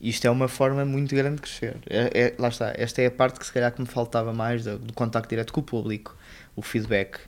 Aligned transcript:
isto 0.00 0.26
é 0.26 0.30
uma 0.30 0.48
forma 0.48 0.84
muito 0.84 1.14
grande 1.14 1.36
de 1.36 1.42
crescer. 1.42 1.76
É, 1.88 2.10
é, 2.14 2.34
lá 2.38 2.48
está, 2.48 2.72
esta 2.76 3.02
é 3.02 3.06
a 3.06 3.10
parte 3.10 3.38
que 3.38 3.46
se 3.46 3.52
calhar 3.52 3.72
que 3.72 3.80
me 3.80 3.86
faltava 3.86 4.32
mais 4.32 4.64
do, 4.64 4.78
do 4.78 4.92
contacto 4.92 5.28
direto 5.28 5.52
com 5.52 5.60
o 5.60 5.62
público, 5.62 6.16
o 6.54 6.62
feedback, 6.62 7.18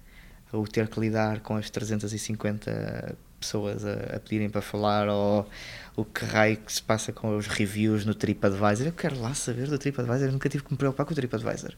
o 0.53 0.67
ter 0.67 0.89
que 0.89 0.99
lidar 1.01 1.41
com 1.41 1.57
as 1.57 1.69
350 1.71 3.17
pessoas 3.41 3.85
a, 3.85 4.17
a 4.17 4.21
pedirem 4.21 4.49
para 4.49 4.61
falar 4.61 5.09
ou 5.09 5.49
o 5.97 6.05
que 6.05 6.25
raio 6.25 6.57
que 6.59 6.73
se 6.73 6.83
passa 6.83 7.13
com 7.13 7.37
os 7.37 7.47
reviews 7.47 8.05
no 8.05 8.15
TripAdvisor. 8.15 8.87
Eu 8.87 8.93
quero 8.93 9.21
lá 9.21 9.35
saber 9.35 9.67
do 9.67 9.79
TripAdvisor, 9.79 10.29
eu 10.29 10.33
nunca 10.33 10.49
tive 10.49 10.63
que 10.65 10.73
me 10.73 10.79
preocupar 10.79 11.07
com 11.07 11.13
o 11.13 11.17
TripAdvisor. 11.17 11.75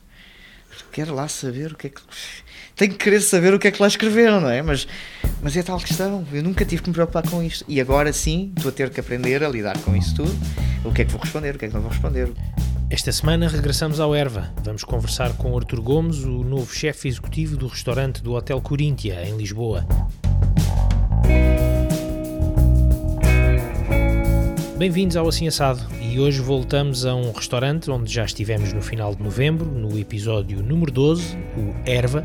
Quero 0.91 1.14
lá 1.14 1.29
saber 1.29 1.73
o 1.73 1.77
que 1.77 1.86
é 1.86 1.91
que. 1.91 2.00
Tenho 2.75 2.93
que 2.93 2.98
querer 2.98 3.21
saber 3.21 3.52
o 3.54 3.59
que 3.59 3.68
é 3.68 3.71
que 3.71 3.80
lá 3.80 3.89
escreveram, 3.89 4.41
não 4.41 4.50
é? 4.50 4.62
Mas, 4.62 4.86
mas 5.43 5.57
é 5.57 5.62
tal 5.62 5.79
questão. 5.79 6.27
Eu 6.32 6.43
nunca 6.43 6.64
tive 6.64 6.82
que 6.82 6.89
me 6.89 6.95
preocupar 6.95 7.22
com 7.29 7.43
isto. 7.43 7.64
E 7.68 7.80
agora 7.80 8.12
sim 8.12 8.52
estou 8.57 8.71
a 8.71 8.72
ter 8.72 8.90
que 8.90 9.00
aprender 9.00 9.43
a 9.45 9.48
lidar 9.48 9.79
com 9.79 9.95
isso 9.95 10.14
tudo. 10.14 10.35
O 10.85 10.93
que 10.93 11.03
é 11.03 11.04
que 11.04 11.12
vou 11.12 11.21
responder, 11.21 11.54
o 11.54 11.58
que 11.58 11.66
é 11.66 11.68
que 11.68 11.75
não 11.75 11.82
vou 11.82 11.90
responder. 11.90 12.30
Esta 12.90 13.11
semana 13.11 13.49
regressamos 13.49 14.00
ao 14.00 14.14
Erva. 14.14 14.53
Vamos 14.63 14.85
conversar 14.85 15.32
com 15.36 15.57
Artur 15.57 15.80
Gomes, 15.80 16.18
o 16.25 16.44
novo 16.44 16.75
chefe 16.75 17.08
executivo 17.08 17.57
do 17.57 17.66
restaurante 17.66 18.22
do 18.22 18.35
Hotel 18.35 18.61
Coríntia, 18.61 19.22
em 19.27 19.36
Lisboa. 19.36 19.86
Bem-vindos 24.82 25.17
ao 25.17 25.29
Assim 25.29 25.46
Assado 25.46 25.81
e 26.00 26.18
hoje 26.18 26.41
voltamos 26.41 27.07
a 27.07 27.14
um 27.14 27.31
restaurante 27.31 27.89
onde 27.89 28.13
já 28.13 28.25
estivemos 28.25 28.72
no 28.72 28.82
final 28.82 29.14
de 29.14 29.22
novembro, 29.22 29.64
no 29.64 29.96
episódio 29.96 30.61
número 30.61 30.91
12, 30.91 31.36
o 31.57 31.89
Erva. 31.89 32.25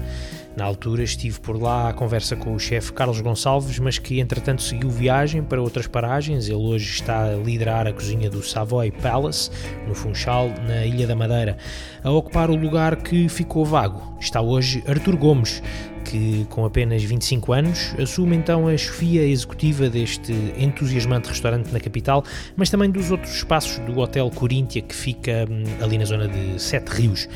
Na 0.56 0.66
altura 0.66 1.04
estive 1.04 1.40
por 1.40 1.62
lá 1.62 1.88
à 1.88 1.94
conversa 1.94 2.36
com 2.36 2.56
o 2.56 2.60
chefe 2.60 2.92
Carlos 2.92 3.22
Gonçalves, 3.22 3.78
mas 3.78 4.00
que 4.00 4.20
entretanto 4.20 4.64
seguiu 4.64 4.90
viagem 4.90 5.44
para 5.44 5.62
outras 5.62 5.86
paragens. 5.86 6.48
Ele 6.48 6.56
hoje 6.56 6.94
está 6.94 7.26
a 7.26 7.36
liderar 7.36 7.86
a 7.86 7.94
cozinha 7.94 8.28
do 8.28 8.42
Savoy 8.42 8.90
Palace, 8.90 9.52
no 9.88 9.94
Funchal, 9.94 10.50
na 10.68 10.84
Ilha 10.84 11.06
da 11.06 11.16
Madeira. 11.16 11.60
A 12.08 12.10
ocupar 12.10 12.50
o 12.50 12.56
lugar 12.56 12.96
que 12.96 13.28
ficou 13.28 13.66
vago 13.66 14.02
está 14.18 14.40
hoje 14.40 14.82
Artur 14.88 15.18
Gomes, 15.18 15.62
que, 16.10 16.46
com 16.50 16.64
apenas 16.66 17.04
25 17.04 17.52
anos, 17.52 17.94
assume 18.02 18.36
então 18.36 18.68
a 18.68 18.78
chefia 18.78 19.24
executiva 19.24 19.90
deste 19.90 20.34
entusiasmante 20.58 21.28
restaurante 21.28 21.72
na 21.72 21.80
capital, 21.80 22.24
mas 22.56 22.70
também 22.70 22.90
dos 22.90 23.12
outros 23.12 23.36
espaços 23.36 23.80
do 23.80 24.00
Hotel 24.00 24.30
Coríntia, 24.34 24.82
que 24.82 24.96
fica 24.96 25.46
hum, 25.50 25.64
ali 25.82 25.98
na 25.98 26.06
zona 26.06 26.28
de 26.28 26.62
Sete 26.62 26.88
Rios. 26.90 27.28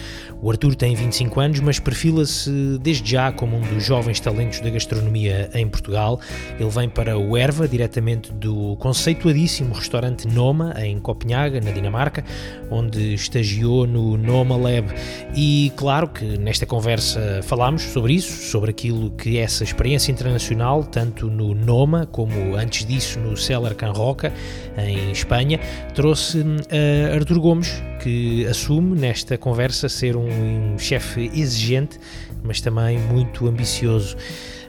O 0.41 0.49
Arthur 0.49 0.73
tem 0.75 0.95
25 0.95 1.39
anos, 1.39 1.59
mas 1.59 1.79
perfila-se 1.79 2.79
desde 2.81 3.11
já 3.11 3.31
como 3.31 3.57
um 3.57 3.61
dos 3.61 3.83
jovens 3.83 4.19
talentos 4.19 4.59
da 4.59 4.69
gastronomia 4.69 5.49
em 5.53 5.67
Portugal. 5.67 6.19
Ele 6.59 6.69
vem 6.69 6.89
para 6.89 7.17
o 7.17 7.35
Erva, 7.37 7.67
diretamente 7.67 8.31
do 8.31 8.75
conceituadíssimo 8.77 9.73
restaurante 9.73 10.27
Noma, 10.27 10.73
em 10.79 10.99
Copenhaga, 10.99 11.59
na 11.59 11.71
Dinamarca, 11.71 12.23
onde 12.71 13.13
estagiou 13.13 13.85
no 13.85 14.17
Noma 14.17 14.55
Lab. 14.61 14.87
E 15.35 15.71
claro 15.75 16.07
que 16.07 16.37
nesta 16.37 16.65
conversa 16.65 17.41
falámos 17.43 17.81
sobre 17.81 18.13
isso, 18.13 18.49
sobre 18.49 18.71
aquilo 18.71 19.11
que 19.11 19.37
essa 19.37 19.63
experiência 19.63 20.11
internacional, 20.11 20.83
tanto 20.83 21.29
no 21.29 21.53
Noma 21.53 22.05
como 22.05 22.55
antes 22.55 22.85
disso 22.85 23.19
no 23.19 23.35
Cellar 23.35 23.75
Can 23.75 23.91
Roca, 23.91 24.31
em 24.77 25.11
Espanha, 25.11 25.59
trouxe 25.93 26.43
a 26.69 27.15
Artur 27.15 27.39
Gomes, 27.39 27.81
que 28.01 28.45
assume 28.47 28.99
nesta 28.99 29.37
conversa 29.37 29.87
ser 29.89 30.15
um 30.15 30.77
chefe 30.77 31.29
exigente, 31.33 31.99
mas 32.43 32.61
também 32.61 32.97
muito 32.97 33.47
ambicioso. 33.47 34.15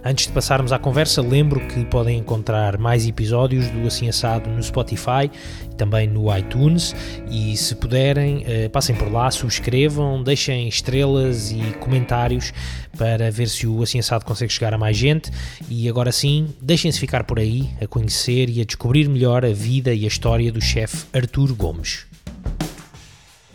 Antes 0.04 0.26
de 0.26 0.32
passarmos 0.32 0.72
à 0.72 0.80
conversa, 0.80 1.22
lembro 1.22 1.60
que 1.68 1.84
podem 1.84 2.18
encontrar 2.18 2.76
mais 2.76 3.06
episódios 3.06 3.70
do 3.70 3.86
Assim 3.86 4.08
Assado 4.08 4.50
no 4.50 4.60
Spotify 4.60 5.30
e 5.70 5.74
também 5.76 6.08
no 6.08 6.36
iTunes. 6.36 6.92
E 7.30 7.56
se 7.56 7.76
puderem, 7.76 8.42
eh, 8.44 8.68
passem 8.68 8.96
por 8.96 9.10
lá, 9.12 9.30
subscrevam, 9.30 10.20
deixem 10.20 10.66
estrelas 10.66 11.52
e 11.52 11.60
comentários 11.78 12.52
para 12.98 13.30
ver 13.30 13.48
se 13.48 13.64
o 13.64 13.80
Assim 13.80 14.00
Assado 14.00 14.24
consegue 14.24 14.52
chegar 14.52 14.74
a 14.74 14.78
mais 14.78 14.96
gente. 14.96 15.30
E 15.70 15.88
agora 15.88 16.10
sim, 16.10 16.48
deixem-se 16.60 16.98
ficar 16.98 17.22
por 17.22 17.38
aí 17.38 17.70
a 17.80 17.86
conhecer 17.86 18.50
e 18.50 18.60
a 18.60 18.64
descobrir 18.64 19.08
melhor 19.08 19.44
a 19.44 19.52
vida 19.52 19.94
e 19.94 20.04
a 20.04 20.08
história 20.08 20.50
do 20.50 20.60
chefe 20.60 21.06
Artur 21.12 21.54
Gomes. 21.54 22.06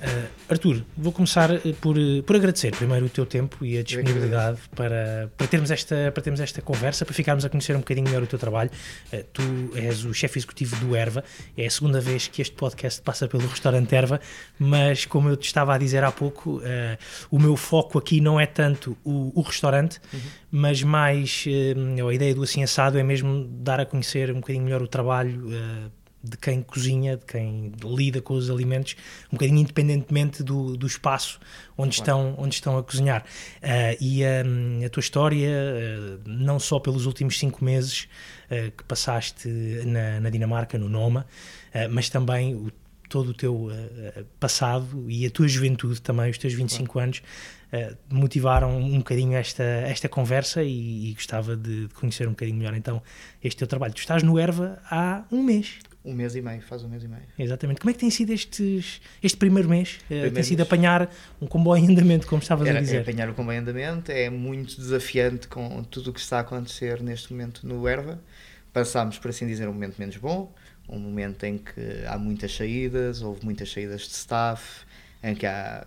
Uh, 0.02 0.37
Artur, 0.50 0.82
vou 0.98 1.12
começar 1.12 1.52
eh, 1.52 1.74
por, 1.82 1.98
eh, 1.98 2.22
por 2.26 2.36
agradecer 2.38 2.74
primeiro 2.74 3.08
o 3.08 3.10
teu 3.10 3.26
tempo 3.26 3.66
e 3.66 3.78
a 3.78 3.84
disponibilidade 3.84 4.60
para, 4.74 5.30
para, 5.36 5.48
termos 5.48 5.70
esta, 5.72 6.10
para 6.14 6.24
termos 6.24 6.40
esta 6.40 6.62
conversa, 6.62 7.04
para 7.04 7.14
ficarmos 7.14 7.44
a 7.44 7.50
conhecer 7.50 7.76
um 7.76 7.80
bocadinho 7.80 8.08
melhor 8.08 8.24
o 8.24 8.28
teu 8.28 8.40
trabalho. 8.40 8.72
Uh, 9.12 9.24
tu 9.34 9.42
és 9.76 10.06
o 10.06 10.14
chefe 10.14 10.40
executivo 10.40 10.78
do 10.78 10.96
Erva, 10.96 11.22
é 11.58 11.66
a 11.66 11.70
segunda 11.70 12.00
vez 12.00 12.28
que 12.30 12.42
este 12.42 12.56
podcast 12.56 13.02
passa 13.02 13.28
pelo 13.28 13.46
restaurante 13.46 13.94
Erva, 13.94 14.22
mas 14.58 15.06
como 15.06 15.28
eu 15.28 15.36
te 15.36 15.48
estava 15.48 15.76
a 15.76 15.78
dizer 15.78 16.04
há 16.06 16.14
pouco, 16.14 16.60
uh, 16.60 16.64
o 17.30 17.38
meu 17.38 17.58
foco 17.58 17.98
aqui 17.98 18.22
não 18.22 18.40
é 18.40 18.46
tanto 18.46 18.98
o, 19.04 19.38
o 19.38 19.42
restaurante, 19.42 20.00
uhum. 20.14 20.20
mas 20.50 20.82
mais 20.82 21.46
a 22.08 22.14
ideia 22.14 22.34
do 22.34 22.44
assim 22.44 22.64
assado 22.64 22.98
é 22.98 23.04
mesmo 23.04 23.44
dar 23.44 23.82
a 23.82 23.86
conhecer 23.86 24.32
um 24.32 24.36
bocadinho 24.36 24.64
melhor 24.64 24.82
o 24.82 24.88
trabalho 24.88 25.50
de 26.30 26.38
quem 26.38 26.62
cozinha, 26.62 27.18
de 27.18 27.26
quem 27.26 27.72
lida 27.84 28.22
com 28.22 28.34
os 28.34 28.50
alimentos, 28.50 28.96
um 29.28 29.36
bocadinho 29.36 29.60
independentemente 29.60 30.44
do, 30.44 30.76
do 30.76 30.88
espaço 30.88 31.40
onde, 31.78 31.96
claro. 31.98 32.20
estão, 32.20 32.36
onde 32.38 32.56
estão 32.56 32.78
a 32.78 32.84
cozinhar. 32.84 33.24
Uh, 33.62 33.98
e 34.02 34.22
um, 34.24 34.86
a 34.86 34.90
tua 34.90 35.02
história, 35.02 35.50
uh, 35.50 36.20
não 36.26 36.60
só 36.60 36.80
pelos 36.80 37.06
últimos 37.06 37.38
cinco 37.38 37.64
meses 37.64 38.08
uh, 38.50 38.72
que 38.72 38.84
passaste 38.84 39.48
na, 39.86 40.20
na, 40.20 40.30
Dinamarca, 40.30 40.78
no 40.78 40.90
Noma, 40.90 41.26
mas 41.92 42.10
também 42.10 42.56
o, 42.56 42.72
todo 43.08 43.30
o 43.30 43.34
teu 43.34 43.70
passado 44.40 45.06
e 45.08 45.26
a 45.26 45.30
tua 45.30 45.48
juventude 45.48 46.02
também, 46.02 46.32
os 46.32 46.38
teus 46.38 46.54
25 46.54 46.92
claro. 46.92 47.06
anos, 47.06 47.22
motivaram 48.10 48.78
um 48.78 48.98
bocadinho 48.98 49.36
esta, 49.36 49.64
esta 49.64 50.10
conversa 50.10 50.64
e, 50.64 51.12
e 51.12 51.14
gostava 51.14 51.56
de, 51.56 51.88
de, 51.88 51.94
conhecer 51.94 52.28
um 52.28 52.32
bocadinho 52.32 52.58
melhor 52.58 52.74
então 52.74 53.02
este 53.44 53.60
teu 53.60 53.68
trabalho. 53.68 53.94
Tu 53.94 54.00
estás 54.00 54.24
no 54.24 54.40
Erva 54.40 54.80
há 54.90 55.24
um 55.32 55.44
mês. 55.44 55.78
Um 56.08 56.14
mês 56.14 56.36
e 56.36 56.42
meio, 56.42 56.62
faz 56.62 56.84
um 56.84 56.88
mês 56.88 57.04
e 57.04 57.08
meio. 57.08 57.24
Exatamente. 57.38 57.82
Como 57.82 57.90
é 57.90 57.94
que 57.94 58.00
tem 58.00 58.10
sido 58.10 58.32
estes, 58.32 59.02
este 59.22 59.38
primeiro 59.38 59.68
mês? 59.68 59.98
Eh, 60.04 60.08
primeiro 60.08 60.36
tem 60.36 60.44
sido 60.44 60.60
mês. 60.60 60.68
apanhar 60.68 61.12
um 61.42 61.46
comboio 61.48 61.84
em 61.84 61.92
andamento, 61.92 62.26
como 62.28 62.42
estavas 62.42 62.68
Era, 62.68 62.80
a 62.80 62.82
dizer? 62.82 62.98
É 62.98 63.02
apanhar 63.02 63.30
o 63.30 63.34
comboio 63.34 63.58
em 63.58 63.60
andamento, 63.60 64.12
é 64.12 64.30
muito 64.30 64.78
desafiante 64.78 65.48
com 65.48 65.84
tudo 65.84 66.12
o 66.12 66.14
que 66.14 66.20
está 66.20 66.38
a 66.38 66.42
acontecer 66.42 67.04
neste 67.04 67.32
momento 67.34 67.68
no 67.68 67.88
Erva. 67.88 68.20
Passámos, 68.72 69.18
por 69.18 69.30
assim 69.30 69.46
dizer, 69.46 69.68
um 69.68 69.74
momento 69.74 69.98
menos 69.98 70.16
bom, 70.18 70.54
um 70.88 70.98
momento 70.98 71.44
em 71.44 71.58
que 71.58 72.06
há 72.08 72.18
muitas 72.18 72.56
saídas, 72.56 73.22
houve 73.22 73.44
muitas 73.44 73.70
saídas 73.72 74.02
de 74.02 74.14
staff, 74.14 74.86
em 75.22 75.36
que 75.36 75.46
há 75.46 75.86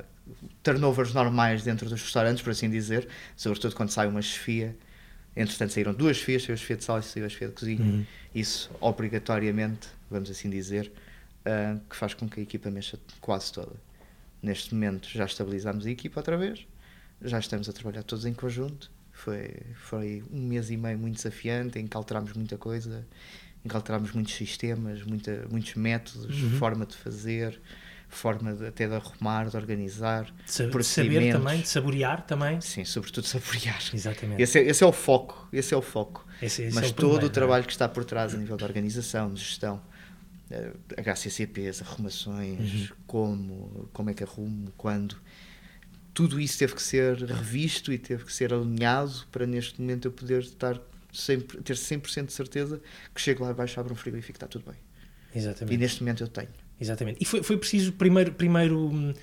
turnovers 0.62 1.14
normais 1.14 1.62
dentro 1.62 1.88
dos 1.88 2.02
restaurantes, 2.02 2.42
por 2.42 2.50
assim 2.50 2.68
dizer, 2.68 3.08
sobretudo 3.36 3.74
quando 3.74 3.90
sai 3.90 4.06
uma 4.06 4.22
chefia. 4.22 4.76
Entretanto, 5.34 5.72
saíram 5.72 5.94
duas 5.94 6.16
chefias, 6.16 6.42
saiu 6.42 6.54
a 6.54 6.56
chefia 6.56 6.76
de 6.76 6.84
sala 6.84 7.00
e 7.00 7.02
saiu 7.02 7.26
a 7.26 7.28
chefia 7.28 7.48
de 7.48 7.54
cozinha. 7.54 7.80
Uhum. 7.80 8.04
Isso, 8.34 8.70
obrigatoriamente, 8.80 9.88
vamos 10.10 10.30
assim 10.30 10.50
dizer, 10.50 10.92
uh, 11.40 11.80
que 11.88 11.96
faz 11.96 12.14
com 12.14 12.28
que 12.28 12.40
a 12.40 12.42
equipa 12.42 12.70
mexa 12.70 12.98
quase 13.20 13.52
toda. 13.52 13.76
Neste 14.42 14.74
momento 14.74 15.08
já 15.08 15.24
estabilizámos 15.24 15.86
a 15.86 15.90
equipa 15.90 16.20
outra 16.20 16.36
vez, 16.36 16.66
já 17.22 17.38
estamos 17.38 17.68
a 17.68 17.72
trabalhar 17.72 18.02
todos 18.02 18.24
em 18.24 18.32
conjunto. 18.32 18.90
Foi, 19.12 19.54
foi 19.74 20.24
um 20.32 20.40
mês 20.40 20.70
e 20.70 20.76
meio 20.76 20.98
muito 20.98 21.16
desafiante, 21.16 21.78
em 21.78 21.86
que 21.86 21.96
alterámos 21.96 22.32
muita 22.32 22.56
coisa, 22.56 23.06
em 23.62 23.68
que 23.68 23.76
alterámos 23.76 24.12
muitos 24.12 24.34
sistemas, 24.34 25.02
muita, 25.02 25.46
muitos 25.50 25.74
métodos, 25.74 26.42
uhum. 26.42 26.50
forma 26.58 26.86
de 26.86 26.96
fazer, 26.96 27.60
forma 28.08 28.54
de, 28.54 28.66
até 28.66 28.88
de 28.88 28.94
arrumar, 28.94 29.48
de 29.48 29.56
organizar. 29.56 30.24
De 30.44 30.84
saber 30.84 31.32
também, 31.32 31.60
de 31.60 31.68
saborear 31.68 32.22
também. 32.22 32.60
Sim, 32.60 32.84
sobretudo 32.84 33.26
saborear. 33.26 33.80
Exatamente. 33.92 34.42
Esse 34.42 34.58
é, 34.58 34.62
esse 34.62 34.82
é 34.82 34.86
o 34.86 34.92
foco, 34.92 35.48
esse 35.52 35.74
é 35.74 35.76
o 35.76 35.82
foco. 35.82 36.26
Esse, 36.42 36.62
esse 36.62 36.74
Mas 36.74 36.84
é 36.84 36.88
o 36.88 36.92
todo 36.92 37.10
primeiro, 37.10 37.26
o 37.26 37.30
trabalho 37.30 37.62
é? 37.62 37.66
que 37.66 37.72
está 37.72 37.88
por 37.88 38.04
trás 38.04 38.34
a 38.34 38.38
nível 38.38 38.56
de 38.56 38.64
organização, 38.64 39.32
de 39.32 39.40
gestão, 39.40 39.80
HCCPs, 40.96 41.82
arrumações, 41.82 42.90
uhum. 42.90 42.96
como, 43.06 43.88
como 43.92 44.10
é 44.10 44.14
que 44.14 44.24
arrumo, 44.24 44.72
quando. 44.76 45.16
Tudo 46.12 46.40
isso 46.40 46.58
teve 46.58 46.74
que 46.74 46.82
ser 46.82 47.16
revisto 47.22 47.92
e 47.92 47.98
teve 47.98 48.24
que 48.24 48.32
ser 48.32 48.52
alinhado 48.52 49.26
para 49.30 49.46
neste 49.46 49.80
momento 49.80 50.08
eu 50.08 50.12
poder 50.12 50.42
estar 50.42 50.80
sempre, 51.12 51.62
ter 51.62 51.76
100% 51.76 52.26
de 52.26 52.32
certeza 52.32 52.80
que 53.14 53.20
chego 53.20 53.44
lá 53.44 53.50
abaixo, 53.50 53.78
abro 53.78 53.92
um 53.92 53.96
frigorífico 53.96 54.36
e 54.36 54.36
está 54.36 54.46
tudo 54.46 54.64
bem. 54.66 54.76
Exatamente. 55.34 55.74
E 55.74 55.78
neste 55.78 56.02
momento 56.02 56.22
eu 56.24 56.28
tenho. 56.28 56.48
Exatamente. 56.80 57.18
E 57.20 57.24
foi, 57.26 57.42
foi 57.42 57.58
preciso 57.58 57.92
primeiro, 57.92 58.32
primeiro 58.32 58.86
uh, 58.86 59.14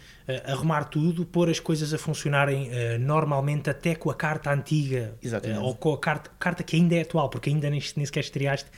arrumar 0.46 0.84
tudo, 0.84 1.26
pôr 1.26 1.50
as 1.50 1.60
coisas 1.60 1.92
a 1.92 1.98
funcionarem 1.98 2.70
uh, 2.70 3.00
normalmente 3.00 3.68
até 3.68 3.96
com 3.96 4.12
a 4.12 4.14
carta 4.14 4.54
antiga 4.54 5.16
uh, 5.24 5.64
ou 5.64 5.76
com 5.76 5.94
a 5.94 6.00
carta, 6.00 6.30
carta 6.38 6.62
que 6.62 6.76
ainda 6.76 6.96
é 6.96 7.02
atual, 7.02 7.30
porque 7.30 7.50
ainda 7.50 7.68
nem, 7.70 7.82
nem 7.96 8.06
sequer 8.06 8.20
estreaste 8.20 8.70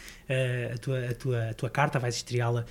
a, 0.73 0.77
tua, 0.77 1.09
a, 1.09 1.13
tua, 1.13 1.49
a 1.49 1.53
tua 1.53 1.69
carta, 1.69 1.99
vais 1.99 2.15
estreá-la 2.15 2.65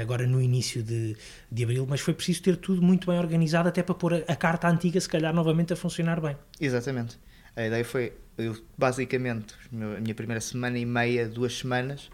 agora 0.00 0.26
no 0.26 0.40
início 0.40 0.82
de, 0.82 1.16
de 1.50 1.64
abril, 1.64 1.86
mas 1.88 2.00
foi 2.00 2.14
preciso 2.14 2.42
ter 2.42 2.56
tudo 2.56 2.80
muito 2.80 3.10
bem 3.10 3.18
organizado 3.18 3.68
até 3.68 3.82
para 3.82 3.94
pôr 3.94 4.14
a, 4.14 4.18
a 4.32 4.36
carta 4.36 4.68
antiga, 4.68 4.98
se 5.00 5.08
calhar, 5.08 5.34
novamente 5.34 5.72
a 5.72 5.76
funcionar 5.76 6.20
bem. 6.20 6.36
Exatamente. 6.58 7.18
A 7.54 7.66
ideia 7.66 7.84
foi, 7.84 8.12
eu 8.38 8.56
basicamente, 8.78 9.54
a 9.72 10.00
minha 10.00 10.14
primeira 10.14 10.40
semana 10.40 10.78
e 10.78 10.86
meia, 10.86 11.28
duas 11.28 11.58
semanas, 11.58 12.08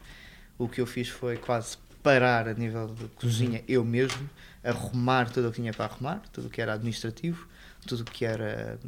o 0.58 0.66
que 0.66 0.80
eu 0.80 0.86
fiz 0.86 1.08
foi 1.08 1.36
quase 1.36 1.76
parar 2.06 2.46
a 2.46 2.54
nível 2.54 2.86
de 2.94 3.08
cozinha 3.16 3.64
eu 3.66 3.84
mesmo, 3.84 4.30
arrumar 4.62 5.28
tudo 5.28 5.48
o 5.48 5.50
que 5.50 5.56
tinha 5.60 5.72
para 5.72 5.86
arrumar, 5.86 6.22
tudo 6.32 6.46
o 6.46 6.50
que 6.50 6.62
era 6.62 6.74
administrativo, 6.74 7.48
tudo 7.84 8.02
o 8.02 8.04
que 8.04 8.24
era 8.24 8.78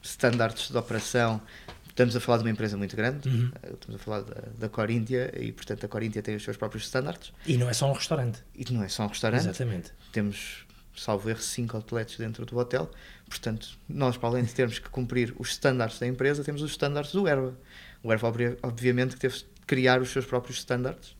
standards 0.00 0.70
de 0.70 0.76
operação. 0.76 1.42
Estamos 1.88 2.14
a 2.14 2.20
falar 2.20 2.38
de 2.38 2.44
uma 2.44 2.50
empresa 2.50 2.76
muito 2.76 2.94
grande, 2.94 3.28
Uhum. 3.28 3.50
eh, 3.60 3.72
estamos 3.74 4.00
a 4.00 4.04
falar 4.04 4.20
da, 4.22 4.42
da 4.56 4.68
Coríntia 4.68 5.32
e, 5.36 5.50
portanto, 5.50 5.84
a 5.84 5.88
Coríntia 5.88 6.22
tem 6.22 6.36
os 6.36 6.44
seus 6.44 6.56
próprios 6.56 6.84
standards. 6.84 7.32
E 7.44 7.56
não 7.56 7.68
é 7.68 7.72
só 7.72 7.90
um 7.90 7.92
restaurante. 7.92 8.44
E 8.54 8.72
não 8.72 8.84
é 8.84 8.88
só 8.88 9.02
um 9.02 9.08
restaurante, 9.08 9.40
Exatamente. 9.40 9.90
temos, 10.12 10.64
salvo 10.96 11.28
erro, 11.28 11.40
cinco 11.42 11.76
outlets 11.76 12.16
dentro 12.16 12.46
do 12.46 12.56
hotel. 12.56 12.88
Portanto, 13.28 13.76
nós, 13.88 14.16
para 14.16 14.28
além 14.28 14.44
de 14.44 14.54
termos 14.54 14.78
que 14.78 14.88
cumprir 14.88 15.34
os 15.36 15.50
standards 15.50 15.98
da 15.98 16.06
empresa, 16.06 16.44
temos 16.44 16.62
os 16.62 16.70
standards 16.70 17.10
do 17.10 17.26
Erva. 17.26 17.58
O 18.04 18.12
Erva, 18.12 18.32
obviamente, 18.62 19.14
que 19.16 19.20
teve 19.20 19.36
de 19.38 19.46
criar 19.66 20.00
os 20.00 20.10
seus 20.10 20.24
próprios 20.24 20.58
standards 20.58 21.17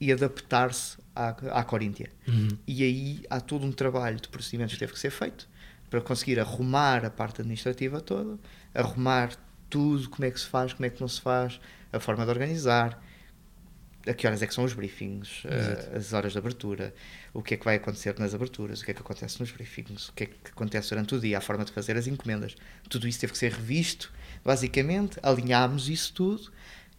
e 0.00 0.12
adaptar-se 0.12 0.98
à, 1.14 1.28
à 1.60 1.64
Coríntia. 1.64 2.10
Uhum. 2.26 2.48
E 2.66 2.82
aí 2.82 3.22
há 3.28 3.40
todo 3.40 3.66
um 3.66 3.72
trabalho 3.72 4.20
de 4.20 4.28
procedimentos 4.28 4.74
que 4.74 4.78
teve 4.78 4.92
que 4.92 4.98
ser 4.98 5.10
feito 5.10 5.48
para 5.90 6.00
conseguir 6.00 6.38
arrumar 6.38 7.04
a 7.04 7.10
parte 7.10 7.40
administrativa 7.40 8.00
toda, 8.00 8.38
arrumar 8.74 9.30
tudo, 9.70 10.08
como 10.08 10.24
é 10.24 10.30
que 10.30 10.38
se 10.38 10.46
faz, 10.46 10.72
como 10.72 10.86
é 10.86 10.90
que 10.90 11.00
não 11.00 11.08
se 11.08 11.20
faz, 11.20 11.60
a 11.92 11.98
forma 11.98 12.24
de 12.24 12.30
organizar, 12.30 13.02
a 14.06 14.14
que 14.14 14.26
horas 14.26 14.42
é 14.42 14.46
que 14.46 14.54
são 14.54 14.64
os 14.64 14.72
briefings, 14.72 15.42
eh, 15.44 15.54
Exato. 15.54 15.96
as 15.96 16.12
horas 16.12 16.32
de 16.32 16.38
abertura, 16.38 16.94
o 17.32 17.42
que 17.42 17.54
é 17.54 17.56
que 17.56 17.64
vai 17.64 17.76
acontecer 17.76 18.18
nas 18.18 18.34
aberturas, 18.34 18.80
o 18.80 18.84
que 18.84 18.90
é 18.90 18.94
que 18.94 19.00
acontece 19.00 19.40
nos 19.40 19.50
briefings, 19.50 20.08
o 20.08 20.12
que 20.12 20.24
é 20.24 20.26
que 20.26 20.50
acontece 20.50 20.90
durante 20.90 21.14
o 21.14 21.20
dia, 21.20 21.38
a 21.38 21.40
forma 21.40 21.64
de 21.64 21.72
fazer 21.72 21.96
as 21.96 22.06
encomendas. 22.06 22.54
Tudo 22.88 23.06
isso 23.06 23.20
teve 23.20 23.32
que 23.32 23.38
ser 23.38 23.52
revisto, 23.52 24.12
basicamente, 24.44 25.18
alinhámos 25.22 25.88
isso 25.88 26.12
tudo 26.14 26.50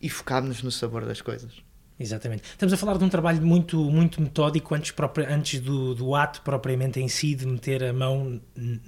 e 0.01 0.09
focámos 0.09 0.61
no 0.61 0.71
sabor 0.71 1.05
das 1.05 1.21
coisas. 1.21 1.63
Exatamente. 1.99 2.43
Estamos 2.43 2.71
a 2.71 2.77
falar 2.77 2.97
de 2.97 3.03
um 3.03 3.09
trabalho 3.09 3.41
muito, 3.45 3.77
muito 3.91 4.21
metódico 4.21 4.73
antes, 4.73 4.93
antes 5.29 5.59
do, 5.59 5.93
do 5.93 6.15
ato 6.15 6.41
propriamente 6.43 6.99
em 6.99 7.09
si 7.09 7.35
de 7.35 7.45
meter 7.45 7.83
a 7.83 7.91
mão 7.91 8.39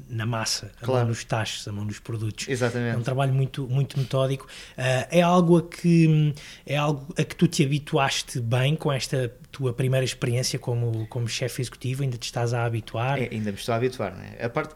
na 0.10 0.26
massa, 0.26 0.72
a 0.82 0.86
Claro. 0.86 1.00
mão 1.02 1.10
nos 1.10 1.24
tachos, 1.26 1.68
a 1.68 1.72
mão 1.74 1.84
nos 1.84 2.00
produtos. 2.00 2.48
É 2.48 2.52
um 2.52 2.54
Exatamente. 2.54 3.04
trabalho 3.04 3.34
muito, 3.34 3.68
muito 3.68 4.00
metódico. 4.00 4.48
Ah, 4.78 5.08
é 5.12 5.22
algo 5.22 5.58
a 5.58 5.64
que 5.68 6.34
é 6.66 6.78
algo 6.78 7.14
a 7.18 7.24
que 7.24 7.36
tu 7.36 7.48
te 7.48 7.66
habituaste 7.66 8.40
bem 8.40 8.78
com 8.78 8.92
esta 8.92 9.30
tua 9.52 9.74
primeira 9.74 10.06
experiência 10.06 10.58
como, 10.58 11.06
como 11.08 11.28
chefe 11.28 11.62
executivo, 11.62 12.04
ainda 12.04 12.18
te 12.18 12.24
estás 12.24 12.54
a 12.54 12.64
habituar. 12.64 13.20
É, 13.22 13.28
ainda 13.30 13.52
me 13.52 13.58
estou 13.58 13.74
a 13.74 13.76
habituar, 13.76 14.16
não 14.16 14.24
é? 14.24 14.46
A 14.46 14.50
parte, 14.50 14.74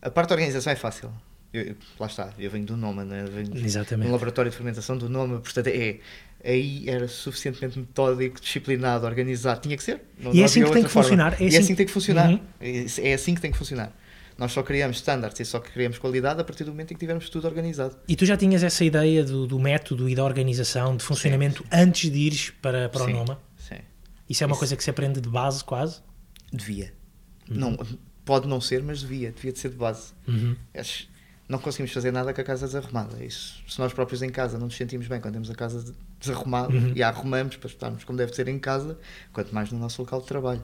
a 0.00 0.08
parte 0.10 0.28
da 0.28 0.34
organização 0.36 0.72
é 0.72 0.76
fácil. 0.76 1.12
Eu- 1.52 1.76
lá 2.00 2.06
está, 2.06 2.32
eu 2.38 2.50
venho 2.50 2.64
do 2.64 2.78
Noma, 2.78 3.04
né? 3.04 3.24
venho 3.30 3.48
de 3.50 3.62
Exatamente. 3.62 4.10
laboratório 4.10 4.50
de 4.50 4.56
fermentação 4.56 4.96
do 4.96 5.06
Noma, 5.06 5.38
portanto 5.38 5.66
é, 5.66 5.98
aí 6.44 6.88
era 6.88 7.06
suficientemente 7.08 7.78
metódico, 7.78 8.40
disciplinado, 8.40 9.06
organizado, 9.06 9.60
tinha 9.60 9.76
que 9.76 9.82
ser. 9.82 10.00
Não- 10.18 10.32
E 10.32 10.36
é 10.36 10.38
não 10.40 10.44
assim 10.44 10.60
havia 10.60 10.68
que 10.72 10.74
tem 10.78 10.82
que 10.84 10.88
forma. 10.90 11.04
funcionar, 11.08 11.32
é 11.40 11.44
e 11.44 11.46
assim- 11.46 11.56
é 11.56 11.58
assim 11.60 11.68
que 11.72 11.76
tem 11.76 11.86
que 11.86 11.92
funcionar. 11.92 12.30
Uhum. 12.30 12.40
É 12.60 13.08
é 13.10 13.14
assim 13.14 13.34
que 13.34 13.40
tem 13.40 13.50
que 13.52 13.58
funcionar. 13.58 13.92
Nós 14.38 14.50
só 14.50 14.62
criamos 14.62 14.96
standards 14.96 15.38
e 15.40 15.44
só 15.44 15.60
criamos 15.60 15.98
qualidade 15.98 16.40
a 16.40 16.44
partir 16.44 16.64
do 16.64 16.70
momento 16.70 16.90
em 16.92 16.94
que 16.94 17.00
tivermos 17.00 17.28
tudo 17.28 17.46
organizado. 17.46 17.96
E 18.08 18.16
tu 18.16 18.24
já 18.24 18.36
tinhas 18.36 18.62
essa 18.62 18.82
ideia 18.84 19.22
do, 19.22 19.46
do 19.46 19.58
método 19.60 20.08
e 20.08 20.14
da 20.14 20.24
organização, 20.24 20.96
de 20.96 21.04
funcionamento, 21.04 21.64
antes 21.70 22.10
de 22.10 22.18
ires 22.18 22.50
para, 22.62 22.88
para 22.88 23.02
o 23.02 23.06
Sim, 23.06 23.12
Noma? 23.12 23.38
Sim. 23.58 23.76
Isso 24.28 24.42
é 24.42 24.46
uma 24.46 24.52
Isso. 24.54 24.58
coisa 24.60 24.76
que 24.76 24.82
se 24.82 24.90
aprende 24.90 25.20
de 25.20 25.28
base, 25.28 25.62
quase? 25.62 26.00
Devia. 26.50 26.92
Uhum. 27.48 27.56
Não, 27.56 27.78
pode 28.24 28.48
não 28.48 28.60
ser, 28.60 28.82
mas 28.82 29.00
devia. 29.02 29.30
Devia 29.32 29.52
de 29.52 29.58
ser 29.58 29.68
de 29.68 29.76
base. 29.76 30.12
Uhum. 30.26 30.56
Não 31.48 31.58
conseguimos 31.58 31.92
fazer 31.92 32.10
nada 32.10 32.32
com 32.32 32.40
a 32.40 32.44
casa 32.44 32.66
desarrumada. 32.66 33.22
Isso, 33.22 33.62
se 33.68 33.78
nós 33.78 33.92
próprios 33.92 34.22
em 34.22 34.30
casa 34.30 34.56
não 34.58 34.66
nos 34.66 34.76
sentimos 34.76 35.06
bem 35.06 35.20
quando 35.20 35.34
temos 35.34 35.50
a 35.50 35.54
casa 35.54 35.94
de- 36.22 36.28
desarrumada 36.28 36.72
Uhum. 36.72 36.92
e 36.94 37.02
a 37.02 37.08
arrumamos 37.08 37.56
para 37.56 37.68
estarmos 37.68 38.04
como 38.04 38.16
deve 38.18 38.32
ser 38.34 38.48
em 38.48 38.58
casa, 38.58 38.98
quanto 39.32 39.54
mais 39.54 39.70
no 39.70 39.78
nosso 39.78 40.00
local 40.02 40.20
de 40.20 40.26
trabalho 40.26 40.62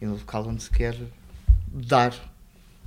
e 0.00 0.06
no 0.06 0.12
local 0.14 0.46
onde 0.46 0.62
se 0.62 0.70
quer 0.70 0.96
dar 1.68 2.14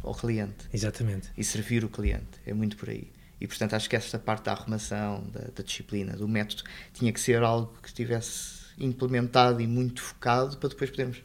ao 0.04 0.13
cliente 0.16 0.66
Exatamente. 0.74 1.30
e 1.38 1.44
servir 1.44 1.83
o 1.83 1.89
cliente. 1.89 2.39
É 2.45 2.54
muito 2.54 2.77
por 2.77 2.89
aí. 2.89 3.12
E 3.42 3.48
portanto 3.48 3.74
acho 3.74 3.89
que 3.89 3.95
esta 3.95 4.19
parte 4.19 4.45
da 4.45 4.51
arrumação, 4.51 5.24
da, 5.31 5.42
da 5.56 5.63
disciplina, 5.63 6.13
do 6.16 6.27
método, 6.27 6.63
tinha 6.94 7.12
que 7.12 7.19
ser 7.19 7.42
algo 7.42 7.74
que 7.81 7.88
estivesse 7.88 8.60
implementado 8.77 9.62
e 9.62 9.68
muito 9.68 10.01
focado 10.01 10.57
para 10.57 10.69
depois 10.69 10.89
podermos 10.89 11.22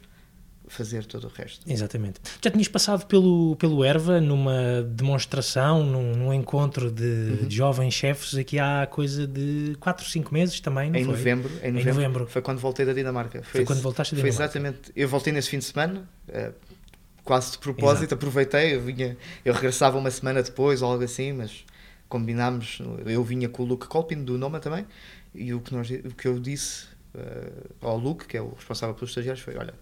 fazer 0.67 1.05
todo 1.05 1.25
o 1.25 1.27
resto. 1.29 1.61
Exatamente. 1.69 2.19
Já 2.43 2.49
tinhas 2.51 2.67
passado 2.67 3.05
pelo, 3.05 3.55
pelo 3.57 3.83
Erva 3.83 4.19
numa 4.19 4.81
demonstração, 4.87 5.83
num, 5.83 6.15
num 6.15 6.33
encontro 6.33 6.91
de, 6.91 7.03
Uhum. 7.03 7.47
de 7.47 7.55
jovens 7.55 7.93
chefes 7.93 8.35
aqui 8.35 8.57
há 8.59 8.87
coisa 8.89 9.25
de 9.27 9.75
4, 9.79 10.05
5 10.09 10.33
meses 10.33 10.59
também, 10.59 10.89
não 10.91 10.99
Em 10.99 11.03
foi? 11.05 11.13
novembro, 11.13 11.51
em 11.63 11.71
novembro, 11.71 11.93
novembro. 11.93 12.27
foi 12.27 12.41
quando 12.41 12.59
voltei 12.59 12.85
da 12.85 12.93
Dinamarca. 12.93 13.41
Foi 13.43 13.63
quando 13.63 13.81
voltaste 13.81 14.15
da 14.15 14.21
Foi 14.21 14.29
Dinamarca. 14.31 14.57
exatamente. 14.57 14.91
Eu 14.95 15.07
voltei 15.07 15.31
nesse 15.31 15.49
fim 15.49 15.59
de 15.59 15.65
semana, 15.65 16.07
eh, 16.27 16.51
quase 17.23 17.51
de 17.53 17.57
propósito, 17.59 18.13
aproveitei. 18.13 18.75
Eu, 18.75 18.81
vinha, 18.81 19.17
eu 19.43 19.53
regressava 19.53 19.97
uma 19.97 20.11
semana 20.11 20.41
depois 20.43 20.81
ou 20.81 20.91
algo 20.91 21.03
assim, 21.03 21.31
mas 21.33 21.63
combinámos. 22.09 22.79
Eu 23.05 23.23
vinha 23.23 23.49
com 23.49 23.63
o 23.63 23.65
Luke 23.65 23.87
Colpin 23.87 24.23
do 24.23 24.37
Noma 24.37 24.59
também, 24.59 24.85
e 25.33 25.53
o 25.53 25.59
que, 25.59 25.73
nós, 25.73 25.89
o 25.89 26.13
que 26.15 26.27
eu 26.27 26.39
disse 26.39 26.85
eh, 27.13 27.51
ao 27.81 27.97
Luke, 27.97 28.25
que 28.25 28.37
é 28.37 28.41
o 28.41 28.53
responsável 28.53 28.93
pelos 28.95 29.09
estagiários, 29.11 29.43
foi: 29.43 29.55
Olha, 29.57 29.73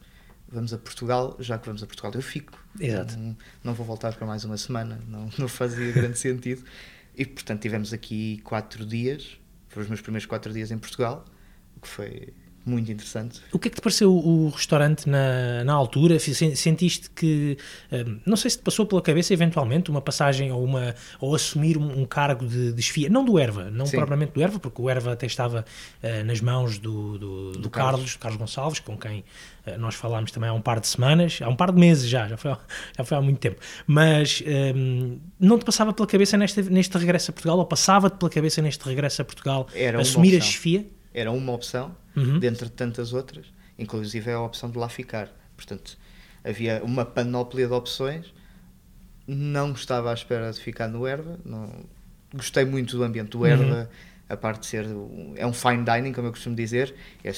vamos 0.54 0.74
a 0.74 0.78
Portugal, 0.78 1.36
já 1.40 1.58
que 1.58 1.66
vamos 1.66 1.84
a 1.84 1.88
Portugal, 1.88 2.12
eu 2.14 2.22
fico. 2.22 2.58
Exato. 2.80 3.18
Não, 3.18 3.38
não 3.64 3.74
vou 3.74 3.86
voltar 3.86 4.14
para 4.14 4.26
mais 4.26 4.46
uma 4.46 4.58
semana, 4.58 5.00
não, 5.08 5.30
não 5.38 5.48
fazia 5.48 5.92
grande 5.92 6.18
sentido. 6.18 6.64
E 7.16 7.26
portanto 7.26 7.62
tivemos 7.62 7.94
aqui 7.94 8.42
quatro 8.44 8.86
dias, 8.86 9.38
foram 9.70 9.84
os 9.84 9.90
meus 9.90 10.02
primeiros 10.02 10.26
quatro 10.26 10.52
dias 10.52 10.72
em 10.72 10.78
Portugal, 10.78 11.26
o 11.76 11.80
que 11.80 11.88
foi 11.88 12.34
muito 12.66 12.92
interessante. 12.92 13.42
O 13.52 13.60
que 13.60 13.68
é 13.68 13.72
que 13.72 13.76
te 13.78 13.82
pareceu 13.82 14.14
o 14.16 14.50
restaurante 14.50 15.08
na, 15.10 15.64
na 15.66 15.74
altura? 15.74 16.18
Sen- 16.20 16.56
Sentiste 16.56 17.10
que, 17.10 17.58
hum, 17.92 18.20
não 18.26 18.38
sei 18.38 18.52
se 18.52 18.58
te 18.58 18.64
passou 18.64 18.86
pela 18.86 19.02
cabeça 19.02 19.34
eventualmente 19.34 19.92
uma 19.92 20.02
passagem 20.02 20.52
ou, 20.52 20.64
uma, 20.64 20.96
ou 21.20 21.36
assumir 21.36 21.78
um, 21.78 22.06
cargo 22.06 22.46
de, 22.48 22.72
de 22.72 22.82
chefia, 22.82 23.10
não 23.10 23.26
do 23.26 23.38
Erva, 23.38 23.70
não 23.70 23.86
Sim. 23.86 23.98
propriamente 23.98 24.32
do 24.34 24.42
Erva, 24.42 24.60
porque 24.60 24.82
o 24.82 24.90
Erva 24.90 25.14
até 25.14 25.26
estava 25.26 25.66
eh, 26.02 26.24
nas 26.24 26.40
mãos 26.42 26.78
do, 26.80 27.18
do, 27.18 27.52
do 27.54 27.70
Carlos, 27.70 28.00
Carlos. 28.02 28.16
Carlos 28.16 28.40
Gonçalves, 28.40 28.80
com 28.80 28.98
quem 28.98 29.24
eh, 29.66 29.78
nós 29.78 29.96
falámos 29.96 30.32
também 30.32 30.50
há 30.50 30.54
um 30.54 30.62
par 30.62 30.80
de 30.80 30.88
semanas, 30.88 31.40
há 31.42 31.50
um 31.50 31.56
par 31.56 31.72
de 31.72 31.80
meses 31.80 32.08
já, 32.10 32.28
já 32.28 32.38
foi, 32.38 32.52
há- 32.52 32.60
já 32.98 33.04
foi 33.04 33.18
há 33.18 33.22
muito 33.22 33.40
tempo. 33.40 33.60
Mas 33.86 34.42
hum, 34.76 35.20
não 35.40 35.60
te 35.60 35.66
passava 35.66 35.92
pela 35.94 36.08
cabeça 36.08 36.38
neste, 36.38 36.62
neste 36.64 36.98
regresso 36.98 37.32
a 37.32 37.34
Portugal, 37.34 37.58
ou 37.58 37.66
passava-te 37.66 38.18
pela 38.18 38.30
cabeça 38.32 38.62
neste 38.62 38.86
regresso 38.88 39.22
a 39.22 39.26
Portugal, 39.26 39.68
Era 39.76 40.00
assumir 40.02 40.34
a 40.34 40.38
opção. 40.38 40.50
Era 41.14 41.32
uma 41.32 41.52
opção, 41.52 41.96
Uhum. 42.16 42.38
dentre 42.40 42.70
tantas 42.70 43.12
outras, 43.14 43.46
inclusive 43.78 44.30
é 44.30 44.34
a 44.34 44.42
opção 44.42 44.70
de 44.70 44.78
lá 44.78 44.88
ficar. 44.88 45.30
Portanto, 45.56 45.98
havia 46.44 46.82
uma 46.84 47.04
panóplia 47.06 47.68
de 47.68 47.74
opções, 47.74 48.34
não 49.28 49.72
estava 49.72 50.12
à 50.12 50.14
espera 50.14 50.52
de 50.52 50.60
ficar 50.60 50.88
no 50.88 51.08
Erva, 51.08 51.40
não, 51.46 51.72
gostei 52.34 52.66
muito 52.66 52.98
do 52.98 53.04
ambiente 53.04 53.30
do 53.32 53.46
Erva, 53.46 53.90
a 54.30 54.38
parte 54.38 54.62
de 54.62 54.66
ser, 54.68 54.86
é 55.36 55.46
um 55.46 55.54
fine 55.54 55.84
dining, 55.84 56.14
como 56.14 56.28
eu 56.28 56.32
costumo 56.32 56.56
dizer, 56.56 56.94
é 57.24 57.32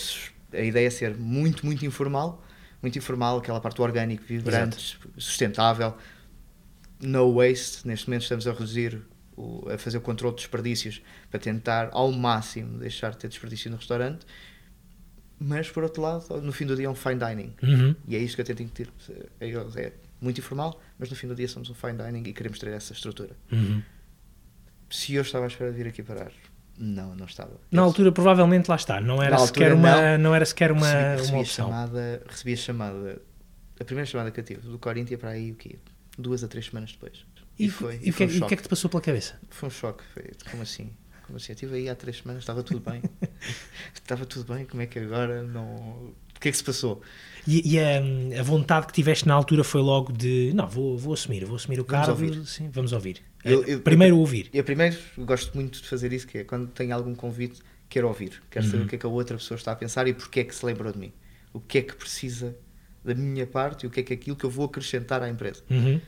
a 0.54 0.62
ideia 0.62 0.88
é 0.88 0.90
ser 0.90 1.16
muito, 1.16 1.66
muito 1.66 1.86
informal, 1.86 2.44
muito 2.82 2.98
informal, 2.98 3.38
aquela 3.38 3.60
parte 3.60 3.78
do 3.78 3.84
orgânico, 3.84 4.24
vibrante, 4.26 4.98
sustentável, 5.18 5.96
no 7.02 7.34
waste, 7.36 7.88
neste 7.88 8.08
momento 8.08 8.24
estamos 8.24 8.48
a 8.48 8.52
reduzir, 8.52 9.02
o- 9.38 9.68
a 9.70 9.78
fazer 9.78 9.98
o 9.98 10.02
controle 10.02 10.36
de 10.36 10.42
desperdícios 10.42 11.02
para 11.30 11.40
tentar 11.40 11.90
ao 11.92 12.12
máximo 12.12 12.80
deixar 12.80 13.12
de 13.12 13.18
ter 13.18 13.28
desperdício 13.28 13.70
no 13.72 13.78
restaurante, 13.78 14.26
mas 15.40 15.70
por 15.70 15.84
outro 15.84 16.02
lado, 16.02 16.42
no 16.42 16.52
fim 16.54 16.66
do 16.66 16.76
dia 16.76 16.86
é 16.86 16.90
um 16.90 16.96
fine 16.96 17.16
dining. 17.20 17.54
Uhum. 17.62 17.96
E 18.08 18.16
é 18.16 18.20
isto 18.20 18.36
que 18.36 18.42
eu 18.42 18.46
tento 18.46 18.64
incutir. 18.64 18.90
É, 19.40 19.50
é 19.50 19.94
muito 20.22 20.40
informal, 20.40 20.82
mas 20.98 21.10
no 21.10 21.16
fim 21.16 21.28
do 21.28 21.36
dia 21.36 21.48
somos 21.48 21.70
um 21.70 21.74
fine 21.74 21.98
dining 21.98 22.30
e 22.30 22.34
queremos 22.34 22.58
ter 22.58 22.70
essa 22.70 22.94
estrutura. 22.94 23.36
Uhum. 23.52 23.82
Se 24.90 25.14
eu 25.16 25.22
estava 25.22 25.46
à 25.46 25.48
espera 25.48 25.72
de 25.72 25.78
vir 25.78 25.88
aqui 25.88 26.02
parar, 26.04 26.32
não, 26.78 27.16
não 27.16 27.26
estava. 27.26 27.60
Na 27.72 27.82
Eu 27.82 27.86
altura, 27.86 28.12
provavelmente, 28.12 28.70
lá 28.70 28.76
está. 28.76 29.02
Não 29.02 29.22
era, 29.22 29.32
Na 29.32 29.40
sequer, 29.46 29.72
altura, 29.72 29.76
uma, 29.76 30.12
não. 30.12 30.18
não. 30.30 30.36
era 30.36 30.46
sequer 30.46 30.72
uma, 30.72 30.88
recebi, 30.88 31.12
recebi 31.18 31.32
uma 31.32 31.38
a 31.38 31.42
opção. 31.42 31.66
chamada, 31.68 32.24
recebi 32.30 32.54
a 32.54 32.58
chamada, 32.58 33.22
a 33.80 33.84
primeira 33.84 34.06
chamada 34.06 34.32
que 34.32 34.40
eu 34.40 34.44
tive 34.44 34.62
do 34.70 34.80
Corinthians 34.80 35.20
para 35.20 35.32
aí 35.32 35.52
o 35.52 35.56
quê? 35.56 35.78
Duas 36.18 36.44
a 36.44 36.48
três 36.48 36.68
semanas 36.68 36.92
depois. 36.94 37.26
E, 37.58 37.66
E, 37.66 37.70
foi, 37.70 37.96
e 38.02 38.08
e 38.08 38.10
o, 38.10 38.14
que, 38.14 38.24
é- 38.24 38.28
foi 38.28 38.36
um 38.38 38.40
e 38.40 38.44
o 38.44 38.48
que 38.48 38.54
é 38.54 38.58
que 38.58 38.64
te 38.64 38.70
passou 38.70 38.90
pela 38.90 39.02
cabeça? 39.02 39.40
Foi 39.50 39.68
um 39.68 39.72
choque. 39.72 40.04
Foi, 40.14 40.24
como 40.52 40.64
assim? 40.64 40.92
Como 41.26 41.38
assim? 41.38 41.52
Eu 41.52 41.56
estive 41.56 41.76
aí 41.76 41.90
há 41.90 41.96
três 41.96 42.18
semanas, 42.18 42.44
estava 42.44 42.62
tudo 42.64 42.80
bem. 42.80 43.02
estava 43.94 44.26
tudo 44.26 44.54
bem, 44.54 44.66
como 44.66 44.82
é 44.82 44.86
que 44.86 45.00
agora 45.00 45.44
não. 45.44 45.66
O 46.36 46.40
que 46.40 46.50
é 46.50 46.52
que 46.52 46.58
se 46.58 46.64
passou? 46.64 47.02
E, 47.48 47.74
e 47.76 47.80
a, 47.80 48.40
a 48.40 48.44
vontade 48.44 48.88
que 48.88 48.94
tiveste 48.94 49.28
na 49.28 49.34
altura 49.34 49.64
foi 49.64 49.82
logo 49.82 50.12
de 50.12 50.52
não, 50.54 50.68
vou, 50.68 50.98
vou 50.98 51.14
assumir, 51.14 51.46
vou 51.46 51.56
assumir 51.56 51.80
o 51.80 51.86
Vamos 51.86 52.06
cargo. 52.08 52.24
ouvir. 52.24 52.46
Sim, 52.46 52.70
vamos 52.70 52.92
ouvir. 52.92 53.22
Eu- 53.44 53.64
eu- 53.64 53.80
Primeiro 53.80 54.18
ouvir. 54.18 54.50
Eu 54.54 54.64
primeiro 54.64 54.98
gosto 55.20 55.56
muito 55.56 55.82
de 55.82 55.88
fazer 55.88 56.12
isso, 56.12 56.28
que 56.28 56.40
é 56.40 56.44
quando 56.44 56.68
tenho 56.68 56.94
algum 56.94 57.16
convite, 57.16 57.62
quero 57.88 58.08
ouvir. 58.08 58.42
Quero 58.52 58.66
saber 58.66 58.80
Uhum. 58.80 58.86
o 58.86 58.88
que 58.90 58.96
é 58.96 58.98
que 59.00 59.06
a 59.06 59.10
outra 59.10 59.38
pessoa 59.38 59.56
está 59.58 59.72
a 59.72 59.76
pensar 59.76 60.08
e 60.08 60.14
porque 60.14 60.42
é 60.42 60.44
que 60.44 60.54
se 60.54 60.66
lembrou 60.66 60.92
de 60.92 61.00
mim. 61.00 61.14
O 61.54 61.60
que 61.60 61.78
é 61.78 61.82
que 61.82 61.96
precisa 61.96 62.56
da 63.04 63.16
minha 63.16 63.48
parte 63.48 63.84
e 63.84 63.88
o 63.88 63.90
que 63.90 64.00
é 64.02 64.04
que 64.04 64.12
é 64.14 64.16
aquilo 64.16 64.36
que 64.36 64.44
eu 64.46 64.50
vou 64.50 64.66
acrescentar 64.66 65.24
à 65.24 65.30
empresa. 65.30 65.64
Uhum. 65.70 66.02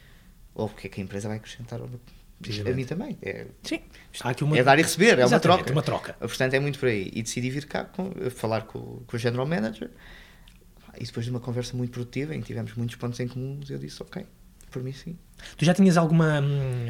Ou 0.57 0.65
o 0.65 0.69
que 0.69 0.87
é 0.87 0.89
que 0.89 0.99
a 0.99 1.03
empresa 1.03 1.27
vai 1.27 1.37
acrescentar 1.37 1.79
ao- 1.79 1.87
a 1.87 2.73
mim 2.73 2.85
também. 2.85 3.17
É, 3.21 3.45
Sim. 3.63 3.79
Há 4.21 4.29
aqui 4.29 4.43
uma... 4.43 4.57
é 4.57 4.63
dar 4.63 4.77
e 4.77 4.81
receber, 4.81 5.17
é 5.19 5.25
uma 5.25 5.39
troca. 5.39 5.71
uma 5.71 5.81
troca. 5.81 6.13
Portanto, 6.19 6.53
é 6.53 6.59
muito 6.59 6.77
por 6.79 6.87
aí. 6.87 7.09
E 7.13 7.21
decidi 7.23 7.49
vir 7.49 7.65
cá 7.65 7.85
com, 7.85 8.11
falar 8.31 8.61
com, 8.61 9.01
com 9.07 9.15
o 9.15 9.19
General 9.19 9.45
Manager. 9.45 9.89
e 10.99 11.03
depois 11.03 11.25
de 11.25 11.31
uma 11.31 11.39
conversa 11.39 11.75
muito 11.77 11.91
produtiva, 11.91 12.35
em 12.35 12.41
que 12.41 12.47
tivemos 12.47 12.73
muitos 12.75 12.95
pontos 12.95 13.19
em 13.19 13.27
comuns, 13.27 13.69
eu 13.69 13.77
disse, 13.77 14.01
ok, 14.03 14.25
por 14.71 14.83
mim 14.83 14.93
sim. 14.93 15.15
Tu 15.57 15.65
já 15.65 15.73
tinhas 15.73 15.97
alguma, 15.97 16.41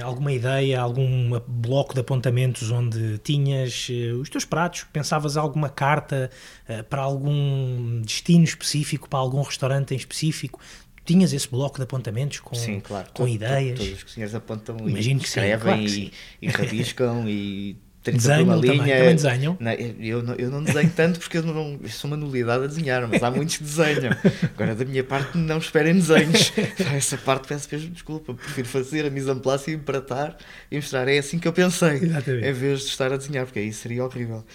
alguma 0.03 0.31
ideia, 0.31 0.79
algum 0.81 1.39
bloco 1.47 1.93
de 1.93 1.99
apontamentos 1.99 2.71
onde 2.71 3.17
tinhas 3.19 3.87
uh, 3.89 4.19
os 4.19 4.29
teus 4.29 4.45
pratos? 4.45 4.85
Pensavas 4.91 5.35
alguma 5.37 5.69
carta 5.69 6.29
uh, 6.69 6.83
para 6.85 7.01
algum 7.01 8.01
destino 8.01 8.43
específico, 8.45 9.09
para 9.09 9.19
algum 9.19 9.41
restaurante 9.41 9.93
em 9.93 9.97
específico? 9.97 10.59
Tinhas 11.07 11.33
esse 11.33 11.49
bloco 11.49 11.77
de 11.77 11.83
apontamentos 11.83 12.39
com, 12.41 12.53
sim, 12.53 12.79
claro. 12.81 13.07
com 13.07 13.23
todo, 13.23 13.29
ideias? 13.29 13.79
Todos 13.79 13.93
os 13.93 14.03
cozinheiros 14.03 14.35
apontam 14.35 14.77
Imagino 14.77 15.19
e 15.19 15.23
que 15.23 15.27
escrevem 15.27 15.87
sim, 15.87 16.09
claro 16.09 16.13
e, 16.41 16.45
e 16.45 16.47
rabiscam 16.49 17.25
e 17.27 17.77
Desenham 18.11 18.43
uma 18.43 18.55
também, 18.55 18.71
linha. 18.71 18.97
também 18.97 19.15
desenham? 19.15 19.57
Não, 19.59 19.71
eu, 19.71 20.23
não, 20.23 20.33
eu 20.35 20.49
não 20.49 20.63
desenho 20.63 20.91
tanto 20.95 21.19
porque 21.19 21.37
eu, 21.37 21.43
não, 21.43 21.79
eu 21.81 21.89
sou 21.89 22.09
uma 22.09 22.17
nulidade 22.17 22.63
a 22.63 22.67
desenhar, 22.67 23.07
mas 23.07 23.21
há 23.21 23.29
muitos 23.29 23.57
que 23.57 23.63
desenham. 23.63 24.15
Agora, 24.55 24.75
da 24.75 24.85
minha 24.85 25.03
parte, 25.03 25.37
não 25.37 25.57
esperem 25.57 25.95
desenhos. 25.95 26.53
Essa 26.95 27.17
parte 27.17 27.47
peço 27.47 27.67
mesmo 27.71 27.89
desculpa. 27.89 28.33
Prefiro 28.33 28.67
fazer 28.67 29.05
a 29.05 29.09
mise 29.09 29.29
en 29.29 29.39
place 29.39 29.71
e 29.71 29.73
empratar 29.75 30.37
e 30.71 30.75
mostrar. 30.77 31.07
É 31.07 31.17
assim 31.17 31.39
que 31.39 31.47
eu 31.47 31.53
pensei, 31.53 31.95
Exatamente. 31.95 32.47
em 32.47 32.53
vez 32.53 32.81
de 32.81 32.87
estar 32.87 33.11
a 33.11 33.17
desenhar, 33.17 33.45
porque 33.45 33.59
aí 33.59 33.73
seria 33.73 34.05
horrível. 34.05 34.45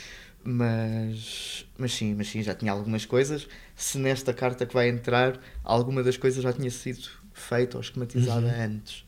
Mas, 0.44 1.66
mas 1.78 1.92
sim, 1.94 2.14
mas 2.14 2.28
sim, 2.28 2.42
já 2.42 2.54
tinha 2.54 2.72
algumas 2.72 3.04
coisas. 3.06 3.49
Se 3.76 3.99
nesta 3.99 4.32
carta 4.34 4.66
que 4.66 4.75
vai 4.75 4.88
entrar, 4.88 5.38
alguma 5.62 6.02
das 6.02 6.16
coisas 6.16 6.42
já 6.42 6.52
tinha 6.52 6.70
sido 6.70 7.08
feita 7.32 7.76
ou 7.76 7.80
esquematizada 7.80 8.46
Uhum. 8.46 8.62
antes. 8.64 9.04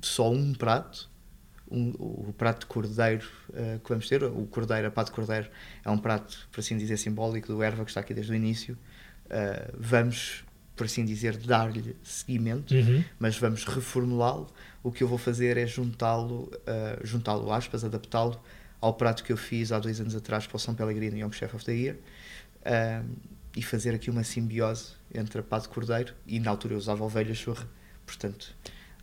Só 0.00 0.30
um 0.30 0.52
prato 0.54 1.10
um, 1.70 1.90
o 1.98 2.34
prato 2.36 2.60
de 2.60 2.66
cordeiro 2.66 3.26
uh, 3.48 3.78
que 3.80 3.88
vamos 3.88 4.06
ter, 4.06 4.22
o 4.22 4.46
cordeiro, 4.46 4.88
a 4.88 4.90
pá 4.90 5.04
de 5.04 5.10
cordeiro, 5.10 5.48
é 5.82 5.90
um 5.90 5.96
prato, 5.96 6.46
por 6.52 6.60
assim 6.60 6.76
dizer, 6.76 6.98
simbólico 6.98 7.48
do 7.48 7.62
erva 7.62 7.82
que 7.82 7.90
está 7.90 8.00
aqui 8.00 8.12
desde 8.12 8.30
o 8.30 8.34
início. 8.34 8.76
Uh, 9.26 9.74
vamos, 9.78 10.44
por 10.76 10.84
assim 10.84 11.02
dizer, 11.02 11.34
dar-lhe 11.38 11.96
seguimento, 12.02 12.74
Uhum. 12.74 13.02
mas 13.18 13.38
vamos 13.38 13.64
reformulá-lo. 13.64 14.48
O 14.82 14.92
que 14.92 15.02
eu 15.02 15.08
vou 15.08 15.16
fazer 15.16 15.56
é 15.56 15.66
juntá-lo, 15.66 16.50
uh, 16.52 17.06
juntá-lo, 17.06 17.50
aspas, 17.50 17.84
adaptá-lo 17.84 18.38
ao 18.82 18.92
prato 18.92 19.24
que 19.24 19.32
eu 19.32 19.36
fiz 19.38 19.72
há 19.72 19.78
dois 19.78 19.98
anos 20.00 20.14
atrás 20.14 20.46
para 20.46 20.56
o 20.56 20.58
São 20.58 20.74
Pellegrino 20.74 21.16
Young 21.16 21.32
Chef 21.32 21.54
of 21.54 21.64
the 21.64 21.72
Year 21.72 21.96
uh, 22.66 23.08
e 23.56 23.62
fazer 23.62 23.94
aqui 23.94 24.10
uma 24.10 24.24
simbiose 24.24 24.88
entre 25.14 25.40
a 25.40 25.42
pá 25.42 25.58
de 25.58 25.68
cordeiro 25.68 26.12
e 26.26 26.38
na 26.40 26.50
altura 26.50 26.74
eu 26.74 26.78
usava 26.78 27.02
ovelha 27.04 27.34
churra, 27.34 27.66
portanto 28.04 28.54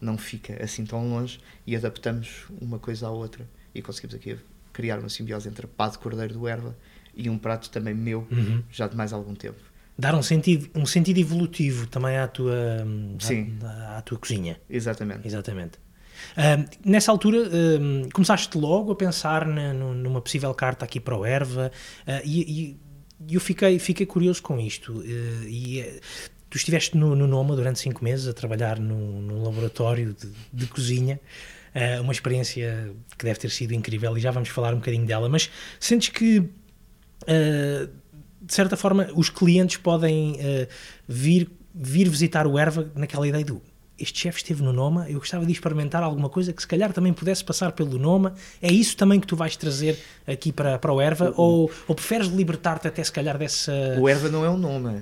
não 0.01 0.17
fica 0.17 0.62
assim 0.63 0.86
tão 0.86 1.09
longe 1.09 1.39
e 1.65 1.75
adaptamos 1.75 2.45
uma 2.62 2.77
coisa 2.77 3.07
à 3.07 3.09
outra 3.09 3.48
e 3.74 3.81
conseguimos 3.81 4.15
aqui 4.15 4.38
criar 4.74 5.00
uma 5.00 5.09
simbiose 5.09 5.48
entre 5.50 5.65
a 5.65 5.69
pá 5.69 5.88
de 5.89 5.98
cordeiro 5.98 6.33
do 6.33 6.48
erva 6.48 6.75
e 7.15 7.29
um 7.29 7.38
prato 7.38 7.69
também 7.69 7.93
meu 7.93 8.27
Uhum. 8.31 8.62
já 8.71 8.88
de 8.88 8.95
mais 8.95 9.12
algum 9.13 9.33
tempo. 9.33 9.59
Dar 9.98 10.15
um 10.15 10.24
sentido, 10.24 10.69
um 10.74 10.86
sentido 10.86 11.17
evolutivo 11.19 11.86
também 11.88 12.17
à 12.17 12.25
tua, 12.27 12.55
hum, 12.86 13.17
Sim. 13.19 13.57
à, 13.62 13.98
à 13.98 14.01
tua 14.01 14.17
cozinha. 14.17 14.57
Exatamente. 14.69 15.27
Exatamente. 15.27 15.77
Nessa 16.85 17.11
altura, 17.11 17.38
ahm, 17.47 18.09
começaste 18.13 18.57
logo 18.57 18.91
a 18.91 18.95
pensar 18.95 19.45
na- 19.45 19.73
nu- 19.73 19.93
numa 19.93 20.21
possível 20.21 20.53
carta 20.53 20.85
aqui 20.85 20.99
para 20.99 21.15
o 21.17 21.25
Erva 21.25 21.71
ah, 22.07 22.21
e, 22.23 22.77
e 23.27 23.33
eu 23.35 23.39
fiquei, 23.41 23.77
fiquei 23.79 24.05
curioso 24.05 24.41
com 24.41 24.59
isto. 24.59 25.03
eh, 25.05 25.47
e 25.47 25.79
eh, 25.81 25.99
tu 26.49 26.57
estiveste 26.57 26.97
no, 26.97 27.15
no 27.15 27.27
Noma 27.27 27.55
durante 27.55 27.79
cinco 27.79 28.03
meses 28.03 28.27
a 28.27 28.33
trabalhar 28.33 28.79
num, 28.79 29.43
laboratório 29.43 30.13
de, 30.19 30.29
de 30.53 30.67
cozinha. 30.67 31.19
ah, 31.75 32.01
uma 32.01 32.11
experiência 32.13 32.91
que 33.17 33.25
deve 33.25 33.39
ter 33.39 33.49
sido 33.51 33.73
incrível 33.73 34.17
e 34.17 34.21
já 34.21 34.31
vamos 34.31 34.49
falar 34.49 34.73
um 34.73 34.77
bocadinho 34.77 35.05
dela, 35.05 35.27
mas 35.29 35.49
sentes 35.79 36.09
que 36.09 36.49
ah, 37.27 37.88
de 38.41 38.53
certa 38.53 38.75
forma 38.77 39.09
os 39.15 39.29
clientes 39.29 39.77
podem 39.77 40.38
ah, 40.39 40.67
vir, 41.07 41.49
vir 41.75 42.07
visitar 42.09 42.47
o 42.47 42.57
Erva 42.57 42.89
naquela 42.95 43.27
ideia 43.27 43.43
do 43.45 43.61
este 44.00 44.20
chefe 44.22 44.38
esteve 44.38 44.63
no 44.63 44.72
Noma, 44.74 45.06
eu 45.10 45.20
gostava 45.20 45.46
de 45.46 45.51
experimentar 45.51 46.01
alguma 46.03 46.29
coisa 46.29 46.51
que 46.53 46.62
se 46.62 46.68
calhar 46.68 46.91
também 46.94 47.12
pudesse 47.13 47.44
passar 47.44 47.72
pelo 47.72 47.98
Noma. 48.00 48.34
É 48.62 48.72
isso 48.72 48.96
também 48.98 49.20
que 49.20 49.27
tu 49.27 49.36
vais 49.36 49.56
trazer 49.56 49.98
aqui 50.27 50.51
para, 50.51 50.77
para 50.79 50.91
o 50.94 51.01
Erva? 51.01 51.34
Ou, 51.36 51.70
ou 51.88 51.96
preferes 51.96 52.27
libertar-te 52.27 52.88
até 52.88 53.03
se 53.03 53.12
calhar 53.12 53.38
dessa. 53.38 53.72
O 54.00 54.08
erva 54.08 54.29
não 54.29 54.46
é 54.46 54.50
um 54.50 54.58
nome. 54.58 55.01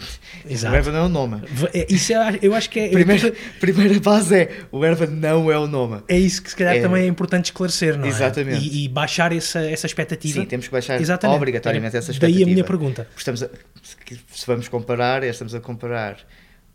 Exato. 0.48 0.74
O 0.74 0.76
erva 0.76 0.92
não 0.92 0.98
é 0.98 1.02
um 1.02 1.08
nome. 1.08 1.42
É, 1.74 1.86
Isso 1.92 2.12
eu, 2.12 2.20
eu 2.42 2.54
acho 2.54 2.70
que 2.70 2.80
é. 2.80 2.88
Primeira, 2.90 3.32
primeira 3.60 4.00
base 4.00 4.34
é 4.34 4.58
o 4.72 4.84
erva 4.84 5.06
não 5.06 5.50
é 5.50 5.58
o 5.58 5.66
nome. 5.66 6.02
É 6.08 6.18
isso 6.18 6.42
que 6.42 6.50
se 6.50 6.56
calhar 6.56 6.76
É. 6.76 6.80
também 6.80 7.02
é 7.04 7.06
importante 7.06 7.46
esclarecer, 7.46 7.96
não 7.98 8.04
é? 8.04 8.08
Exatamente. 8.08 8.64
E, 8.66 8.84
e 8.84 8.88
baixar 8.88 9.32
essa, 9.32 9.60
essa 9.60 9.86
expectativa. 9.86 10.40
Sim, 10.40 10.46
temos 10.46 10.66
que 10.66 10.72
baixar 10.72 11.00
Exatamente. 11.00 11.36
obrigatoriamente 11.36 11.96
essa 11.96 12.10
expectativa. 12.10 12.44
Daí 12.44 12.50
a 12.50 12.54
minha 12.54 12.64
pergunta. 12.64 13.06
Estamos 13.16 13.42
a- 13.42 13.50
se- 13.82 14.20
se 14.32 14.46
vamos 14.46 14.68
comparar, 14.68 15.22
é, 15.22 15.28
estamos 15.28 15.54
a 15.54 15.60
comparar 15.60 16.18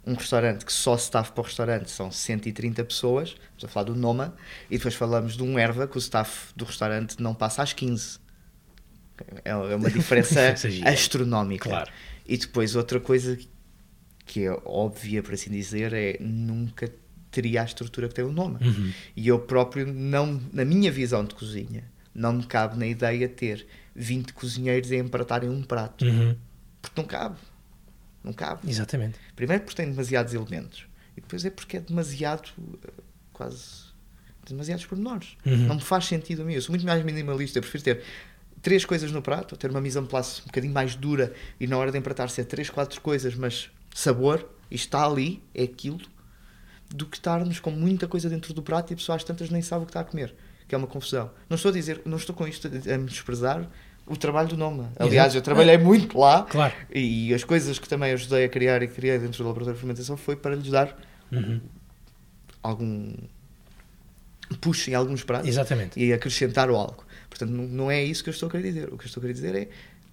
um 0.06 0.14
restaurante 0.14 0.66
que 0.66 0.72
só 0.72 0.96
staff 0.96 1.32
para 1.32 1.42
o 1.42 1.44
restaurante 1.44 1.90
são 1.90 2.12
130 2.12 2.84
pessoas, 2.84 3.30
estamos 3.30 3.64
a 3.64 3.68
falar 3.68 3.86
do 3.86 3.96
Noma, 3.96 4.36
e 4.70 4.78
depois 4.78 4.94
falamos 4.94 5.36
de 5.36 5.44
um 5.44 5.58
erva 5.58 5.88
que 5.88 5.98
o 5.98 6.00
staff 6.00 6.54
do 6.56 6.66
restaurante 6.66 7.22
não 7.22 7.34
passa 7.34 7.64
às 7.64 7.74
15. 7.74 8.20
É 9.44 9.50
é 9.50 9.76
uma 9.76 9.90
diferença 9.90 10.56
gigante. 10.70 10.88
astronómica. 10.88 11.70
Claro. 11.70 11.92
E 12.28 12.38
depois 12.38 12.76
outra 12.76 13.00
coisa 13.00 13.38
que 14.26 14.46
é 14.46 14.52
óbvia, 14.66 15.22
por 15.22 15.34
assim 15.34 15.52
dizer, 15.52 15.94
é 15.94 16.18
nunca 16.20 16.92
teria 17.32 17.62
a 17.62 17.66
estrutura 17.66 18.08
que 18.08 18.16
tem 18.16 18.26
o 18.26 18.32
Noma. 18.32 18.60
Uhum. 18.62 18.92
E 19.16 19.28
eu 19.28 19.40
próprio, 19.40 19.92
não, 19.92 20.42
na 20.52 20.66
minha 20.66 20.92
visão 20.92 21.24
de 21.24 21.36
cozinha, 21.36 21.84
não 22.14 22.34
me 22.34 22.44
cabe 22.46 22.78
na 22.78 22.88
ideia 22.88 23.28
ter 23.28 23.66
20 23.96 24.34
cozinheiros 24.34 24.92
a 24.92 24.96
empratarem 24.96 25.50
um 25.50 25.62
prato. 25.62 26.06
Uhum. 26.06 26.36
Porque 26.82 27.02
não 27.02 27.08
cabe. 27.08 27.38
Não 28.26 28.34
cabe. 28.34 28.68
Exatamente. 28.68 29.20
Primeiro 29.36 29.64
porque 29.64 29.78
tem 29.78 29.92
demasiados 29.92 30.34
elementos. 30.34 30.88
E 31.16 31.22
depois 31.22 31.46
é 31.46 31.52
porque 31.52 31.78
é 31.78 31.80
demasiado, 31.80 32.50
eh, 32.84 32.90
quase, 33.32 33.86
demasiados 34.48 34.84
pormenores. 34.86 35.38
Uhum. 35.46 35.68
Não 35.68 35.76
me 35.76 35.82
faz 35.82 36.06
sentido 36.06 36.42
a 36.42 36.46
mim. 36.46 36.54
Eu 36.54 36.62
sou 36.62 36.72
muito 36.72 36.86
mais 36.86 37.04
minimalista. 37.06 37.60
Eu 37.60 37.62
prefiro 37.62 37.84
ter 37.84 38.04
três 38.64 38.84
coisas 38.84 39.12
no 39.12 39.22
prato, 39.22 39.56
ter 39.56 39.70
uma 39.70 39.80
mise 39.80 40.00
en 40.00 40.08
place 40.08 40.42
um 40.42 40.46
bocadinho 40.46 40.74
mais 40.74 40.96
dura 40.96 41.32
e 41.60 41.68
na 41.68 41.78
hora 41.78 41.92
de 41.92 42.00
empratar 42.00 42.30
ser 42.30 42.46
três, 42.46 42.68
quatro 42.68 43.00
coisas, 43.00 43.36
mas 43.36 43.70
sabor, 43.94 44.50
e 44.72 44.76
está 44.76 45.06
ali, 45.06 45.44
é 45.54 45.64
aquilo, 45.64 46.02
do 46.90 47.06
que 47.06 47.18
estarmos 47.18 47.60
com 47.60 47.70
muita 47.70 48.08
coisa 48.08 48.28
dentro 48.28 48.56
do 48.56 48.64
prato 48.64 48.92
e 48.92 48.94
a 48.96 48.98
pessoa 48.98 49.16
às 49.16 49.24
tantas 49.24 49.52
nem 49.52 49.62
sabe 49.62 49.84
o 49.84 49.86
que 49.86 49.92
está 49.92 50.00
a 50.00 50.04
comer. 50.04 50.34
Que 50.68 50.74
é 50.74 50.78
uma 50.80 50.88
confusão. 50.88 51.30
Não 51.48 51.56
estou 51.56 51.70
a 51.70 51.74
dizer, 51.74 52.02
não 52.06 52.18
estou 52.18 52.36
com 52.36 52.48
isto 52.48 52.68
a 52.68 52.98
me 52.98 53.06
desprezar 53.06 53.70
o 54.08 54.16
trabalho 54.16 54.48
do 54.50 54.56
Noma. 54.58 54.92
Aliás, 54.98 55.34
eu 55.36 55.42
trabalhei 55.42 55.78
muito 55.78 56.18
lá 56.18 56.44
Claro. 56.44 56.74
e 56.94 57.34
as 57.34 57.44
coisas 57.44 57.80
que 57.80 57.88
também 57.90 58.12
ajudei 58.14 58.46
a 58.46 58.50
criar 58.50 58.82
e 58.84 58.88
criei 58.88 59.18
dentro 59.18 59.40
do 59.44 59.48
laboratório 59.48 59.76
de 59.76 59.80
fermentação 59.82 60.16
foi 60.18 60.36
para 60.36 60.56
lhes 60.56 60.70
dar 60.70 60.96
Uhum. 61.32 61.60
algum 62.62 63.14
push 64.62 64.88
em 64.90 64.94
alguns 64.94 65.24
pratos 65.24 65.48
Exatamente. 65.50 66.00
e 66.00 66.14
acrescentar 66.14 66.70
o 66.70 66.76
algo. 66.76 67.04
Portanto, 67.30 67.50
não, 67.50 67.64
não 67.66 67.92
é 67.92 68.04
isso 68.04 68.24
que 68.24 68.30
eu 68.30 68.34
estou 68.34 68.48
a 68.48 68.52
querer 68.52 68.64
dizer. 68.64 68.94
O 68.94 68.98
que 68.98 69.06
eu 69.06 69.08
estou 69.08 69.20
a 69.20 69.22
querer 69.22 69.34
dizer 69.34 69.56
é 69.56 69.68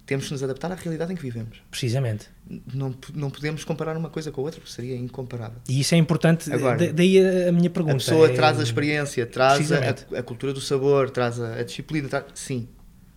temos 0.05 0.25
que 0.25 0.31
nos 0.33 0.43
adaptar 0.43 0.69
à 0.71 0.75
realidade 0.75 1.13
em 1.13 1.15
que 1.15 1.21
vivemos. 1.21 1.61
Precisamente. 1.71 2.27
Não, 2.73 2.93
não 3.13 3.29
podemos 3.29 3.63
comparar 3.63 3.95
uma 3.95 4.09
coisa 4.09 4.31
com 4.31 4.41
a 4.41 4.43
outra, 4.45 4.59
porque 4.59 4.73
seria 4.73 4.97
incomparável. 4.97 5.59
E 5.69 5.79
isso 5.79 5.95
é 5.95 5.97
importante. 5.97 6.51
Agora, 6.51 6.77
da- 6.87 6.91
daí 6.91 7.17
a, 7.47 7.51
minha 7.53 7.69
pergunta. 7.69 7.95
A 7.95 7.99
pessoa 7.99 8.27
é- 8.27 8.33
traz 8.33 8.59
a 8.59 8.63
experiência, 8.63 9.25
traz 9.25 9.71
a, 9.71 9.77
a 10.17 10.23
cultura 10.23 10.51
do 10.51 10.59
sabor, 10.59 11.09
traz 11.09 11.39
a, 11.39 11.55
a 11.59 11.63
disciplina, 11.63 12.09
traz- 12.09 12.25
sim. 12.33 12.67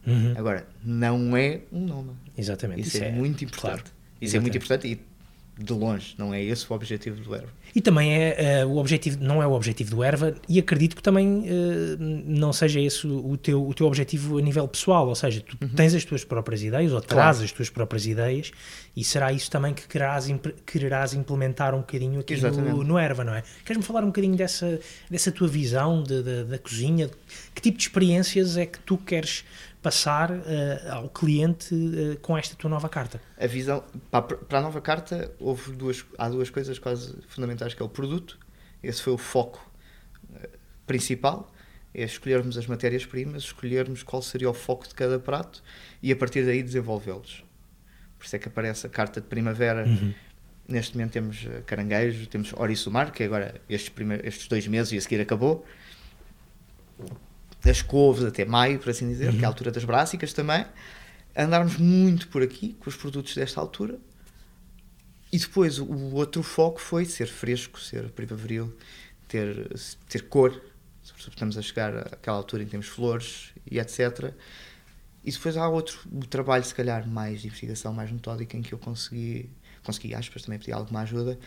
Uhum. 0.06 0.34
Agora, 0.36 0.66
não 0.84 1.36
é 1.36 1.60
um 1.72 1.80
nome. 1.86 2.10
Exatamente. 2.36 2.82
Isso, 2.82 3.02
é, 3.02 3.10
muito 3.10 3.44
importante. 3.44 3.60
claro. 3.82 3.82
Isso 4.20 4.36
é 4.36 4.40
muito 4.40 4.56
Exatamente. 4.56 4.92
importante 4.92 5.02
e 5.12 5.16
de 5.58 5.72
longe, 5.72 6.14
não 6.18 6.34
é 6.34 6.42
esse 6.44 6.66
o 6.70 6.74
objetivo 6.74 7.18
do 7.22 7.34
Erva. 7.34 7.48
E 7.74 7.80
também 7.80 8.12
é 8.12 8.58
eh, 8.60 8.66
o 8.66 8.76
objetivo, 8.76 9.16
não 9.24 9.42
é 9.42 9.46
o 9.46 9.52
objetivo 9.52 9.88
do 9.90 10.02
Erva, 10.04 10.34
e 10.46 10.58
acredito 10.58 10.94
que 10.94 11.02
também 11.02 11.44
eh, 11.46 11.96
não 11.98 12.52
seja 12.52 12.78
esse 12.78 13.06
o 13.06 13.38
teu, 13.38 13.66
o 13.66 13.72
teu 13.72 13.86
objetivo 13.86 14.36
a 14.36 14.42
nível 14.42 14.68
pessoal, 14.68 15.08
ou 15.08 15.14
seja, 15.14 15.40
tu 15.40 15.56
tens 15.70 15.94
as 15.94 16.04
tuas 16.04 16.24
próprias 16.24 16.62
ideias, 16.62 16.92
ou 16.92 16.98
Uhum. 16.98 17.04
Claro. 17.06 17.22
trazes 17.22 17.42
as 17.44 17.52
tuas 17.52 17.70
próprias 17.70 18.06
ideias, 18.06 18.50
e 18.94 19.02
será 19.02 19.32
isso 19.32 19.50
também 19.50 19.72
que 19.72 19.88
querás, 19.88 20.28
imp- 20.28 20.54
quererás 20.66 21.14
implementar 21.14 21.74
um 21.74 21.78
bocadinho 21.78 22.20
aqui 22.20 22.34
no, 22.34 22.38
Exatamente. 22.48 22.84
no 22.86 22.98
Erva, 22.98 23.24
não 23.24 23.34
é? 23.34 23.42
Queres-me 23.64 23.82
falar 23.82 24.02
um 24.04 24.08
bocadinho 24.08 24.36
dessa, 24.36 24.78
dessa 25.10 25.32
tua 25.32 25.48
visão 25.48 26.02
de- 26.02 26.22
de- 26.22 26.44
da 26.44 26.58
cozinha? 26.58 27.08
Que 27.54 27.62
tipo 27.62 27.78
de 27.78 27.84
experiências 27.84 28.58
é 28.58 28.66
que 28.66 28.78
tu 28.80 28.98
queres 28.98 29.42
passar 29.86 30.32
eh, 30.32 30.88
ao 30.90 31.08
cliente 31.08 31.72
eh, 31.72 32.16
com 32.20 32.36
esta 32.36 32.56
tua 32.56 32.68
nova 32.68 32.88
carta? 32.88 33.20
A 33.38 33.46
visão, 33.46 33.84
para, 34.10 34.22
para 34.22 34.58
a 34.58 34.60
nova 34.60 34.80
carta, 34.80 35.32
houve 35.38 35.70
duas, 35.70 36.04
há 36.18 36.28
duas 36.28 36.50
coisas 36.50 36.76
quase 36.76 37.16
fundamentais, 37.28 37.72
que 37.72 37.80
é 37.80 37.84
o 37.84 37.88
produto, 37.88 38.36
esse 38.82 39.00
foi 39.00 39.12
o 39.12 39.16
foco 39.16 39.64
eh, 40.34 40.48
principal, 40.88 41.48
é 41.94 42.02
escolhermos 42.02 42.58
as 42.58 42.66
matérias-primas, 42.66 43.44
escolhermos 43.44 44.02
qual 44.02 44.20
seria 44.22 44.50
o 44.50 44.54
foco 44.54 44.88
de 44.88 44.94
cada 44.96 45.20
prato 45.20 45.62
e 46.02 46.10
a 46.10 46.16
partir 46.16 46.44
daí 46.44 46.64
desenvolvê-los. 46.64 47.44
Por 48.18 48.26
isso 48.26 48.34
é 48.34 48.40
que 48.40 48.48
aparece 48.48 48.88
a 48.88 48.90
carta 48.90 49.20
de 49.20 49.28
primavera. 49.28 49.86
Neste 50.66 50.96
momento 50.96 51.12
temos 51.12 51.46
caranguejo, 51.64 52.26
temos 52.26 52.52
orissumar, 52.54 53.12
que 53.12 53.22
agora 53.22 53.60
estes, 53.68 53.90
primeiros, 53.90 54.26
estes 54.26 54.48
dois 54.48 54.66
meses 54.66 54.92
e 54.92 54.96
a 54.96 55.00
seguir 55.00 55.20
acabou. 55.20 55.64
As 57.64 57.82
couves 57.82 58.24
até 58.24 58.44
maio, 58.44 58.78
por 58.78 58.90
assim 58.90 59.08
dizer, 59.08 59.32
que 59.32 59.42
é 59.42 59.44
a 59.44 59.48
altura 59.48 59.70
das 59.72 59.84
brássicas 59.84 60.32
também. 60.32 60.64
Andarmos 61.36 61.76
muito 61.76 62.28
por 62.28 62.42
aqui 62.42 62.74
com 62.80 62.88
os 62.88 62.96
produtos 62.96 63.34
desta 63.34 63.60
altura 63.60 63.98
E 65.32 65.38
depois 65.38 65.78
o 65.78 66.14
outro 66.14 66.42
foco 66.42 66.80
foi 66.80 67.04
ser 67.04 67.26
fresco, 67.26 67.80
ser 67.80 68.08
primaveril, 68.10 68.72
ter, 69.28 69.68
ter 70.08 70.22
cor. 70.28 70.60
Estamos 71.02 71.58
a 71.58 71.62
chegar 71.62 71.96
àquela 72.14 72.36
altura 72.36 72.62
em 72.62 72.66
que 72.66 72.70
temos 72.72 72.86
flores 72.86 73.52
e 73.70 73.78
etc. 73.78 74.32
E 75.24 75.30
depois 75.32 75.56
há 75.56 75.68
outro 75.68 75.98
o 76.12 76.24
trabalho, 76.24 76.64
se 76.64 76.74
calhar, 76.74 77.06
mais 77.06 77.40
de 77.40 77.48
investigação, 77.48 77.92
mais 77.92 78.10
metódica, 78.10 78.56
em 78.56 78.62
que 78.62 78.72
eu 78.72 78.78
consegui, 78.78 79.50
consegui 79.82 80.14
aspas, 80.14 80.42
também 80.42 80.58
pedi 80.58 80.72
alguma 80.72 81.00
ajuda 81.00 81.38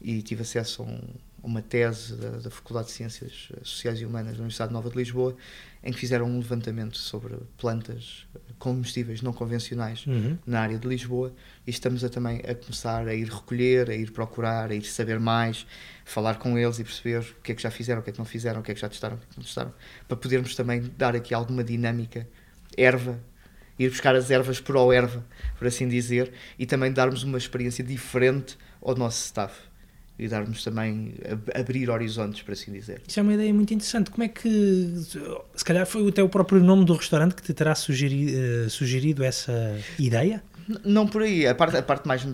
e 0.00 0.20
tive 0.22 0.42
acesso 0.42 0.82
a 0.82 0.86
um, 0.86 1.00
uma 1.42 1.62
tese 1.62 2.16
da, 2.16 2.30
da, 2.30 2.50
Faculdade 2.50 2.88
de 2.88 2.92
Ciências 2.92 3.48
Sociais 3.62 4.00
e 4.00 4.04
Humanas 4.04 4.32
da 4.32 4.38
Universidade 4.38 4.72
Nova 4.72 4.90
de 4.90 4.96
Lisboa, 4.96 5.36
em 5.82 5.92
que 5.92 5.98
fizeram 5.98 6.26
um 6.26 6.38
levantamento 6.38 6.98
sobre 6.98 7.36
plantas 7.56 8.26
comestíveis 8.58 9.22
não 9.22 9.32
convencionais 9.32 10.04
uhum. 10.06 10.36
na 10.44 10.60
área 10.60 10.78
de 10.78 10.88
Lisboa 10.88 11.32
e 11.66 11.70
estamos 11.70 12.02
a, 12.02 12.08
também 12.08 12.40
a 12.40 12.54
começar 12.54 13.06
a 13.06 13.14
ir 13.14 13.28
recolher, 13.28 13.88
a 13.88 13.94
ir 13.94 14.10
procurar, 14.10 14.70
a 14.70 14.74
ir 14.74 14.84
saber 14.84 15.20
mais, 15.20 15.66
falar 16.04 16.38
com 16.38 16.58
eles 16.58 16.78
e 16.80 16.84
perceber 16.84 17.20
o 17.38 17.42
que 17.42 17.52
é 17.52 17.54
que 17.54 17.62
já 17.62 17.70
fizeram, 17.70 18.00
o 18.00 18.04
que 18.04 18.10
é 18.10 18.12
que 18.12 18.18
não 18.18 18.26
fizeram, 18.26 18.60
o 18.60 18.62
que 18.62 18.72
é 18.72 18.74
que 18.74 18.80
já 18.80 18.88
testaram, 18.88 19.16
o 19.16 19.18
que 19.18 19.26
é 19.26 19.28
que 19.30 19.36
não 19.36 19.44
testaram, 19.44 19.72
para 20.08 20.16
podermos 20.16 20.54
também 20.56 20.90
dar 20.96 21.14
aqui 21.14 21.32
alguma 21.32 21.62
dinâmica, 21.62 22.28
erva, 22.76 23.20
ir 23.78 23.88
buscar 23.88 24.16
as 24.16 24.28
ervas 24.30 24.60
por 24.60 24.76
ao 24.76 24.92
erva, 24.92 25.24
por 25.56 25.68
assim 25.68 25.88
dizer, 25.88 26.32
e 26.58 26.66
também 26.66 26.92
darmos 26.92 27.22
uma 27.22 27.38
experiência 27.38 27.84
diferente 27.84 28.58
ao 28.82 28.96
nosso 28.96 29.24
staff 29.24 29.67
e 30.18 30.26
darmos 30.26 30.64
também 30.64 31.14
abrir 31.54 31.88
horizontes, 31.88 32.42
por 32.42 32.52
assim 32.52 32.72
dizer. 32.72 33.00
Isso 33.06 33.20
é 33.20 33.22
uma 33.22 33.34
ideia 33.34 33.54
muito 33.54 33.72
interessante. 33.72 34.10
Como 34.10 34.24
é 34.24 34.28
que, 34.28 34.92
se 35.54 35.64
calhar 35.64 35.86
foi 35.86 36.08
até 36.08 36.22
o 36.22 36.28
próprio 36.28 36.60
nome 36.62 36.84
do 36.84 36.94
restaurante 36.94 37.34
que 37.34 37.42
te 37.42 37.54
terá 37.54 37.74
sugerido, 37.74 38.32
uh, 38.66 38.70
sugerido 38.70 39.22
essa 39.22 39.78
ideia? 39.98 40.42
N 40.68 40.78
não 40.84 41.06
por 41.06 41.22
aí, 41.22 41.46
a 41.46 41.54
parte, 41.54 41.76
a 41.76 41.82
parte 41.82 42.06
mais 42.06 42.26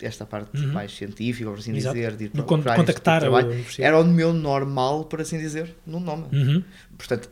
esta 0.00 0.24
parte 0.24 0.56
uhum. 0.56 0.72
mais 0.72 0.96
científica, 0.96 1.50
por 1.50 1.58
assim 1.58 1.74
Exato. 1.74 1.96
dizer, 1.96 2.16
de 2.16 2.24
ir 2.26 2.30
para, 2.30 2.42
de 2.42 2.76
contactar 2.76 3.20
trabalho, 3.20 3.64
era 3.78 3.98
o 3.98 4.04
meu 4.04 4.32
normal, 4.32 5.04
por 5.04 5.20
assim 5.20 5.38
dizer, 5.38 5.74
no 5.86 5.98
nome. 5.98 6.26
Uhum. 6.32 6.62
Portanto, 6.96 7.28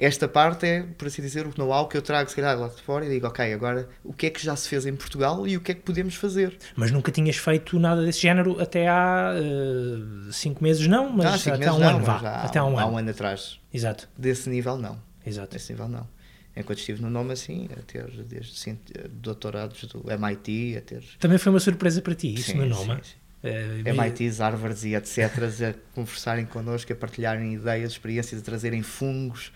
esta 0.00 0.26
parte 0.26 0.66
é, 0.66 0.82
por 0.96 1.08
assim 1.08 1.20
dizer, 1.20 1.46
o 1.46 1.52
know-how 1.58 1.86
que 1.86 1.94
eu 1.94 2.00
trago, 2.00 2.30
se 2.30 2.34
calhar, 2.34 2.58
lá 2.58 2.68
de 2.68 2.80
fora 2.80 3.04
e 3.04 3.10
digo, 3.10 3.26
ok, 3.26 3.52
agora 3.52 3.86
o 4.02 4.14
que 4.14 4.26
é 4.26 4.30
que 4.30 4.42
já 4.42 4.56
se 4.56 4.66
fez 4.66 4.86
em 4.86 4.96
Portugal 4.96 5.46
e 5.46 5.58
o 5.58 5.60
que 5.60 5.72
é 5.72 5.74
que 5.74 5.82
podemos 5.82 6.14
fazer. 6.14 6.56
Mas 6.74 6.90
nunca 6.90 7.12
tinhas 7.12 7.36
feito 7.36 7.78
nada 7.78 8.02
desse 8.02 8.22
género 8.22 8.58
até 8.58 8.88
há 8.88 9.34
uh, 9.34 10.32
cinco 10.32 10.64
meses, 10.64 10.86
não? 10.86 11.10
Mas 11.10 11.46
ah, 11.46 11.54
até 11.54 11.66
há 11.66 11.74
um 11.74 11.78
não, 11.78 11.88
ano, 11.88 12.04
vá. 12.04 12.16
Até 12.16 12.58
há 12.58 12.64
um, 12.64 12.78
há 12.78 12.86
um 12.86 12.96
ano 12.96 13.10
atrás. 13.10 13.60
Exato. 13.72 14.08
Desse 14.16 14.48
nível, 14.48 14.78
não. 14.78 14.98
Exato. 15.24 15.52
Desse 15.52 15.70
nível, 15.70 15.88
não. 15.88 16.08
Enquanto 16.56 16.78
estive 16.78 17.02
no 17.02 17.10
nome 17.10 17.34
assim, 17.34 17.68
a 17.78 17.82
ter 17.82 18.10
desde 18.24 18.78
doutorados 19.10 19.84
do 19.84 20.10
MIT, 20.10 20.78
a 20.78 20.80
ter... 20.80 21.04
Também 21.18 21.36
foi 21.36 21.52
uma 21.52 21.60
surpresa 21.60 22.00
para 22.00 22.14
ti, 22.14 22.34
isso 22.34 22.52
sim, 22.52 22.58
no 22.58 22.66
nome? 22.66 22.94
Sim, 22.94 23.00
sim. 23.02 23.20
Uh, 23.42 24.02
MITs, 24.02 24.40
Harvards 24.40 24.84
e 24.84 24.94
etc. 24.94 25.18
a 25.18 25.94
conversarem 25.94 26.44
connosco, 26.44 26.92
a 26.92 26.96
partilharem 26.96 27.54
ideias, 27.54 27.92
experiências, 27.92 28.40
a 28.42 28.44
trazerem 28.44 28.82
fungos, 28.82 29.50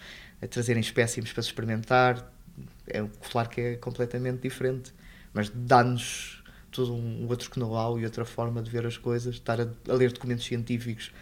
a 0.44 0.48
trazerem 0.48 0.80
espécimes 0.80 1.32
para 1.32 1.42
se 1.42 1.48
experimentar. 1.48 2.30
É 2.86 3.02
claro 3.30 3.48
que 3.48 3.60
é 3.60 3.76
completamente 3.76 4.42
diferente, 4.42 4.92
mas 5.32 5.50
dá-nos 5.52 6.42
todo 6.70 6.94
um 6.94 7.26
outro 7.28 7.50
know-how 7.58 7.98
e 7.98 8.04
outra 8.04 8.24
forma 8.24 8.62
de 8.62 8.70
ver 8.70 8.86
as 8.86 8.98
coisas, 8.98 9.34
estar 9.34 9.60
a, 9.60 9.68
a, 9.88 9.92
ler 9.94 10.12
documentos 10.12 10.44
científicos 10.44 11.12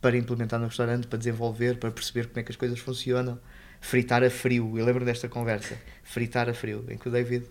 para 0.00 0.16
implementar 0.16 0.60
no 0.60 0.66
restaurante, 0.66 1.06
para 1.06 1.18
desenvolver, 1.18 1.78
para 1.78 1.90
perceber 1.90 2.28
como 2.28 2.40
é 2.40 2.42
que 2.42 2.52
as 2.52 2.56
coisas 2.56 2.78
funcionam. 2.78 3.38
Fritar 3.80 4.22
a 4.22 4.30
frio, 4.30 4.78
eu 4.78 4.84
lembro 4.84 5.04
desta 5.04 5.28
conversa, 5.28 5.76
fritar 6.04 6.50
a 6.50 6.54
frio, 6.54 6.84
em 6.88 6.98
que 6.98 7.08
o 7.08 7.10
David, 7.10 7.46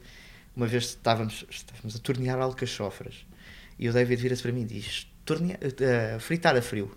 uma 0.55 0.67
vez 0.67 0.85
estávamos, 0.85 1.43
estávamos 1.49 1.95
a 1.95 1.99
tornear 1.99 2.39
alcachofras, 2.39 3.25
e 3.79 3.89
o 3.89 3.93
David 3.93 4.21
vira-se 4.21 4.43
para 4.43 4.51
mim 4.51 4.61
e 4.61 4.65
diz: 4.65 5.11
uh, 5.31 6.19
fritar 6.19 6.55
a 6.55 6.61
frio. 6.61 6.95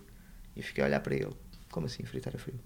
E 0.55 0.59
eu 0.59 0.63
fiquei 0.63 0.83
a 0.83 0.87
olhar 0.87 0.99
para 0.99 1.15
ele: 1.15 1.35
como 1.71 1.87
assim 1.87 2.03
fritar 2.03 2.35
a 2.35 2.37
frio? 2.37 2.59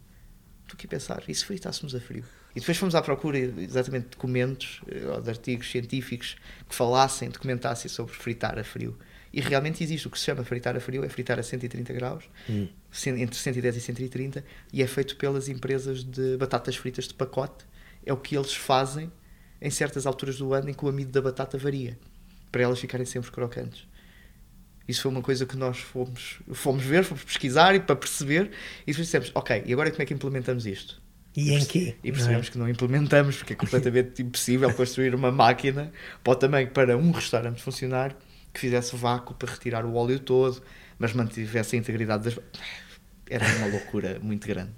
Tu 0.67 0.75
que 0.75 0.87
pensar, 0.87 1.23
e 1.27 1.33
se 1.33 1.45
fritássemos 1.45 1.95
a 1.95 1.99
frio? 1.99 2.23
E 2.55 2.59
depois 2.59 2.77
fomos 2.77 2.95
à 2.95 3.01
procura 3.01 3.37
exatamente 3.37 4.05
de 4.05 4.09
documentos 4.11 4.81
eh, 4.87 5.05
ou 5.05 5.21
de 5.21 5.29
artigos 5.29 5.69
científicos 5.69 6.35
que 6.67 6.75
falassem, 6.75 7.29
documentassem 7.29 7.89
sobre 7.89 8.13
fritar 8.13 8.57
a 8.57 8.63
frio. 8.63 8.97
E 9.31 9.41
realmente 9.41 9.83
existe 9.83 10.07
o 10.07 10.09
que 10.09 10.17
se 10.17 10.25
chama 10.25 10.43
fritar 10.43 10.75
a 10.75 10.79
frio, 10.79 11.03
é 11.03 11.09
fritar 11.09 11.37
a 11.37 11.43
130 11.43 11.93
graus, 11.93 12.23
hum. 12.49 12.67
entre 13.05 13.35
110 13.35 13.75
e 13.75 13.81
130, 13.81 14.45
e 14.73 14.81
é 14.81 14.87
feito 14.87 15.15
pelas 15.17 15.47
empresas 15.49 16.03
de 16.03 16.37
batatas 16.37 16.75
fritas 16.75 17.07
de 17.07 17.13
pacote. 17.13 17.65
É 18.05 18.11
o 18.11 18.17
que 18.17 18.35
eles 18.35 18.53
fazem 18.53 19.11
em 19.61 19.69
certas 19.69 20.05
alturas 20.05 20.37
do 20.37 20.53
ano 20.53 20.69
em 20.69 20.73
que 20.73 20.83
o 20.83 20.89
amido 20.89 21.11
da 21.11 21.21
batata 21.21 21.57
varia, 21.57 21.97
para 22.51 22.63
elas 22.63 22.79
ficarem 22.79 23.05
sempre 23.05 23.29
crocantes. 23.29 23.85
Isso 24.87 25.01
foi 25.01 25.11
uma 25.11 25.21
coisa 25.21 25.45
que 25.45 25.57
nós 25.57 25.79
fomos, 25.79 26.39
fomos 26.53 26.83
ver, 26.83 27.03
fomos 27.03 27.23
pesquisar 27.23 27.75
e 27.75 27.79
para 27.79 27.95
perceber, 27.95 28.51
e 28.83 28.91
depois 28.91 29.07
dissemos, 29.07 29.31
ok, 29.35 29.63
e 29.65 29.73
agora 29.73 29.91
como 29.91 30.01
é 30.01 30.05
que 30.05 30.13
implementamos 30.13 30.65
isto? 30.65 31.01
E, 31.35 31.53
em 31.53 31.63
quê? 31.65 31.95
E 32.03 32.11
percebemos 32.11 32.47
não 32.47 32.49
é? 32.49 32.51
que 32.51 32.57
não 32.57 32.69
implementamos, 32.69 33.37
porque 33.37 33.53
é 33.53 33.55
completamente 33.55 34.21
impossível 34.23 34.73
construir 34.73 35.13
uma 35.13 35.31
máquina 35.31 35.91
para 36.23 36.35
também 36.35 36.67
para 36.67 36.97
um 36.97 37.11
restaurante 37.11 37.61
funcionar 37.61 38.15
que 38.53 38.59
fizesse 38.59 38.95
vácuo 38.95 39.33
para 39.35 39.51
retirar 39.51 39.85
o 39.85 39.93
óleo 39.93 40.19
todo, 40.19 40.63
mas 40.97 41.13
mantivesse 41.13 41.75
a 41.75 41.79
integridade 41.79 42.23
das. 42.23 42.39
Era 43.29 43.45
uma 43.57 43.67
loucura 43.67 44.19
muito 44.21 44.47
grande. 44.47 44.71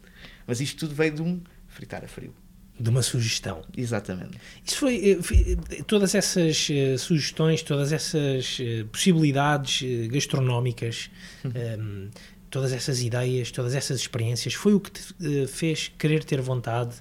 Mas 0.46 0.60
isto 0.60 0.80
tudo 0.80 0.96
veio 0.96 1.14
de 1.14 1.22
um 1.22 1.42
fritar 1.68 2.04
a 2.04 2.08
frio 2.08 2.34
de 2.80 2.90
uma 2.90 3.02
sugestão. 3.02 3.62
Exatamente. 3.76 4.38
Isso 4.66 4.78
foi, 4.78 5.12
eh, 5.12 5.22
foi 5.22 5.58
eh, 5.72 5.84
todas 5.86 6.16
essas 6.16 6.70
uh, 6.70 6.98
sugestões, 6.98 7.62
todas 7.62 7.92
essas 7.92 8.58
uh, 8.60 8.86
possibilidades 8.88 9.82
uh, 9.82 10.10
gastronómicas, 10.10 11.10
um, 11.44 11.50
ehm, 11.54 12.10
todas 12.50 12.72
essas 12.72 13.02
ideias, 13.02 13.52
todas 13.52 13.76
essas 13.76 14.00
experiências, 14.00 14.54
foi 14.54 14.74
o 14.74 14.80
que 14.80 14.92
te 14.92 15.48
fez 15.48 15.92
querer 15.98 16.24
ter 16.24 16.42
vontade 16.42 16.96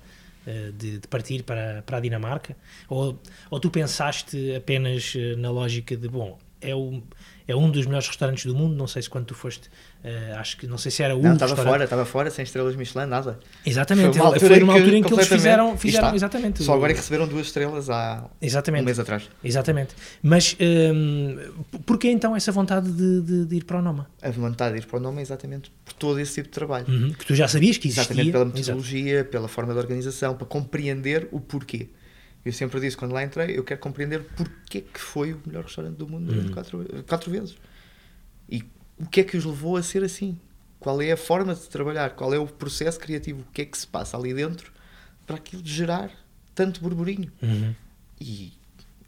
de, 0.77 0.99
de, 0.99 1.09
partir 1.09 1.43
para, 1.43 1.83
para 1.83 1.99
a 1.99 2.01
Dinamarca? 2.01 2.57
Ou, 2.89 3.19
ou 3.51 3.61
tu 3.61 3.71
pensaste 3.71 4.55
apenas 4.55 5.15
na 5.39 5.51
lógica 5.51 5.97
de, 5.97 6.07
bom, 6.07 6.39
é, 6.61 6.75
o, 6.75 7.03
é 7.49 7.57
um 7.57 7.71
dos 7.71 7.87
melhores 7.87 8.07
restaurantes 8.07 8.45
do 8.45 8.55
mundo, 8.55 8.77
não 8.77 8.87
sei 8.87 9.03
se 9.03 9.11
quando 9.11 9.25
tu 9.25 9.35
foste 9.35 9.69
Uh, 9.99 10.39
acho 10.39 10.57
que 10.57 10.69
não 10.69 10.79
sei 10.79 10.93
se 10.93 11.03
era 11.03 11.17
o 11.17 11.21
Não, 11.21 11.33
estava 11.33 11.57
fora, 11.57 11.83
estava 11.83 12.05
fora, 12.05 12.31
sem 12.31 12.45
estrelas 12.45 12.77
Michelin, 12.77 13.07
nada. 13.07 13.37
Exatamente, 13.67 14.17
foi, 14.17 14.27
uma 14.29 14.39
foi 14.39 14.61
numa 14.61 14.73
altura 14.75 14.97
em 14.97 15.03
que, 15.03 15.13
eles 15.13 15.27
fizeram, 15.27 15.77
fizeram 15.77 16.15
exatamente. 16.15 16.63
Só 16.63 16.75
agora 16.75 16.93
é 16.93 16.95
que 16.95 17.01
receberam 17.01 17.27
duas 17.27 17.49
estrelas 17.49 17.91
há 17.91 18.31
exatamente, 18.41 18.83
um 18.83 18.85
mês 18.85 19.01
atrás. 19.01 19.29
Exatamente. 19.43 19.97
Mas 20.23 20.57
um, 20.61 20.65
ehm, 20.65 21.81
porquê 21.85 22.11
então 22.11 22.37
essa 22.37 22.53
vontade 22.53 22.93
de, 22.93 23.23
de, 23.23 23.45
de, 23.45 23.57
ir 23.57 23.65
para 23.65 23.81
o 23.81 23.83
Noma? 23.83 24.09
A 24.23 24.31
vontade 24.31 24.77
de 24.77 24.83
ir 24.83 24.87
para 24.87 24.99
o 24.99 25.01
Noma 25.01 25.19
é 25.19 25.23
exatamente 25.23 25.73
por 25.85 25.93
todo 25.95 26.21
esse 26.21 26.35
tipo 26.35 26.47
de 26.47 26.55
trabalho. 26.55 26.87
Uhum, 26.89 27.13
que 27.13 27.27
tu 27.27 27.35
já 27.35 27.49
sabias 27.49 27.77
que 27.77 27.89
existia. 27.89 28.05
Exatamente 28.05 28.31
pela 28.31 28.45
metodologia, 28.45 29.15
Exato. 29.15 29.31
pela 29.31 29.49
forma 29.49 29.73
de 29.73 29.81
organização, 29.81 30.37
para 30.37 30.47
compreender 30.47 31.27
o 31.33 31.41
porquê. 31.41 31.89
Eu 32.45 32.53
sempre 32.53 32.81
disse 32.81 32.97
quando 32.97 33.13
lá 33.13 33.23
entrei, 33.23 33.59
eu 33.59 33.65
quero 33.65 33.81
compreender 33.81 34.23
porquê 34.37 34.81
que 34.81 35.01
foi 35.01 35.33
o 35.33 35.41
melhor 35.47 35.65
restaurante 35.65 35.97
do 35.97 36.09
mundo 36.09 36.33
uhum. 36.33 36.53
quatro, 36.53 36.87
quatro 37.07 37.31
vezes. 37.31 37.57
E 38.49 38.65
o 38.99 39.07
que 39.07 39.21
é 39.21 39.25
que 39.25 39.37
os 39.37 39.45
levou 39.45 39.77
a 39.77 39.83
ser 39.83 40.03
assim? 40.03 40.39
Qual 40.81 41.03
é 41.03 41.13
a 41.13 41.17
forma 41.17 41.55
de 41.55 41.69
trabalhar? 41.69 42.11
Qual 42.11 42.33
é 42.33 42.39
o 42.39 42.47
processo 42.47 42.99
criativo? 42.99 43.43
O 43.43 43.53
que 43.53 43.63
é 43.63 43.65
que 43.65 43.77
se 43.77 43.87
passa 43.87 44.17
ali 44.17 44.33
dentro 44.33 44.73
para 45.27 45.37
aquilo 45.37 45.63
gerar 45.65 46.11
tanto 46.55 46.81
burburinho? 46.81 47.31
Uhum. 47.43 47.75
E, 48.21 48.53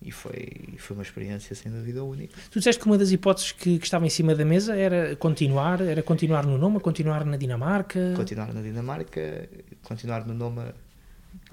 e 0.02 0.10
foi, 0.10 0.74
foi 0.78 0.96
uma 0.96 1.02
experiência 1.02 1.54
sem 1.54 1.70
dúvida 1.70 2.02
única. 2.02 2.36
Tu 2.50 2.58
disseste 2.58 2.80
que 2.80 2.86
uma 2.86 2.98
das 2.98 3.12
hipóteses 3.12 3.52
que, 3.52 3.78
que 3.78 3.84
estava 3.84 4.04
em 4.04 4.10
cima 4.10 4.34
da 4.34 4.44
mesa 4.44 4.74
era 4.74 5.14
continuar, 5.16 5.80
era 5.80 6.02
continuar 6.02 6.44
no 6.44 6.58
Noma, 6.58 6.80
continuar 6.80 7.24
na 7.24 7.36
Dinamarca. 7.36 8.14
Continuar 8.16 8.52
na 8.52 8.60
Dinamarca, 8.60 9.48
continuar 9.82 10.26
no 10.26 10.34
Noma 10.34 10.74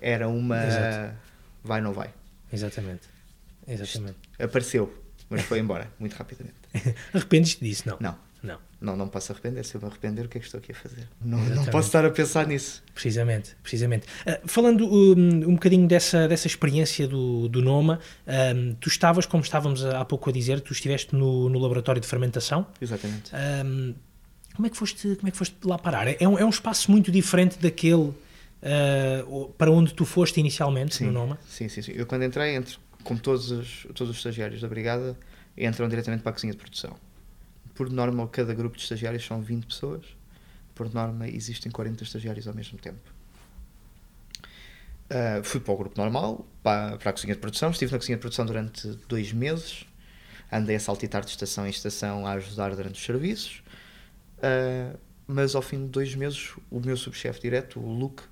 era 0.01 0.27
uma 0.27 0.65
Exato. 0.65 1.15
Vai 1.67 1.82
não 1.82 1.93
vai. 1.93 2.13
Exatamente. 2.51 3.08
Exatamente. 3.67 4.17
Apareceu, 4.39 4.93
mas 5.30 5.41
foi 5.41 5.60
embora 5.60 5.91
muito 5.99 6.13
rapidamente. 6.13 6.56
Arrependes-te 7.13 7.63
disso, 7.63 7.84
não? 7.88 7.97
Não. 7.99 8.27
Não. 8.43 8.60
Não, 8.80 8.95
não 8.95 9.08
posso 9.08 9.32
arrepender. 9.32 9.65
Se 9.65 9.75
eu 9.75 9.82
me 9.82 9.88
arrepender, 9.88 10.25
o 10.25 10.30
que 10.30 10.38
é 10.38 10.39
que 10.39 10.45
estou 10.45 10.60
aqui 10.60 10.71
a 10.71 10.75
fazer? 10.75 11.08
Não, 11.19 11.39
não 11.39 11.65
posso 11.65 11.88
estar 11.88 12.06
a 12.06 12.10
pensar 12.12 12.45
nisso. 12.45 12.84
Precisamente, 12.93 13.56
precisamente. 13.63 14.06
Uh, 14.25 14.47
falando 14.47 14.88
um, 14.88 15.49
um 15.49 15.53
bocadinho 15.56 15.88
dessa, 15.88 16.27
dessa 16.27 16.45
experiência 16.45 17.08
do, 17.08 17.49
do 17.49 17.62
Noma, 17.62 17.99
um, 18.27 18.75
tu 18.75 18.88
estavas, 18.88 19.25
como 19.25 19.43
estávamos 19.43 19.84
há 19.84 20.06
pouco 20.06 20.30
a 20.30 20.34
dizer, 20.34 20.62
tu 20.62 20.71
estiveste 20.71 21.15
no, 21.15 21.49
no 21.49 21.58
laboratório 21.58 21.99
de 21.99 22.08
fermentação. 22.08 22.67
Exatamente. 22.80 23.32
Um, 23.65 23.95
como, 24.56 24.67
é 24.67 24.69
que 24.69 24.77
foste, 24.77 25.15
como 25.15 25.27
é 25.27 25.32
que 25.32 25.38
foste 25.38 25.56
lá 25.63 25.77
parar? 25.77 26.08
É 26.08 26.27
um, 26.27 26.38
é 26.38 26.45
um 26.45 26.49
espaço 26.49 26.91
muito 26.91 27.12
diferente 27.12 27.58
daquele 27.58 28.13
uh, 28.67 29.49
para 29.53 29.71
onde 29.71 29.93
tu 29.93 30.06
foste 30.06 30.39
inicialmente 30.39 30.95
sim, 30.95 31.06
no 31.06 31.12
Noma? 31.12 31.39
Sim, 31.47 31.69
sim, 31.69 31.82
sim. 31.82 31.93
Eu 31.95 32.06
quando 32.06 32.23
entrei, 32.23 32.56
entre, 32.56 32.77
como 33.03 33.19
todos 33.19 33.51
os, 33.51 33.88
todos 33.95 34.12
os 34.12 34.17
estagiários 34.17 34.62
da 34.62 34.67
Brigada, 34.67 35.17
entram 35.58 35.88
diretamente 35.88 36.23
para 36.23 36.32
a 36.32 36.34
cozinha 36.34 36.53
de 36.53 36.60
produção 36.60 36.95
por 37.77 37.91
norma, 37.91 38.27
cada 38.27 38.56
grupo 38.56 38.75
de 38.75 38.82
estagiários 38.82 39.23
são 39.23 39.39
20 39.39 39.67
pessoas. 39.67 40.03
Por 40.73 40.91
norma, 40.91 41.27
existem 41.27 41.71
40 41.71 42.03
estagiários 42.03 42.47
ao 42.47 42.53
mesmo 42.53 42.80
tempo. 42.80 42.99
Uh, 45.12 45.43
fui 45.43 45.60
para 45.60 45.73
o 45.73 45.77
grupo 45.77 46.01
normal, 46.01 46.45
para, 46.63 46.97
para, 46.97 47.12
a 47.12 47.13
cozinha 47.13 47.36
de 47.36 47.39
produção. 47.39 47.69
Estive 47.69 47.91
na 47.91 47.99
cozinha 47.99 48.17
de 48.17 48.21
produção 48.21 48.47
durante 48.47 48.88
dois 49.08 49.32
meses. 49.32 49.86
andei 50.51 50.75
a 50.75 50.80
saltitar 50.80 51.23
de 51.23 51.30
estação 51.30 51.67
em 51.67 51.69
estação 51.69 52.25
a 52.25 52.32
ajudar 52.32 52.75
durante 52.75 52.95
os 52.95 53.06
serviços. 53.06 53.62
Uh, 54.39 54.97
mas 55.27 55.53
ao 55.53 55.62
fim 55.62 55.84
de 55.86 55.89
dois 55.89 56.15
meses, 56.15 56.53
o 56.71 56.80
meu 56.80 56.97
subchefe 56.97 57.39
direto, 57.41 57.80
o 57.80 57.93
Luke, 57.93 58.23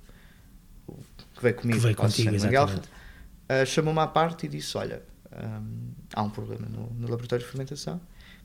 que 1.36 1.42
veio 1.42 1.54
comigo, 1.54 1.78
que 1.78 1.84
veio 1.84 1.96
contigo. 1.96 2.30
Uh, 2.30 3.64
chamou-me 3.64 4.00
à 4.00 4.06
parte 4.06 4.46
e 4.46 4.48
disse: 4.48 4.76
Olha, 4.76 5.02
um, 5.32 5.92
há 6.12 6.22
um 6.22 6.30
problema 6.30 6.66
no, 6.68 6.90
no, 6.90 7.08
laboratório 7.08 7.44
de 7.44 7.50
fermentação, 7.50 8.00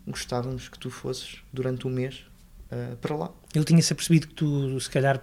gostávamos 0.06 0.70
que 0.70 0.78
tu 0.78 0.92
fosses 0.92 1.38
durante 1.52 1.88
um 1.88 1.90
mês 1.90 2.26
uh, 2.72 2.96
para 2.98 3.16
lá. 3.16 3.32
Ele 3.56 3.66
tinha-se 3.66 3.92
apercebido 3.92 4.28
que 4.28 4.36
tu, 4.36 4.80
se 4.80 4.90
calhar, 4.90 5.20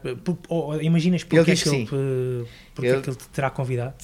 ou, 0.48 0.82
imaginas 0.82 1.22
porque, 1.22 1.36
ele 1.36 1.52
é 1.52 1.54
que, 1.54 1.68
ele, 1.68 1.86
porque 2.74 2.88
ele, 2.88 2.98
é 2.98 3.00
que 3.00 3.10
ele 3.10 3.16
te 3.16 3.28
terá 3.28 3.50
convidado? 3.50 3.94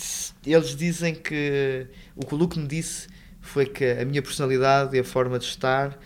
Eles 0.46 0.76
dizem 0.76 1.14
que 1.14 1.88
o 2.14 2.24
que 2.24 2.34
o 2.34 2.38
Luke 2.38 2.58
me 2.58 2.68
disse 2.68 3.08
foi 3.40 3.66
que 3.66 3.84
a 3.84 4.04
minha 4.04 4.22
personalidade 4.22 4.96
e 4.96 5.00
a 5.00 5.04
forma 5.04 5.38
de 5.38 5.44
estar 5.46 5.98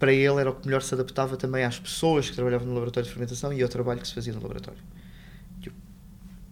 para 0.00 0.12
ele 0.12 0.40
era 0.40 0.50
o 0.50 0.54
que 0.56 0.66
melhor 0.66 0.82
se 0.82 0.92
adaptava 0.94 1.36
também 1.36 1.62
às 1.62 1.78
pessoas 1.78 2.28
que 2.28 2.34
trabalhavam 2.34 2.66
no 2.66 2.74
laboratório 2.74 3.06
de 3.06 3.12
fermentação 3.12 3.52
e 3.52 3.62
ao 3.62 3.68
trabalho 3.68 4.00
que 4.00 4.08
se 4.08 4.14
fazia 4.14 4.32
no 4.32 4.40
laboratório. 4.42 4.80
Eu, 5.64 5.72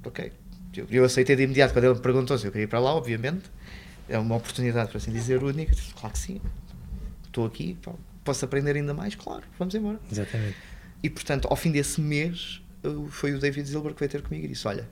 ok. 0.04 0.32
Eu, 0.76 0.86
eu, 0.90 1.04
aceitei 1.04 1.34
de 1.36 1.42
imediato 1.42 1.72
quando 1.72 1.84
ele 1.84 1.94
me 1.94 2.00
perguntou 2.00 2.38
se 2.38 2.46
eu 2.46 2.52
queria 2.52 2.64
ir 2.64 2.68
para 2.68 2.78
lá, 2.78 2.94
obviamente. 2.94 3.50
É 4.08 4.18
uma 4.18 4.36
oportunidade, 4.36 4.88
para 4.88 4.98
assim 4.98 5.12
dizer, 5.12 5.42
única. 5.42 5.74
Claro 5.98 6.12
que 6.12 6.18
sim. 6.18 6.40
Estou 7.24 7.46
aqui, 7.46 7.78
posso 8.24 8.44
aprender 8.44 8.74
ainda 8.74 8.92
mais, 8.92 9.14
claro, 9.14 9.44
vamos 9.58 9.74
embora. 9.74 10.00
Exatamente. 10.10 10.56
E 11.02 11.08
portanto, 11.08 11.46
ao 11.48 11.56
fim 11.56 11.70
desse 11.70 12.00
mês, 12.00 12.60
foi 13.10 13.32
o 13.32 13.38
David 13.38 13.68
Zilber 13.68 13.94
que 13.94 14.00
veio 14.00 14.10
ter 14.10 14.22
comigo 14.22 14.46
e 14.46 14.48
disse: 14.48 14.66
Olha, 14.66 14.88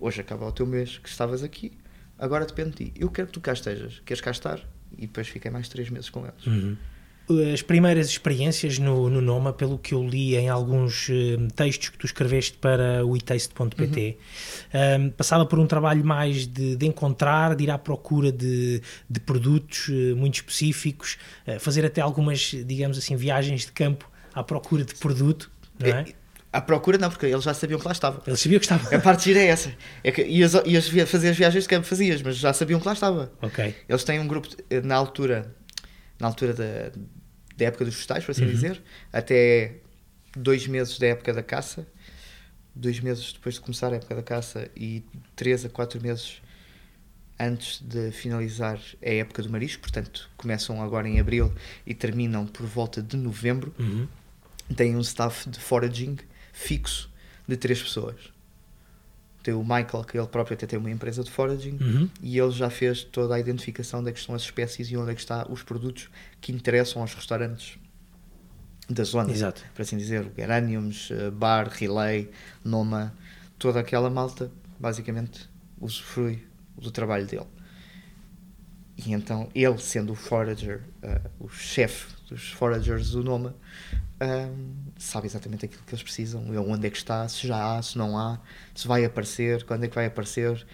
hoje 0.00 0.20
acaba 0.20 0.46
o 0.46 0.52
teu 0.52 0.66
mês 0.66 0.96
que 0.96 1.08
estavas 1.08 1.42
aqui, 1.42 1.72
agora 2.18 2.46
depende 2.46 2.70
de 2.70 2.76
ti. 2.76 2.92
Eu 2.96 3.10
quero 3.10 3.26
que 3.26 3.34
tu 3.34 3.40
cá 3.40 3.52
estejas, 3.52 4.00
queres 4.06 4.22
cá 4.22 4.30
estar? 4.30 4.58
E 4.96 5.02
depois 5.02 5.28
fiquei 5.28 5.50
mais 5.50 5.68
três 5.68 5.90
meses 5.90 6.08
com 6.08 6.26
eles. 6.26 6.46
Uhum 6.46 6.76
as 7.52 7.62
primeiras 7.62 8.08
experiências 8.08 8.78
no, 8.78 9.08
no 9.08 9.20
Noma, 9.20 9.52
pelo 9.52 9.78
que 9.78 9.94
eu 9.94 10.06
li 10.06 10.36
em 10.36 10.48
alguns 10.48 11.08
uh, 11.08 11.12
textos 11.54 11.88
que 11.90 11.98
tu 11.98 12.06
escreveste 12.06 12.58
para 12.58 13.04
o 13.04 13.16
itaste.pt, 13.16 14.18
uhum. 14.74 15.06
um, 15.06 15.10
passava 15.10 15.46
por 15.46 15.58
um 15.58 15.66
trabalho 15.66 16.04
mais 16.04 16.46
de, 16.46 16.76
de, 16.76 16.86
encontrar, 16.86 17.54
de 17.54 17.64
ir 17.64 17.70
à 17.70 17.78
procura 17.78 18.32
de, 18.32 18.82
de 19.08 19.20
produtos 19.20 19.88
uh, 19.88 20.16
muito 20.16 20.36
específicos, 20.36 21.18
uh, 21.46 21.58
fazer 21.60 21.84
até 21.84 22.00
algumas, 22.00 22.40
digamos 22.66 22.98
assim, 22.98 23.16
viagens 23.16 23.66
de 23.66 23.72
campo 23.72 24.10
à 24.34 24.42
procura 24.42 24.84
de 24.84 24.94
produto, 24.94 25.50
não 25.78 25.88
é? 25.88 26.00
é 26.00 26.22
à 26.52 26.60
procura 26.60 26.98
não, 26.98 27.08
porque 27.08 27.26
eles 27.26 27.42
já 27.42 27.54
sabiam 27.54 27.80
que 27.80 27.86
lá 27.86 27.92
estava. 27.92 28.22
Eles 28.26 28.38
sabiam 28.38 28.58
que 28.58 28.66
estava. 28.66 28.94
A 28.94 29.00
parte 29.00 29.24
gira 29.24 29.40
é 29.40 29.46
essa. 29.46 29.72
É 30.04 30.12
que 30.12 30.22
ias, 30.22 30.52
ias 30.66 30.86
fazer 31.08 31.30
as 31.30 31.36
viagens 31.36 31.64
de 31.64 31.68
campo, 31.68 31.86
fazias, 31.86 32.20
mas 32.20 32.36
já 32.36 32.52
sabiam 32.52 32.78
que 32.78 32.86
lá 32.86 32.92
estava. 32.92 33.32
Ok. 33.40 33.74
Eles 33.88 34.04
têm 34.04 34.20
um 34.20 34.28
grupo, 34.28 34.48
na 34.84 34.94
altura, 34.94 35.54
na 36.20 36.26
altura 36.28 36.52
da, 36.52 36.92
da 37.62 37.68
época 37.68 37.84
dos 37.84 37.94
vegetais, 37.94 38.24
por 38.24 38.32
assim 38.32 38.44
uhum. 38.44 38.50
dizer, 38.50 38.82
até 39.12 39.76
dois 40.36 40.66
meses 40.66 40.98
da 40.98 41.06
época 41.06 41.32
da 41.32 41.42
caça, 41.42 41.86
dois 42.74 43.00
meses 43.00 43.32
depois 43.32 43.54
de 43.54 43.60
começar 43.60 43.92
a 43.92 43.96
época 43.96 44.14
da 44.14 44.22
caça 44.22 44.68
e 44.76 45.04
três 45.36 45.64
a 45.64 45.68
quatro 45.68 46.00
meses 46.00 46.42
antes 47.38 47.80
de 47.80 48.10
finalizar 48.10 48.80
a 49.02 49.10
época 49.10 49.42
do 49.42 49.50
marisco, 49.50 49.82
portanto 49.82 50.30
começam 50.36 50.82
agora 50.82 51.08
em 51.08 51.18
abril 51.18 51.52
e 51.86 51.94
terminam 51.94 52.46
por 52.46 52.66
volta 52.66 53.02
de 53.02 53.16
novembro, 53.16 53.74
uhum. 53.78 54.06
têm 54.76 54.96
um 54.96 55.00
staff 55.00 55.48
de 55.48 55.58
foraging 55.58 56.18
fixo 56.52 57.10
de 57.46 57.56
três 57.56 57.82
pessoas 57.82 58.32
tem 59.42 59.54
o 59.54 59.62
Michael, 59.62 60.04
que 60.04 60.16
ele 60.16 60.26
próprio 60.26 60.54
até 60.54 60.66
tem 60.66 60.78
uma 60.78 60.90
empresa 60.90 61.24
de 61.24 61.30
foraging, 61.30 61.78
uhum. 61.80 62.08
e 62.22 62.38
ele 62.38 62.52
já 62.52 62.70
fez 62.70 63.02
toda 63.02 63.34
a 63.34 63.40
identificação 63.40 64.02
de 64.02 64.10
é 64.10 64.12
que 64.12 64.18
estão 64.18 64.34
as 64.34 64.42
espécies 64.42 64.90
e 64.90 64.96
onde 64.96 65.10
é 65.10 65.14
que 65.14 65.20
estão 65.20 65.44
os 65.50 65.62
produtos 65.62 66.08
que 66.40 66.52
interessam 66.52 67.02
aos 67.02 67.14
restaurantes 67.14 67.78
da 68.88 69.04
zona. 69.04 69.32
Exato. 69.32 69.62
Por 69.74 69.82
assim 69.82 69.96
dizer, 69.96 70.30
Geraniums, 70.36 71.10
eh, 71.10 71.30
Bar, 71.30 71.68
Relay, 71.68 72.30
Noma, 72.64 73.12
toda 73.58 73.80
aquela 73.80 74.10
malta, 74.10 74.50
basicamente, 74.78 75.48
usufrui 75.80 76.44
do 76.76 76.90
trabalho 76.90 77.26
dele. 77.26 77.46
E 78.96 79.12
então, 79.12 79.48
ele 79.54 79.78
sendo 79.78 80.12
o 80.12 80.16
forager, 80.16 80.82
uh, 81.02 81.30
o 81.40 81.48
chefe 81.48 82.06
dos 82.32 82.50
foragers 82.50 83.10
do 83.10 83.22
Noma, 83.22 83.54
um, 84.22 84.74
sabe 84.96 85.26
exatamente 85.26 85.64
aquilo 85.64 85.82
que 85.84 85.94
eles 85.94 86.02
precisam, 86.02 86.44
onde 86.68 86.86
é 86.86 86.90
que 86.90 86.96
está, 86.96 87.28
se 87.28 87.46
já 87.46 87.76
há, 87.76 87.82
se 87.82 87.98
não 87.98 88.16
há, 88.16 88.40
se 88.74 88.86
vai 88.86 89.04
aparecer, 89.04 89.64
quando 89.64 89.84
é 89.84 89.88
que 89.88 89.94
vai 89.94 90.06
aparecer, 90.06 90.64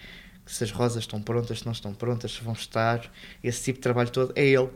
se 0.47 0.65
as 0.65 0.71
rosas 0.71 1.05
estão 1.05 1.21
prontas, 1.21 1.61
se 1.61 1.67
não 1.67 1.73
estão 1.73 1.93
prontas, 1.93 2.33
se 2.33 2.43
vão 2.43 2.53
estar, 2.53 3.11
esse 3.43 3.65
tipo 3.65 3.79
de 3.79 3.83
trabalho 3.83 4.11
todo 4.11 4.33
é 4.35 4.47
ele. 4.47 4.69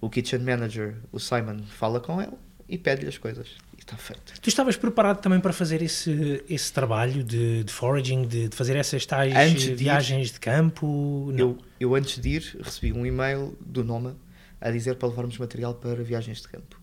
O 0.00 0.10
kitchen 0.10 0.40
manager, 0.40 0.96
o 1.10 1.18
Simon, 1.18 1.62
fala 1.62 2.00
com 2.00 2.20
ele 2.20 2.32
e 2.68 2.76
pede-lhe 2.76 3.08
as 3.08 3.16
coisas. 3.16 3.48
E 3.76 3.80
está 3.80 3.96
feito. 3.96 4.40
Tu 4.40 4.48
estavas 4.48 4.76
preparado 4.76 5.20
também 5.20 5.40
para 5.40 5.52
fazer 5.52 5.80
esse, 5.82 6.44
esse 6.48 6.72
trabalho 6.72 7.24
de, 7.24 7.64
de 7.64 7.72
foraging, 7.72 8.26
de, 8.26 8.48
de, 8.48 8.56
fazer 8.56 8.76
essas 8.76 9.06
tais 9.06 9.54
de 9.54 9.74
viagens 9.74 10.28
ir, 10.28 10.32
de 10.34 10.40
campo? 10.40 11.30
Não. 11.32 11.38
Eu, 11.38 11.58
eu, 11.80 11.94
antes 11.94 12.20
de 12.20 12.28
ir, 12.28 12.56
recebi 12.62 12.92
um 12.92 13.06
e-mail 13.06 13.56
do 13.60 13.82
Noma 13.82 14.16
a 14.60 14.70
dizer 14.70 14.96
para 14.96 15.08
levarmos 15.08 15.38
material 15.38 15.74
para 15.74 16.02
viagens 16.02 16.40
de 16.40 16.48
campo. 16.48 16.80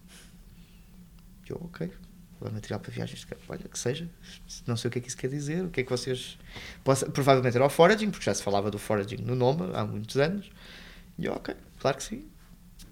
Eu, 1.47 1.59
ok, 1.63 1.91
levar 2.41 2.53
material 2.53 2.79
para 2.79 2.91
viagens 2.91 3.19
de 3.19 3.27
campo, 3.27 3.41
olha, 3.49 3.67
que 3.67 3.77
seja, 3.77 4.09
não 4.65 4.77
sei 4.77 4.88
o 4.88 4.91
que 4.91 4.99
é 4.99 5.01
que 5.01 5.07
isso 5.07 5.17
quer 5.17 5.29
dizer, 5.29 5.63
o 5.63 5.69
que 5.69 5.81
é 5.81 5.83
que 5.83 5.89
vocês. 5.89 6.38
Possa, 6.83 7.09
provavelmente 7.09 7.55
era 7.55 7.65
o 7.65 7.69
foraging, 7.69 8.12
porque 8.12 8.25
já 8.25 8.33
se 8.33 8.43
falava 8.43 8.69
do 8.69 8.79
foraging 8.79 9.21
no 9.21 9.36
Noma 9.36 9.71
há 9.73 9.86
muitos 9.86 10.17
anos. 10.17 10.51
E 11.17 11.25
eu, 11.25 11.33
ok, 11.33 11.55
claro 11.79 11.97
que 11.97 12.03
sim, 12.03 12.25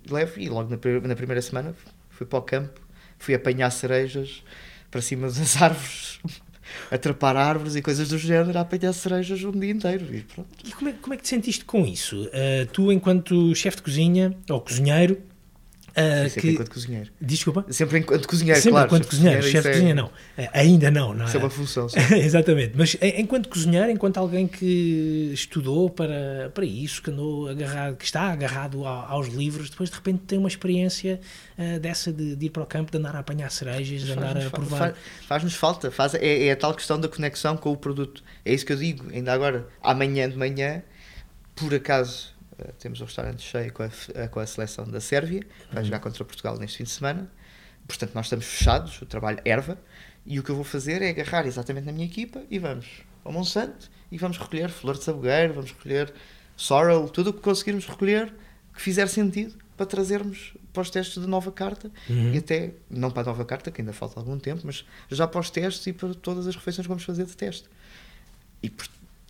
levo. 0.10 0.40
E 0.40 0.50
logo 0.50 0.70
na, 0.70 1.08
na 1.08 1.16
primeira 1.16 1.42
semana 1.42 1.76
fui 2.10 2.26
para 2.26 2.40
o 2.40 2.42
campo, 2.42 2.82
fui 3.18 3.34
apanhar 3.34 3.70
cerejas 3.72 4.44
para 4.90 5.02
cima 5.02 5.28
das 5.28 5.58
árvores 5.62 6.20
atrapar 6.90 7.36
árvores 7.36 7.76
e 7.76 7.82
coisas 7.82 8.10
do 8.10 8.18
género, 8.18 8.58
a 8.58 8.62
apanhar 8.62 8.94
cerejas 8.94 9.44
um 9.44 9.52
dia 9.52 9.72
inteiro. 9.72 10.06
E, 10.14 10.22
pronto. 10.22 10.50
e 10.64 10.72
como, 10.72 10.90
é, 10.90 10.94
como 10.94 11.14
é 11.14 11.18
que 11.18 11.24
te 11.24 11.30
sentiste 11.30 11.66
com 11.66 11.86
isso? 11.86 12.24
Uh, 12.26 12.66
tu, 12.72 12.92
enquanto 12.92 13.54
chefe 13.56 13.78
de 13.78 13.84
cozinha 13.84 14.36
ou 14.50 14.62
cozinheiro, 14.62 15.18
Uh, 15.92 16.30
sempre 16.30 16.42
que... 16.42 16.52
enquanto 16.52 16.72
cozinheiro. 16.72 17.12
Desculpa? 17.20 17.66
Sempre 17.70 18.00
enquanto 18.00 18.28
cozinheiro, 18.28 18.60
sempre 18.62 18.72
claro. 18.72 18.88
enquanto 18.88 19.08
cozinheiro, 19.08 19.44
chefe 19.44 19.62
de 19.62 19.68
é... 19.68 19.72
cozinha 19.72 19.96
não. 19.96 20.06
Uh, 20.06 20.50
ainda 20.54 20.90
não, 20.90 21.14
não 21.14 21.26
Isso 21.26 21.36
é, 21.36 21.40
é 21.40 21.44
uma 21.44 21.50
função. 21.50 21.88
Exatamente. 22.16 22.74
Mas 22.78 22.96
enquanto 23.02 23.50
cozinheiro, 23.50 23.92
enquanto 23.92 24.18
alguém 24.18 24.48
que 24.48 25.32
estudou 25.34 25.90
para, 25.90 26.50
para 26.54 26.66
isso, 26.66 27.02
que 27.02 27.12
andou 27.12 27.50
agarrado, 27.50 27.98
que 27.98 28.06
está 28.06 28.32
agarrado 28.32 28.86
aos 28.86 29.28
livros, 29.28 29.70
depois 29.70 29.90
de 29.90 29.96
repente 29.96 30.20
tem 30.20 30.40
uma 30.40 30.48
experiência 30.48 31.20
uh, 31.58 31.80
dessa 31.80 32.12
de, 32.14 32.38
de, 32.38 32.46
ir 32.46 32.50
para 32.50 32.64
o 32.64 32.66
campo, 32.66 32.90
de 32.90 32.98
andar 32.98 33.16
a 33.16 33.20
apanhar 33.20 33.52
cerejas, 33.52 34.04
de 34.04 34.12
andar 34.14 34.38
a 34.38 34.50
provar. 34.50 34.96
Faz-nos 35.28 35.56
falta. 35.56 35.92
Faz, 35.92 36.14
é, 36.14 36.48
é 36.48 36.52
a 36.52 36.56
tal 36.56 36.74
questão 36.74 36.98
da 36.98 37.10
conexão 37.10 37.58
com 37.58 37.70
o 37.70 37.78
produto. 37.78 38.24
É 38.46 38.54
isso 38.54 38.66
que 38.66 38.72
eu 38.72 38.78
digo. 38.78 39.10
Ainda 39.12 39.34
agora, 39.34 39.68
amanhã 39.84 40.30
de 40.30 40.38
manhã, 40.38 40.82
por 41.54 41.74
acaso 41.74 42.31
temos 42.80 43.02
o 43.02 43.06
restaurante 43.06 43.42
cheio 43.42 43.72
com 43.74 43.84
a, 43.84 43.90
eh, 44.16 44.28
com 44.28 44.40
a 44.40 44.46
seleção 44.46 44.86
da 44.86 45.00
Sérvia, 45.00 45.42
vai 45.72 45.80
uhum. 45.80 45.86
jogar 45.86 46.00
contra 46.00 46.24
Portugal 46.26 46.58
neste 46.58 46.78
fim 46.78 46.84
de 46.84 46.90
semana. 46.90 47.32
Portanto, 47.88 48.14
nós 48.14 48.26
estamos 48.28 48.46
fechados, 48.46 49.02
o 49.02 49.06
trabalho 49.06 49.40
erva, 49.44 49.78
e 50.26 50.40
o 50.40 50.44
que 50.44 50.50
eu 50.50 50.56
vou 50.56 50.64
fazer 50.64 51.02
é 51.02 51.10
agarrar 51.10 51.46
exatamente 51.46 51.86
na 51.86 51.92
minha 51.92 52.06
equipa 52.06 52.44
e 52.50 52.60
vamos 52.60 52.88
ao 53.24 53.32
Monsanto 53.32 53.90
e 54.12 54.18
vamos 54.18 54.38
recolher 54.38 54.70
flor 54.70 54.98
de 54.98 55.04
sabogueiro, 55.04 55.54
vamos 55.54 55.72
recolher 55.72 56.14
sorrel, 56.56 57.10
tudo 57.10 57.32
o 57.32 57.34
que 57.34 57.42
conseguirmos 57.42 57.86
recolher 57.86 58.34
que 58.74 58.82
fizer 58.82 59.08
sentido 59.08 59.58
para 59.76 59.86
trazermos 59.86 60.54
para 60.72 60.82
os 60.82 60.90
testes 60.90 61.22
de 61.22 61.28
nova 61.28 61.52
carta 61.52 61.92
uhum. 62.10 62.34
e 62.34 62.38
até, 62.38 62.74
não 62.90 63.12
para 63.12 63.24
a 63.24 63.26
nova 63.26 63.44
carta, 63.44 63.72
que 63.72 63.82
ainda 63.82 63.92
falta 63.92 64.20
algum 64.20 64.38
tempo, 64.40 64.62
mas 64.64 64.86
já 65.10 65.28
para 65.28 65.40
os 65.40 65.50
testes 65.50 65.86
e 65.88 65.94
para 65.94 66.14
todas 66.14 66.48
as 66.48 66.56
refeições 66.56 66.86
que 66.86 66.90
vamos 66.90 67.04
fazer 67.04 67.26
de 67.26 67.36
teste. 67.36 67.68
E 68.64 68.72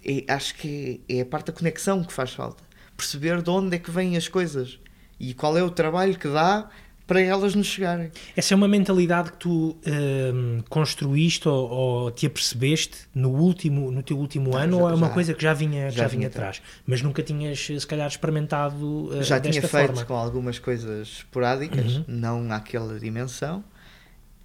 é, 0.04 0.34
acho 0.34 0.56
que 0.56 1.02
é, 1.08 1.20
é 1.20 1.22
a 1.22 1.26
parte 1.26 1.48
da 1.48 1.54
conexão 1.54 2.04
que 2.04 2.12
faz 2.12 2.34
falta 2.34 2.71
perceber 3.02 3.42
de 3.42 3.50
onde 3.50 3.76
é 3.76 3.80
que 3.80 3.90
vêm 3.90 4.16
as 4.16 4.28
coisas 4.28 4.80
e 5.20 5.34
qual 5.34 5.58
é 5.58 5.64
o 5.64 5.72
trabalho 5.72 6.18
que 6.18 6.28
dá 6.28 6.70
para 7.08 7.20
elas 7.20 7.56
nos 7.56 7.68
chegarem. 7.68 8.10
Essa 8.38 8.54
é 8.54 8.56
uma 8.56 8.70
mentalidade 8.70 9.34
que 9.34 9.38
tu 9.38 9.78
hum, 9.86 10.64
construíste 10.70 11.46
ou, 11.46 11.70
ou, 11.70 12.12
te 12.12 12.26
apercebeste 12.26 13.00
no 13.14 13.32
último 13.32 13.92
no 13.92 14.02
teu 14.02 14.18
último 14.18 14.56
ano 14.56 14.78
já, 14.78 14.84
ou 14.84 14.90
é 14.90 14.94
uma 14.94 15.08
já, 15.08 15.14
coisa 15.14 15.34
que 15.34 15.44
já 15.44 15.54
vinha 15.54 15.90
já, 15.90 16.04
já 16.04 16.08
vinha 16.08 16.28
atrás, 16.28 16.62
mas 16.86 17.02
nunca 17.02 17.22
tinhas 17.22 17.60
se 17.60 17.86
calhar 17.86 18.08
experimentado 18.08 19.10
uh, 19.10 19.24
já 19.24 19.42
tinha 19.42 19.62
feito 19.62 19.70
forma. 19.70 20.06
com 20.06 20.14
algumas 20.14 20.58
coisas 20.58 21.08
esporádicas, 21.08 21.98
uhum. 21.98 22.06
não 22.08 22.44
naquela 22.44 22.98
dimensão. 22.98 23.64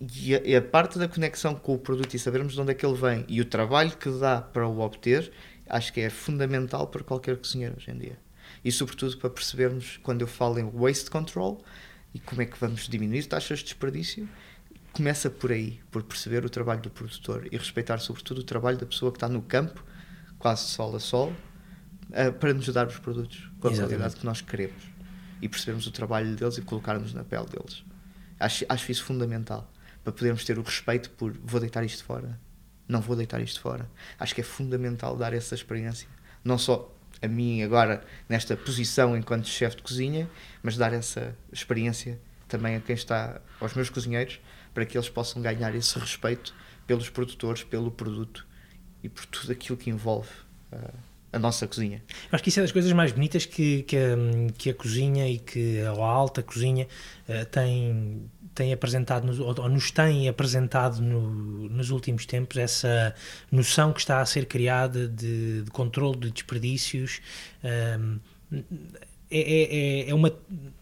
E 0.01 0.35
a, 0.35 0.43
e 0.45 0.57
a, 0.57 0.61
parte 0.61 0.99
da 0.99 1.09
conexão 1.09 1.55
com 1.55 1.75
o 1.75 1.79
produto 1.79 2.13
e 2.15 2.19
sabermos 2.19 2.53
de 2.53 2.61
onde 2.61 2.73
é 2.73 2.75
que 2.75 2.85
ele 2.85 2.97
vem 2.97 3.25
e 3.29 3.41
o 3.41 3.45
trabalho 3.45 3.93
que 3.93 4.11
dá 4.11 4.43
para 4.43 4.67
o 4.67 4.81
obter, 4.81 5.33
acho 5.69 5.93
que 5.93 6.01
é 6.01 6.11
fundamental 6.11 6.89
para 6.89 7.03
qualquer 7.05 7.37
cozinheiro 7.37 7.77
hoje 7.79 7.91
em 7.93 7.97
dia 7.97 8.26
e, 8.67 8.73
sobretudo, 8.73 9.17
para 9.19 9.31
percebermos, 9.31 9.97
quando 10.03 10.23
eu 10.23 10.27
falo 10.27 10.59
em 10.59 10.69
waste 10.69 11.09
control 11.09 11.65
e 12.13 12.19
como 12.19 12.43
é 12.43 12.47
que 12.47 12.59
vamos 12.59 12.89
diminuir 12.89 13.25
taxas 13.27 13.61
de 13.61 13.67
desperdício, 13.67 14.29
começa 14.93 15.31
por 15.31 15.53
aí, 15.53 15.81
por 15.89 16.03
perceber 16.03 16.45
o 16.45 16.51
trabalho 16.51 16.83
do 16.83 16.91
produtor 16.91 17.47
e 17.53 17.57
respeitar, 17.57 17.99
sobretudo, 17.99 18.39
o 18.41 18.43
trabalho 18.43 18.77
da 18.77 18.85
pessoa 18.85 19.13
que 19.13 19.19
está 19.19 19.29
no 19.29 19.41
campo, 19.41 19.85
quase 20.37 20.63
sol 20.63 20.97
a 20.97 20.99
sol, 20.99 21.33
uh, 22.11 22.33
para 22.41 22.53
nos 22.53 22.67
dar 22.73 22.89
os 22.89 22.99
produtos 22.99 23.49
com 23.61 23.69
a 23.69 23.71
Exatamente. 23.71 23.99
qualidade 23.99 24.17
que 24.17 24.27
nós 24.27 24.41
queremos. 24.41 24.83
e 25.41 25.49
percebermos 25.49 25.87
o 25.87 25.93
trabalho 25.93 26.35
deles 26.35 26.59
e 26.59 26.63
colocarmos 26.63 27.15
na 27.15 27.23
pele 27.23 27.47
deles. 27.47 27.85
Acho, 28.41 28.65
acho 28.69 28.91
isso 28.91 29.05
fundamental 29.05 29.71
para 30.03 30.13
podermos 30.13 30.45
ter 30.45 30.59
o 30.59 30.63
respeito 30.63 31.11
por 31.11 31.33
vou 31.45 31.61
deitar 31.61 31.85
isto 31.85 32.03
fora, 32.03 32.41
não 32.89 33.01
vou 33.01 33.15
deitar 33.15 33.41
isto 33.41 33.61
fora. 33.61 33.89
Acho 34.19 34.35
que 34.35 34.41
é 34.41 34.45
fundamental 34.45 35.15
dar 35.15 35.35
essa 35.35 35.55
experiência, 35.55 36.09
não 36.43 36.57
só 36.57 36.96
a 37.23 37.29
mim 37.29 37.63
agora 37.63 38.05
nesta 38.29 38.57
posição 38.57 39.17
enquanto 39.17 39.47
chefe 39.47 39.77
de 39.77 39.83
cozinha, 39.83 40.29
mas 40.63 40.77
dar 40.77 40.93
essa 40.93 41.37
experiência 41.53 42.19
também 42.49 42.77
a 42.77 42.81
quem 42.81 42.95
está, 42.95 43.41
aos 43.61 43.75
meus 43.75 43.91
cozinheiros, 43.91 44.41
para 44.73 44.85
que 44.85 44.97
eles 44.97 45.09
possam 45.09 45.43
ganhar 45.43 45.75
esse 45.75 45.99
respeito 45.99 46.55
pelos 46.87 47.09
produtores, 47.09 47.65
pelo 47.65 47.91
produto 47.91 48.47
e 49.03 49.09
por 49.09 49.27
tudo 49.27 49.53
aquilo 49.53 49.77
que 49.77 49.91
envolve 49.91 50.29
uh, 50.73 50.95
a 51.33 51.39
nossa 51.39 51.67
cozinha. 51.67 52.03
Acho 52.31 52.43
que 52.43 52.49
isso 52.49 52.61
é 52.61 52.63
das 52.63 52.73
coisas 52.73 52.93
mais 52.93 53.13
bonitas 53.13 53.45
que, 53.45 53.83
que, 53.83 53.97
a, 53.97 54.53
que 54.57 54.71
a 54.71 54.75
cozinha 54.75 55.29
e 55.29 55.39
que 55.39 55.81
a 55.81 55.91
alta 55.91 56.43
cozinha 56.43 56.87
uh, 57.29 57.45
tem, 57.47 58.31
tem 58.57 58.73
apresentado, 58.73 59.27
nos, 59.27 59.39
ou 59.39 59.69
nos 59.69 59.91
tem 59.91 60.29
apresentado 60.29 61.01
no, 61.03 61.69
nos 61.69 61.91
últimos 61.91 62.25
tempos, 62.25 62.57
essa 62.57 63.15
noção 63.53 63.93
que 63.93 64.01
está 64.01 64.21
a 64.21 64.27
ser 64.27 64.47
criada 64.47 65.07
de, 65.07 65.63
de 65.63 65.71
controle 65.71 66.19
de 66.19 66.31
desperdícios. 66.31 67.21
Um, 67.63 68.19
é, 69.31 69.41
é, 69.41 70.07
é, 70.07 70.11
é 70.11 70.15
uma 70.15 70.33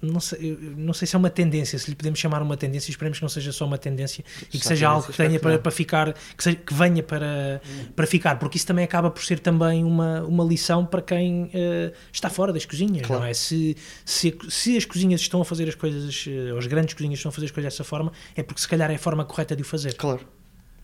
não 0.04 0.20
sei, 0.20 0.58
não 0.76 0.92
sei 0.92 1.08
se 1.08 1.16
é 1.16 1.18
uma 1.18 1.30
tendência, 1.30 1.78
se 1.78 1.88
lhe 1.88 1.96
podemos 1.96 2.18
chamar 2.18 2.42
uma 2.42 2.56
tendência, 2.56 2.90
esperemos 2.90 3.18
que 3.18 3.22
não 3.22 3.28
seja 3.28 3.52
só 3.52 3.64
uma 3.64 3.78
tendência 3.78 4.24
e 4.52 4.58
que 4.58 4.64
seja 4.66 4.88
algo 4.88 5.06
que 5.06 5.16
tenha 5.16 5.40
para, 5.40 5.58
para 5.58 5.72
ficar, 5.72 6.12
que, 6.12 6.44
seja, 6.44 6.56
que 6.56 6.74
venha 6.74 7.02
para, 7.02 7.60
para 7.96 8.06
ficar, 8.06 8.38
porque 8.38 8.56
isso 8.56 8.66
também 8.66 8.84
acaba 8.84 9.10
por 9.10 9.24
ser 9.24 9.38
também 9.38 9.82
uma, 9.82 10.22
uma 10.22 10.44
lição 10.44 10.84
para 10.84 11.00
quem 11.00 11.44
uh, 11.44 11.92
está 12.12 12.28
fora 12.28 12.52
das 12.52 12.64
cozinhas, 12.64 13.06
claro. 13.06 13.22
não 13.22 13.28
é? 13.28 13.34
Se, 13.34 13.76
se, 14.04 14.36
se 14.48 14.76
as 14.76 14.84
cozinhas 14.84 15.20
estão 15.20 15.40
a 15.40 15.44
fazer 15.44 15.68
as 15.68 15.74
coisas, 15.74 16.26
uh, 16.26 16.52
ou 16.52 16.58
as 16.58 16.66
grandes 16.66 16.94
cozinhas 16.94 17.18
estão 17.18 17.30
a 17.30 17.32
fazer 17.32 17.46
as 17.46 17.50
coisas 17.50 17.72
dessa 17.72 17.84
forma, 17.84 18.12
é 18.36 18.42
porque 18.42 18.60
se 18.60 18.68
calhar 18.68 18.90
é 18.90 18.94
a 18.94 18.98
forma 18.98 19.24
correta 19.24 19.56
de 19.56 19.62
o 19.62 19.64
fazer. 19.64 19.94
Claro. 19.94 20.20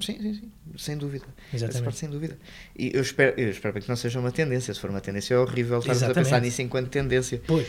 Sim, 0.01 0.19
sim, 0.21 0.35
sim, 0.35 0.53
sem 0.77 0.97
dúvida. 0.97 1.27
Exatamente. 1.53 1.77
Essa 1.77 1.85
parte, 1.85 1.99
sem 1.99 2.09
dúvida. 2.09 2.39
E 2.77 2.91
eu 2.95 3.03
espero, 3.03 3.39
eu 3.39 3.51
espero 3.51 3.81
que 3.81 3.89
não 3.89 3.97
seja 3.97 4.19
uma 4.19 4.33
tendência. 4.33 4.73
Se 4.73 4.81
for 4.81 4.91
uma 4.91 5.01
tendência, 5.01 5.35
é 5.35 5.39
horrível 5.39 5.79
estarmos 5.79 6.03
a 6.03 6.15
pensar 6.15 6.41
nisso 6.41 6.63
enquanto 6.63 6.89
tendência. 6.89 7.41
Pois. 7.47 7.67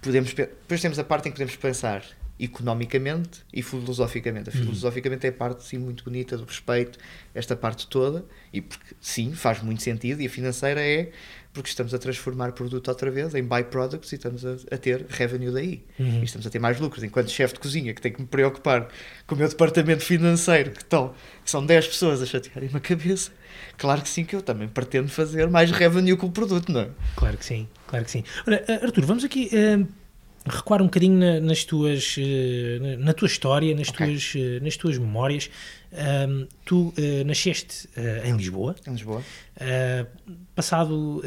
Podemos, 0.00 0.32
depois 0.34 0.80
temos 0.80 0.98
a 0.98 1.04
parte 1.04 1.28
em 1.28 1.32
que 1.32 1.36
podemos 1.36 1.56
pensar 1.56 2.04
economicamente 2.38 3.42
e 3.52 3.62
filosoficamente. 3.62 4.50
A 4.50 4.52
uhum. 4.52 4.64
filosoficamente 4.64 5.26
é 5.26 5.30
a 5.30 5.32
parte 5.32 5.64
sim, 5.64 5.78
muito 5.78 6.04
bonita 6.04 6.36
do 6.36 6.44
respeito, 6.44 6.98
esta 7.34 7.54
parte 7.54 7.86
toda, 7.86 8.24
e 8.52 8.60
porque 8.60 8.94
sim, 9.00 9.32
faz 9.32 9.62
muito 9.62 9.82
sentido, 9.82 10.20
e 10.20 10.26
a 10.26 10.30
financeira 10.30 10.80
é 10.80 11.10
porque 11.52 11.68
estamos 11.68 11.94
a 11.94 11.98
transformar 11.98 12.50
produto 12.50 12.88
outra 12.88 13.08
vez 13.12 13.32
em 13.32 13.44
byproducts 13.44 14.10
e 14.10 14.16
estamos 14.16 14.44
a, 14.44 14.56
a 14.72 14.76
ter 14.76 15.06
revenue 15.08 15.52
daí. 15.52 15.84
Uhum. 16.00 16.20
E 16.20 16.24
estamos 16.24 16.44
a 16.44 16.50
ter 16.50 16.58
mais 16.58 16.80
lucros. 16.80 17.04
Enquanto 17.04 17.30
chefe 17.30 17.54
de 17.54 17.60
cozinha, 17.60 17.94
que 17.94 18.02
tem 18.02 18.12
que 18.12 18.20
me 18.20 18.26
preocupar 18.26 18.88
com 19.24 19.36
o 19.36 19.38
meu 19.38 19.48
departamento 19.48 20.02
financeiro, 20.02 20.72
que, 20.72 20.82
estão, 20.82 21.14
que 21.44 21.50
são 21.50 21.64
10 21.64 21.86
pessoas 21.86 22.20
a 22.20 22.26
chatearem-me 22.26 22.76
a 22.76 22.80
cabeça, 22.80 23.30
claro 23.78 24.02
que 24.02 24.08
sim, 24.08 24.24
que 24.24 24.34
eu 24.34 24.42
também 24.42 24.66
pretendo 24.66 25.08
fazer 25.08 25.48
mais 25.48 25.70
revenue 25.70 26.16
com 26.16 26.26
o 26.26 26.32
produto, 26.32 26.72
não 26.72 26.80
é? 26.80 26.88
Claro 27.14 27.36
que 27.36 27.44
sim, 27.44 27.68
claro 27.86 28.04
que 28.04 28.10
sim. 28.10 28.24
Ora, 28.44 28.64
Arthur, 28.82 29.06
vamos 29.06 29.22
aqui. 29.22 29.48
Uh 29.52 30.03
recuar 30.46 30.82
um 30.82 30.86
bocadinho 30.86 31.18
na, 31.18 31.40
nas 31.40 31.64
tuas, 31.64 32.16
uh, 32.16 32.98
na 32.98 33.12
tua 33.12 33.26
história, 33.26 33.74
nas, 33.74 33.88
okay. 33.88 34.06
tuas, 34.06 34.34
uh, 34.34 34.64
nas 34.64 34.76
tuas 34.76 34.98
memórias. 34.98 35.50
Um, 35.94 36.48
tu 36.64 36.88
uh, 36.88 37.24
nasceste 37.24 37.88
uh, 37.96 38.26
em 38.26 38.36
Lisboa. 38.36 38.74
Em 38.86 38.90
Lisboa. 38.90 39.22
Uh, 39.56 40.40
passado 40.54 41.22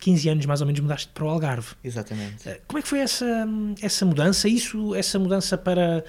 15 0.00 0.28
anos, 0.30 0.46
mais 0.46 0.60
ou 0.60 0.66
menos, 0.66 0.80
mudaste 0.80 1.08
para 1.12 1.24
o 1.24 1.28
Algarve. 1.28 1.74
Exatamente. 1.84 2.44
como 2.66 2.78
é 2.78 2.82
que 2.82 2.88
foi 2.88 3.00
essa, 3.00 3.46
essa 3.82 4.06
mudança? 4.06 4.48
Isso, 4.48 4.94
essa 4.94 5.18
mudança 5.18 5.58
para, 5.58 6.04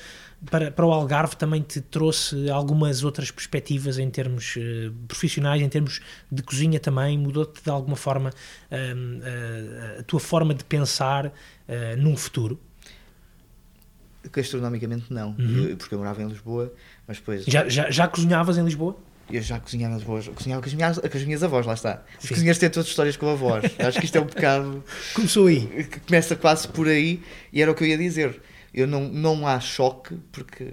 para, 0.49 0.71
para 0.71 0.86
o 0.86 0.91
Algarve 0.91 1.36
também 1.36 1.62
te 1.62 1.82
trouxe 1.82 2.49
algumas 2.49 3.04
outras 3.04 3.30
perspectivas 3.30 3.99
em 3.99 4.10
termos 4.10 4.56
profissionais, 5.08 5.62
em 5.62 5.69
termos 5.69 6.01
de 6.32 6.41
cozinha 6.41 6.80
também? 6.80 7.17
Mudou-te 7.17 7.63
de 7.63 7.69
alguma 7.69 7.95
forma 7.95 8.32
a 9.99 10.04
tua 10.04 10.19
forma 10.19 10.54
de 10.54 10.63
pensar 10.63 11.32
num 11.97 12.17
futuro? 12.17 12.60
Gastronomicamente 14.32 15.12
não, 15.12 15.36
uhum. 15.38 15.69
eu, 15.69 15.77
porque 15.77 15.95
eu 15.95 15.99
morava 15.99 16.21
em 16.21 16.27
Lisboa, 16.27 16.71
mas 17.08 17.17
depois... 17.17 17.43
Já, 17.45 17.67
já, 17.67 17.89
já 17.89 18.08
cozinhavas 18.08 18.58
em 18.58 18.63
Lisboa? 18.63 18.95
Eu 19.32 19.41
já 19.41 19.60
cozinhava 19.60 19.95
em 19.95 19.97
Lisboa, 19.97 20.21
cozinhava 20.36 20.62
com 20.62 20.67
as 20.67 20.73
minhas, 20.75 20.99
com 20.99 21.17
as 21.17 21.23
minhas 21.23 21.43
avós, 21.43 21.65
lá 21.65 21.73
está. 21.73 22.04
Os 22.19 22.27
Sim. 22.27 22.36
cozinheiros 22.36 22.60
têm 22.60 22.69
todas 22.69 22.88
histórias 22.88 23.17
com 23.17 23.30
avós, 23.30 23.63
acho 23.80 23.99
que 23.99 24.06
isto 24.06 24.17
é 24.17 24.21
um 24.21 24.25
bocado... 24.30 24.84
Começou 25.15 25.47
aí. 25.47 25.88
Começa 26.06 26.36
quase 26.36 26.67
por 26.67 26.88
aí, 26.88 27.23
e 27.51 27.62
era 27.62 27.71
o 27.71 27.75
que 27.75 27.84
eu 27.84 27.88
ia 27.88 27.97
dizer. 27.97 28.39
Eu 28.73 28.88
não, 28.88 29.07
não 29.07 29.47
há 29.47 29.60
choque, 29.60 30.15
porque 30.31 30.63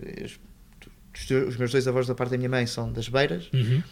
os, 1.47 1.57
meus 1.57 1.73
dois 1.73 1.89
avós 1.89 2.07
da 2.07 2.15
parte 2.15 2.31
da 2.31 2.37
minha 2.37 2.49
mãe 2.49 2.67
são 2.67 2.93
das 2.93 3.09
Beiras, 3.09 3.51
uhum. 3.53 3.83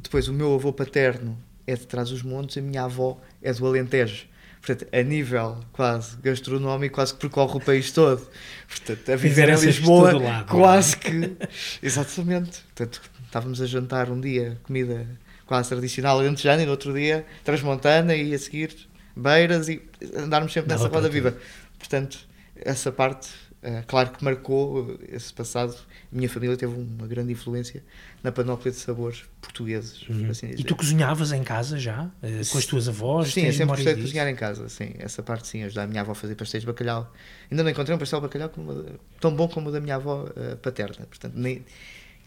depois 0.00 0.28
o 0.28 0.32
meu 0.32 0.54
avô 0.54 0.72
paterno 0.72 1.36
é 1.66 1.74
de 1.74 1.86
trás 1.86 2.10
dos 2.10 2.22
montes, 2.22 2.56
a 2.58 2.60
minha 2.60 2.84
avó 2.84 3.20
é 3.42 3.52
do 3.52 3.66
Alentejo. 3.66 4.26
Portanto, 4.60 4.88
a 4.92 5.02
nível 5.02 5.60
quase 5.72 6.16
gastronómico, 6.16 6.96
quase 6.96 7.14
que 7.14 7.20
percorre 7.20 7.56
o 7.56 7.60
país 7.60 7.92
todo. 7.92 8.26
Portanto, 8.66 9.12
a 9.12 9.16
viver 9.16 9.48
em 9.48 9.60
Lisboa, 9.60 10.12
lado, 10.18 10.46
quase 10.46 10.96
que. 10.96 11.36
Exatamente. 11.80 12.62
Portanto, 12.74 13.00
estávamos 13.24 13.60
a 13.62 13.66
jantar 13.66 14.10
um 14.10 14.20
dia 14.20 14.58
comida 14.64 15.06
quase 15.46 15.68
tradicional 15.68 16.18
alentejana 16.18 16.62
e 16.62 16.64
no 16.64 16.72
outro 16.72 16.92
dia 16.92 17.24
transmontana 17.44 18.16
e 18.16 18.34
a 18.34 18.38
seguir 18.38 18.74
beiras 19.14 19.68
e 19.68 19.80
andarmos 20.16 20.52
sempre 20.52 20.72
nessa 20.72 20.88
roda 20.88 21.08
viva. 21.08 21.36
Portanto, 21.78 22.18
essa 22.56 22.90
parte 22.90 23.28
Uh, 23.66 23.84
claro 23.84 24.10
que 24.10 24.22
marcou 24.22 24.96
esse 25.08 25.32
passado. 25.32 25.74
A 26.12 26.16
minha 26.16 26.28
família 26.28 26.56
teve 26.56 26.72
uma 26.72 27.06
grande 27.08 27.32
influência 27.32 27.82
na 28.22 28.30
panóplia 28.30 28.70
de 28.70 28.78
sabores 28.78 29.24
portugueses. 29.40 30.08
Uhum. 30.08 30.30
Assim 30.30 30.50
e 30.50 30.62
tu 30.62 30.76
cozinhavas 30.76 31.32
em 31.32 31.42
casa 31.42 31.76
já? 31.76 32.04
Uh, 32.04 32.48
com 32.48 32.58
as 32.58 32.64
tuas 32.64 32.88
avós? 32.88 33.32
Sim, 33.32 33.46
eu 33.46 33.52
sempre 33.52 33.74
gostei 33.74 33.94
de 33.96 34.02
cozinhar 34.02 34.28
em 34.28 34.36
casa. 34.36 34.68
Sim, 34.68 34.94
essa 35.00 35.20
parte 35.20 35.48
sim. 35.48 35.64
Ajudar 35.64 35.82
a 35.82 35.86
minha 35.88 36.02
avó 36.02 36.12
a 36.12 36.14
fazer 36.14 36.36
pastéis 36.36 36.62
de 36.62 36.66
bacalhau. 36.68 37.12
Ainda 37.50 37.64
não 37.64 37.70
encontrei 37.70 37.96
um 37.96 37.98
pastel 37.98 38.20
de 38.20 38.26
bacalhau 38.26 38.50
como, 38.50 38.84
tão 39.20 39.34
bom 39.34 39.48
como 39.48 39.70
o 39.70 39.72
da 39.72 39.80
minha 39.80 39.96
avó 39.96 40.26
uh, 40.26 40.56
paterna. 40.58 41.04
Portanto, 41.06 41.34
nem, 41.34 41.64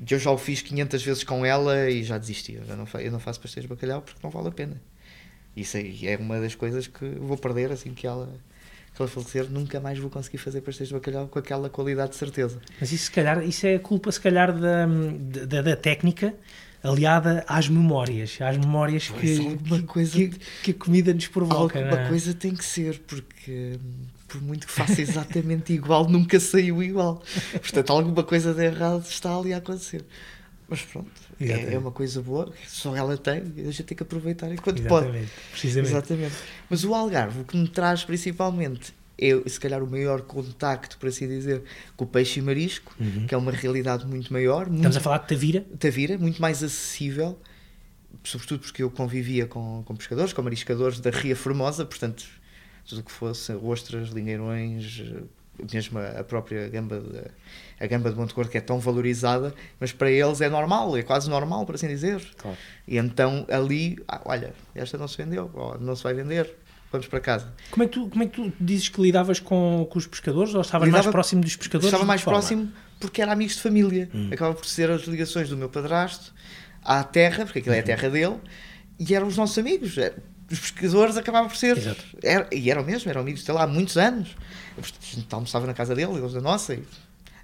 eu 0.09 0.19
já 0.19 0.31
o 0.31 0.37
fiz 0.37 0.61
500 0.61 1.01
vezes 1.03 1.23
com 1.23 1.45
ela 1.45 1.89
e 1.89 2.03
já 2.03 2.17
desisti. 2.17 2.55
Eu, 2.55 2.75
não, 2.75 2.85
eu 2.99 3.11
não 3.13 3.19
faço 3.19 3.39
pastéis 3.39 3.63
de 3.63 3.69
bacalhau 3.69 4.01
porque 4.01 4.19
não 4.21 4.29
vale 4.29 4.49
a 4.49 4.51
pena. 4.51 4.81
Isso 5.55 5.77
aí 5.77 6.05
é 6.05 6.17
uma 6.17 6.41
das 6.41 6.53
coisas 6.53 6.85
que 6.87 7.05
vou 7.15 7.37
perder 7.37 7.71
assim 7.71 7.93
que 7.93 8.05
ela 8.05 8.29
se 8.93 9.01
ela 9.01 9.09
falecer, 9.09 9.49
nunca 9.49 9.79
mais 9.79 9.97
vou 9.97 10.09
conseguir 10.09 10.37
fazer 10.37 10.61
pastéis 10.61 10.89
de 10.89 10.95
bacalhau 10.95 11.27
com 11.27 11.39
aquela 11.39 11.69
qualidade 11.69 12.11
de 12.11 12.17
certeza. 12.17 12.59
Mas 12.79 12.91
isso, 12.91 13.05
se 13.05 13.11
calhar, 13.11 13.43
isso 13.43 13.65
é 13.65 13.77
culpa, 13.77 14.11
se 14.11 14.19
calhar, 14.19 14.51
da, 14.51 14.85
da, 15.45 15.61
da 15.61 15.75
técnica 15.75 16.33
aliada 16.83 17.43
às 17.47 17.67
memórias, 17.67 18.37
às 18.41 18.57
memórias 18.57 19.09
que, 19.09 19.57
que, 19.57 19.81
coisa, 19.83 20.11
que, 20.11 20.29
que, 20.63 20.71
a 20.71 20.73
comida 20.73 21.13
nos 21.13 21.27
provoca. 21.27 21.79
Alguma 21.79 22.01
é? 22.01 22.07
coisa 22.07 22.33
tem 22.33 22.55
que 22.55 22.63
ser, 22.63 22.99
porque 22.99 23.77
por 24.27 24.41
muito 24.41 24.67
que 24.67 24.71
faça 24.71 25.01
exatamente 25.01 25.73
igual, 25.73 26.07
nunca 26.07 26.39
saiu 26.39 26.81
igual. 26.81 27.21
Portanto, 27.53 27.91
alguma 27.91 28.23
coisa 28.23 28.53
de 28.53 28.63
errado 28.63 29.03
está 29.03 29.35
ali 29.35 29.53
a 29.53 29.57
acontecer. 29.57 30.05
Mas 30.69 30.81
pronto, 30.83 31.09
é, 31.39 31.73
é, 31.73 31.77
uma 31.77 31.91
coisa 31.91 32.21
boa, 32.21 32.53
só 32.67 32.95
ela 32.95 33.17
tem, 33.17 33.41
a 33.57 33.71
gente 33.71 33.83
tem 33.83 33.97
que 33.97 34.03
aproveitar 34.03 34.51
enquanto 34.51 34.79
Exatamente, 34.79 35.13
pode. 35.13 35.31
Precisamente. 35.51 35.91
Exatamente. 35.91 36.35
Mas 36.69 36.83
o 36.83 36.93
Algarve, 36.93 37.41
o 37.41 37.43
que 37.43 37.57
me 37.57 37.67
traz 37.67 38.03
principalmente 38.03 38.93
é, 39.21 39.49
se 39.49 39.59
calhar, 39.59 39.83
o 39.83 39.87
maior 39.87 40.21
contacto, 40.21 40.97
por 40.97 41.09
assim 41.09 41.27
dizer, 41.27 41.61
com 41.97 42.05
o 42.05 42.07
peixe 42.07 42.39
e 42.39 42.43
marisco, 42.43 42.95
uhum. 42.99 43.27
que 43.27 43.35
é 43.35 43.37
uma 43.37 43.51
realidade 43.51 44.07
muito 44.07 44.31
maior. 44.31 44.61
Estamos 44.61 44.81
muito, 44.81 44.97
a 44.97 45.01
falar 45.01 45.17
de 45.17 45.27
Tavira? 45.27 45.65
Tavira, 45.77 46.17
muito 46.17 46.41
mais 46.41 46.63
acessível, 46.63 47.37
sobretudo 48.23 48.61
porque 48.61 48.81
eu 48.81 48.89
convivia 48.89 49.45
com, 49.45 49.83
com 49.85 49.95
pescadores, 49.95 50.31
com 50.31 50.41
mariscadores 50.41 50.99
da 51.01 51.09
Ria 51.09 51.35
Formosa, 51.35 51.85
portanto, 51.85 52.25
tudo 52.87 53.01
o 53.01 53.03
que 53.03 53.11
fosse 53.11 53.51
ostras, 53.53 54.09
lingueirões, 54.09 55.03
mesmo 55.71 55.99
a 55.99 56.23
própria 56.23 56.69
gamba 56.69 57.01
de, 57.01 57.29
a 57.79 57.87
gamba 57.87 58.09
de 58.09 58.17
Monte 58.17 58.33
Gordo 58.33 58.49
que 58.49 58.57
é 58.57 58.61
tão 58.61 58.79
valorizada, 58.79 59.53
mas 59.79 59.91
para 59.91 60.11
eles 60.11 60.41
é 60.41 60.49
normal, 60.49 60.97
é 60.97 61.03
quase 61.03 61.29
normal, 61.29 61.65
por 61.65 61.75
assim 61.75 61.87
dizer. 61.87 62.21
Claro. 62.37 62.57
E 62.87 62.97
então 62.97 63.45
ali, 63.49 63.97
ah, 64.07 64.21
olha, 64.25 64.53
esta 64.75 64.97
não 64.97 65.07
se 65.07 65.17
vendeu, 65.17 65.49
não 65.79 65.95
se 65.95 66.03
vai 66.03 66.13
vender, 66.13 66.53
vamos 66.91 67.07
para 67.07 67.19
casa. 67.19 67.53
Como 67.71 67.83
é 67.83 67.87
que 67.87 67.93
tu, 67.93 68.09
como 68.09 68.23
é 68.23 68.27
que 68.27 68.33
tu 68.33 68.53
dizes 68.59 68.89
que 68.89 69.01
lidavas 69.01 69.39
com, 69.39 69.87
com 69.89 69.97
os 69.97 70.07
pescadores 70.07 70.53
ou 70.53 70.61
estavas 70.61 70.87
Lidava, 70.87 71.03
mais 71.03 71.11
próximo 71.11 71.41
dos 71.41 71.55
pescadores? 71.55 71.87
Estava 71.87 72.05
mais 72.05 72.21
forma? 72.21 72.39
próximo 72.39 72.71
porque 72.99 73.21
era 73.21 73.31
amigos 73.31 73.55
de 73.55 73.61
família. 73.61 74.09
Hum. 74.13 74.29
Acaba 74.31 74.53
por 74.53 74.65
ser 74.65 74.91
as 74.91 75.03
ligações 75.03 75.49
do 75.49 75.55
meu 75.55 75.69
padrasto 75.69 76.33
à 76.83 77.03
terra, 77.03 77.45
porque 77.45 77.59
aquilo 77.59 77.75
é 77.75 77.79
a 77.79 77.83
terra 77.83 78.09
dele, 78.09 78.37
e 78.99 79.15
eram 79.15 79.27
os 79.27 79.37
nossos 79.37 79.57
amigos. 79.57 79.97
É, 79.97 80.13
os 80.51 80.59
pescadores 80.59 81.15
acabavam 81.15 81.47
por 81.47 81.55
ser. 81.55 81.77
Era, 82.21 82.47
e 82.51 82.69
eram 82.69 82.83
mesmo, 82.83 83.09
eram 83.09 83.21
amigos 83.21 83.43
dele 83.43 83.59
há 83.59 83.67
muitos 83.67 83.97
anos. 83.97 84.35
A 84.77 84.81
gente 85.15 85.33
almoçava 85.33 85.65
na 85.65 85.73
casa 85.73 85.95
dele, 85.95 86.13
eles 86.17 86.33
da 86.33 86.41
nossa. 86.41 86.73
E, 86.73 86.83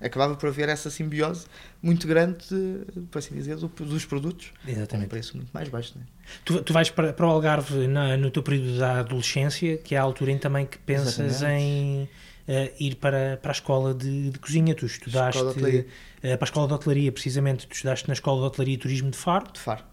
acabava 0.02 0.36
por 0.36 0.48
haver 0.50 0.70
essa 0.70 0.90
simbiose 0.90 1.46
muito 1.82 2.08
grande, 2.08 2.38
de, 2.50 3.02
por 3.12 3.20
assim 3.20 3.36
dizer, 3.36 3.56
do, 3.58 3.68
dos 3.68 4.06
produtos. 4.06 4.52
Exatamente. 4.68 5.06
Um 5.06 5.10
preço 5.10 5.38
muito 5.38 5.50
mais 5.54 5.70
baixo. 5.70 5.94
Não 5.96 6.02
é? 6.04 6.06
tu, 6.44 6.62
tu 6.64 6.74
vais 6.74 6.90
para, 6.90 7.14
para 7.14 7.26
o 7.26 7.30
Algarve 7.30 7.88
na, 7.88 8.18
no 8.18 8.30
teu 8.32 8.42
período 8.44 8.78
da 8.78 9.00
adolescência, 9.00 9.78
que 9.78 9.96
é 9.96 9.98
a 9.98 10.02
altura 10.02 10.32
em 10.32 10.38
também 10.38 10.66
que 10.66 10.78
pensas 10.80 11.20
Exatamente. 11.20 11.64
em 11.64 12.04
uh, 12.48 12.74
ir 12.80 12.96
para, 12.96 13.38
para 13.42 13.52
a 13.52 13.54
escola 13.54 13.94
de, 13.94 14.30
de 14.32 14.40
cozinha. 14.40 14.74
Tu 14.76 14.86
estudaste 14.86 15.38
Escola 15.38 15.54
de 15.54 15.60
hotelaria. 15.60 15.88
uh, 16.18 16.22
para 16.22 16.38
a 16.42 16.46
escola 16.46 16.68
de 16.68 16.74
hotelaria, 16.74 17.12
precisamente. 17.12 17.68
Tu 17.68 17.74
estudaste 17.74 18.08
na 18.08 18.14
escola 18.14 18.42
de 18.42 18.48
hotelaria 18.48 18.76
e 18.76 18.78
turismo 18.78 19.10
de 19.12 19.18
Faro. 19.18 19.52
De 19.54 19.60
Faro. 19.60 19.84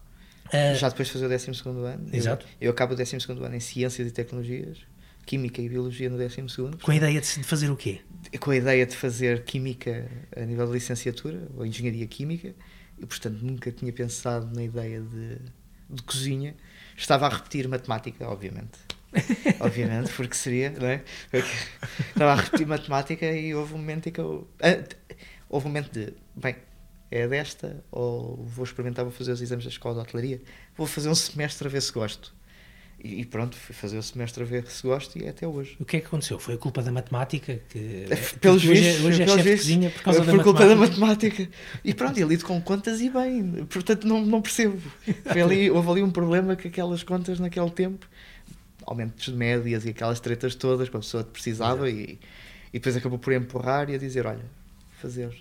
Uh, 0.49 0.75
Já 0.77 0.89
depois 0.91 1.09
de 1.09 1.15
fazer 1.15 1.27
o 1.27 1.29
12 1.31 1.51
ano. 1.67 2.09
eu- 2.13 2.19
Exato. 2.19 2.47
Eu, 2.61 2.71
acabo 2.73 2.93
o 2.93 2.97
12 2.97 3.17
ano 3.31 3.55
em 3.55 3.61
Ciências 3.61 4.07
e 4.07 4.11
Tecnologias, 4.11 4.79
Química 5.25 5.63
e 5.63 5.69
Biologia 5.69 6.11
no 6.11 6.19
12 6.19 6.43
com 6.83 6.91
a 6.91 6.97
ideia 6.97 7.21
de 7.21 7.45
fazer 7.45 7.71
o 7.71 7.77
quê? 7.77 8.01
com 8.39 8.51
a 8.51 8.57
ideia 8.57 8.87
de 8.87 8.97
fazer 8.97 9.45
Química 9.45 10.09
a 10.37 10.41
nível 10.41 10.67
de 10.67 10.73
licenciatura, 10.73 11.49
ou 11.57 11.67
Engenharia 11.67 12.07
Química, 12.07 12.55
e 12.99 13.07
portanto 13.07 13.39
nunca 13.43 13.71
tinha 13.71 13.93
pensado 13.93 14.55
na 14.55 14.63
ideia 14.63 15.01
de, 15.01 15.39
de 15.91 16.03
cozinha. 16.03 16.55
Estava 16.97 17.27
a 17.27 17.29
repetir 17.29 17.69
matemática, 17.69 18.29
obviamente. 18.29 18.79
obviamente, 19.61 20.11
porque 20.13 20.35
seria, 20.35 20.71
não 20.71 20.87
é? 20.87 21.03
Porque 21.31 21.51
Estava 22.09 22.33
a 22.33 22.37
repetir 22.37 22.67
matemática 22.67 23.27
e 23.27 23.55
houve 23.55 23.75
um 23.75 23.79
momento 23.79 24.09
em 24.09 24.13
que 24.13 24.21
eu. 24.21 24.49
ah, 24.61 24.83
houve 25.49 25.67
um 25.67 25.69
momento 25.69 25.93
de, 25.93 26.15
bem, 26.35 26.57
é 27.11 27.29
desta, 27.29 27.85
ou 27.91 28.43
vou 28.43 28.65
experimentar, 28.65 29.05
vou 29.05 29.13
fazer 29.13 29.33
os 29.33 29.43
exames 29.43 29.65
da 29.65 29.71
escola 29.71 29.97
de 29.97 30.01
hotelaria, 30.01 30.41
vou 30.75 30.87
fazer 30.87 31.11
um 31.11 31.15
semestre 31.15 31.69
a 31.69 31.71
ver 31.71 31.83
se 31.83 31.93
gosto. 31.93 32.35
E, 33.05 33.25
pronto, 33.25 33.57
fui 33.57 33.75
fazer 33.75 33.99
o 33.99 34.03
semestre 34.03 34.45
a 34.45 34.47
ver 34.47 34.65
se 34.69 34.81
gosto 34.87 35.19
e 35.19 35.25
é 35.25 35.31
até 35.31 35.45
hoje. 35.45 35.77
O 35.81 35.85
que 35.85 35.97
é 35.97 36.01
que 36.01 36.07
aconteceu? 36.07 36.39
Foi 36.39 36.55
a 36.55 36.57
culpa 36.57 36.83
da 36.83 36.93
matemática? 36.93 37.61
Que, 37.69 38.07
Pelos 38.41 38.63
que 38.63 38.69
hoje, 38.71 38.81
vistos, 38.81 39.05
é- 39.05 39.09
hoje 39.09 39.23
é 39.23 39.25
pelos 39.25 39.43
vistos, 39.43 39.93
por 39.95 40.03
causa 40.03 40.25
por 40.25 40.37
da 40.37 40.43
culpa 40.45 40.67
da 40.67 40.77
matemática. 40.77 41.49
E 41.85 41.93
pronto, 41.93 42.17
eu 42.21 42.29
lido 42.29 42.45
com 42.45 42.61
contas 42.63 43.01
e 43.01 43.11
bem, 43.11 43.67
portanto 43.69 44.07
não, 44.07 44.25
não 44.25 44.41
percebo. 44.41 44.81
Foi 45.25 45.43
ali, 45.43 45.69
houve 45.69 45.91
ali 45.91 46.03
um 46.05 46.13
problema 46.13 46.55
com 46.55 46.69
aquelas 46.69 47.03
contas 47.03 47.41
naquele 47.41 47.71
tempo, 47.71 48.07
aumentos 48.87 49.25
de 49.25 49.33
médias 49.33 49.85
e 49.85 49.89
aquelas 49.89 50.21
tretas 50.21 50.55
todas 50.55 50.89
que 50.89 50.97
a 50.97 51.01
pessoa 51.01 51.25
precisava 51.25 51.91
e, 51.91 52.21
e 52.73 52.79
depois 52.79 52.97
acabou 52.97 53.19
por 53.19 53.33
empurrar 53.33 53.91
e 53.91 53.97
a 53.97 53.99
dizer, 53.99 54.27
olha, 54.29 54.45
fazer 55.01 55.35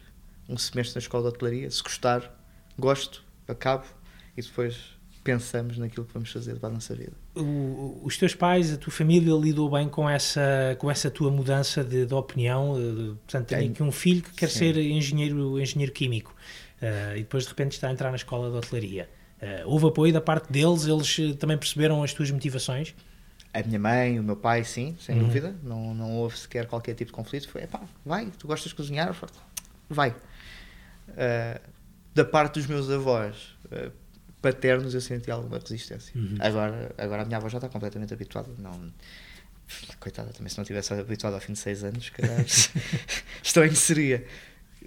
um 0.49 0.57
semestre 0.57 0.95
na 0.95 0.99
escola 0.99 1.29
de 1.29 1.35
hotelaria, 1.35 1.69
se 1.69 1.83
gostar, 1.83 2.43
gosto, 2.79 3.23
acabo 3.47 3.85
e 4.35 4.41
depois 4.41 4.90
pensamos 5.23 5.77
naquilo 5.77 6.05
que 6.05 6.13
vamos 6.13 6.31
fazer 6.31 6.55
para 6.59 6.69
a 6.69 6.71
nossa 6.71 6.95
vida. 6.95 7.13
O- 7.35 8.01
os 8.03 8.17
teus 8.17 8.33
pais, 8.33 8.73
a 8.73 8.77
tua 8.77 8.91
família 8.91 9.33
lidou 9.35 9.69
bem 9.69 9.87
com 9.87 10.09
essa, 10.09 10.75
com 10.79 10.89
essa 10.89 11.11
tua 11.11 11.29
mudança 11.31 11.83
de, 11.83 12.05
de 12.05 12.13
opinião? 12.13 12.75
eh, 12.77 12.79
de- 12.79 13.13
portanto, 13.15 13.47
tem 13.47 13.69
aqui 13.69 13.83
um 13.83 13.91
filho 13.91 14.21
que 14.23 14.31
quer 14.33 14.49
Sim. 14.49 14.59
ser 14.59 14.77
engenheiro, 14.77 15.59
engenheiro 15.59 15.91
químico 15.91 16.35
eh, 16.81 17.13
e 17.17 17.19
depois 17.19 17.43
de 17.43 17.49
repente 17.49 17.73
está 17.73 17.87
a 17.87 17.91
entrar 17.91 18.09
na 18.09 18.15
escola 18.15 18.49
de 18.49 18.57
hotelaria. 18.57 19.09
Eh, 19.39 19.63
houve 19.65 19.87
apoio 19.87 20.11
da 20.11 20.21
parte 20.21 20.51
deles? 20.51 20.85
Eles 20.85 21.37
também 21.37 21.57
perceberam 21.57 22.01
as 22.03 22.13
tuas 22.13 22.29
motivações? 22.31 22.93
A 23.53 23.61
minha 23.63 23.79
mãe, 23.79 24.19
o 24.19 24.23
meu 24.23 24.35
pai, 24.37 24.63
sim, 24.63 24.95
sem 24.99 25.17
Uhum. 25.17 25.25
dúvida. 25.25 25.55
Não, 25.63 25.93
não 25.93 26.15
houve 26.17 26.37
sequer 26.37 26.65
qualquer 26.67 26.93
tipo 26.95 27.11
de 27.11 27.13
conflito. 27.13 27.49
Foi, 27.49 27.67
pá, 27.67 27.81
vai, 28.05 28.27
tu 28.39 28.47
gostas 28.47 28.69
de 28.69 28.75
cozinhar? 28.75 29.13
Vai. 29.89 30.15
Ah, 31.17 31.59
da 32.13 32.23
parte 32.25 32.55
dos 32.55 32.67
meus 32.67 32.89
avós 32.89 33.55
ah, 33.71 33.89
paternos, 34.41 34.93
eu 34.93 35.01
senti 35.01 35.29
alguma 35.29 35.59
resistência. 35.59 36.11
Uhum. 36.15 36.35
Agora, 36.39 36.93
agora 36.97 37.21
a 37.21 37.25
minha 37.25 37.37
avó 37.37 37.47
já 37.49 37.57
está 37.57 37.69
completamente 37.69 38.13
habituada. 38.13 38.49
Não, 38.57 38.91
coitada, 39.99 40.31
também 40.33 40.49
se 40.49 40.57
não 40.57 40.65
tivesse 40.65 40.93
habituado 40.93 41.33
ao 41.35 41.39
fim 41.39 41.53
de 41.53 41.59
seis 41.59 41.83
anos, 41.83 42.09
calhar 42.09 42.43
estranho 43.43 43.75
seria. 43.75 44.25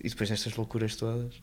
E 0.02 0.08
depois 0.08 0.28
destas 0.28 0.54
loucuras 0.56 0.96
todas. 0.96 1.34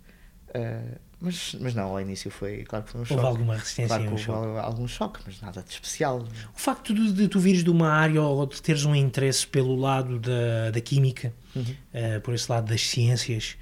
ah, 0.53 0.97
mas, 1.23 1.55
mas 1.59 1.75
não, 1.75 1.83
ao 1.89 2.01
início 2.01 2.31
foi, 2.31 2.63
claro 2.63 2.83
que 2.83 2.91
foi 2.91 3.01
um 3.01 3.05
choque. 3.05 3.19
Houve 3.19 3.27
alguma 3.27 3.53
resistência? 3.55 3.87
Claro 3.87 4.03
um 4.03 4.11
houve 4.11 4.23
choque? 4.23 4.57
algum 4.59 4.87
choque, 4.87 5.19
mas 5.25 5.39
nada 5.39 5.61
de 5.61 5.69
especial. 5.71 6.19
O 6.55 6.59
facto 6.59 6.93
de, 6.95 7.13
de 7.13 7.27
tu 7.27 7.39
vires 7.39 7.63
de 7.63 7.69
uma 7.69 7.89
área 7.91 8.21
ou 8.23 8.45
de 8.47 8.59
teres 8.61 8.83
um 8.85 8.95
interesse 8.95 9.45
pelo 9.45 9.75
lado 9.75 10.19
da, 10.19 10.71
da 10.71 10.81
química, 10.81 11.31
Uhum. 11.55 11.75
eh, 11.93 12.19
por 12.19 12.33
esse 12.33 12.49
lado 12.51 12.67
das 12.69 12.81
ciências, 12.87 13.55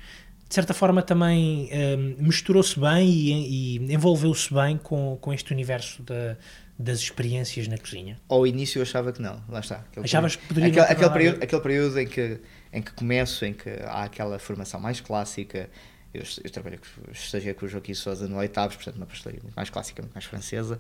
de 0.50 0.56
certa 0.56 0.74
forma 0.74 1.02
também 1.04 1.70
eh, 1.72 1.96
misturou-se 2.18 2.78
bem 2.80 3.08
e, 3.08 3.78
e 3.78 3.94
envolveu-se 3.94 4.52
bem 4.54 4.78
com, 4.78 5.16
com 5.22 5.32
este 5.32 5.54
universo 5.54 6.02
da- 6.04 6.36
das 6.78 7.00
experiências 7.00 7.68
na 7.68 7.78
cozinha. 7.78 8.18
Ao 8.28 8.48
início 8.48 8.80
eu 8.80 8.84
achava 8.84 9.12
que 9.12 9.22
não, 9.22 9.44
lá 9.50 9.60
está. 9.60 9.76
Aquele 9.92 10.06
Achavas 10.06 10.36
que 10.38 10.48
poderia 10.48 10.70
aquele, 10.70 10.86
aquele, 10.86 11.10
período, 11.10 11.44
aquele 11.44 11.62
período 11.62 12.00
em 12.00 12.08
que, 12.08 12.40
em 12.74 12.82
que 12.82 12.92
começo, 12.94 13.44
em 13.46 13.54
que 13.54 13.70
há 13.86 14.04
aquela 14.06 14.40
formação 14.40 14.80
mais 14.80 15.00
clássica. 15.02 15.70
Eu, 16.14 16.24
eu 16.44 16.50
trabalhei, 16.50 16.80
com- 16.80 17.12
estagiei 17.12 17.54
com 17.54 17.66
o 17.66 17.70
Joaquim 17.70 17.94
Sousa 17.94 18.28
no 18.28 18.38
Oitavos, 18.38 18.76
portanto, 18.78 18.96
uma 18.96 19.06
pastelaria 19.06 19.42
muito 19.44 19.54
mais 19.56 19.70
clássica, 19.70 20.02
muito 20.02 20.14
mais 20.14 20.26
francesa. 20.26 20.80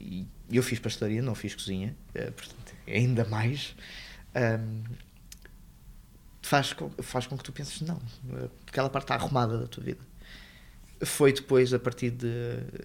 E 0.00 0.26
eu 0.50 0.62
fiz 0.62 0.78
pastelaria, 0.78 1.20
não 1.20 1.34
fiz 1.34 1.54
cozinha, 1.54 1.94
eh, 2.14 2.30
portanto, 2.30 2.72
ainda 2.88 3.24
mais. 3.26 3.74
Ahm, 4.34 4.84
faz, 6.42 6.72
com, 6.72 6.90
faz 7.02 7.26
com 7.26 7.36
que 7.38 7.44
tu 7.44 7.52
penses, 7.52 7.80
não, 7.82 8.00
aquela 8.66 8.90
parte 8.90 9.04
está 9.04 9.14
arrumada 9.14 9.58
da 9.58 9.66
tua 9.66 9.82
vida. 9.82 10.00
Foi 11.04 11.32
depois, 11.32 11.74
a 11.74 11.78
partir 11.80 12.10
de, 12.10 12.28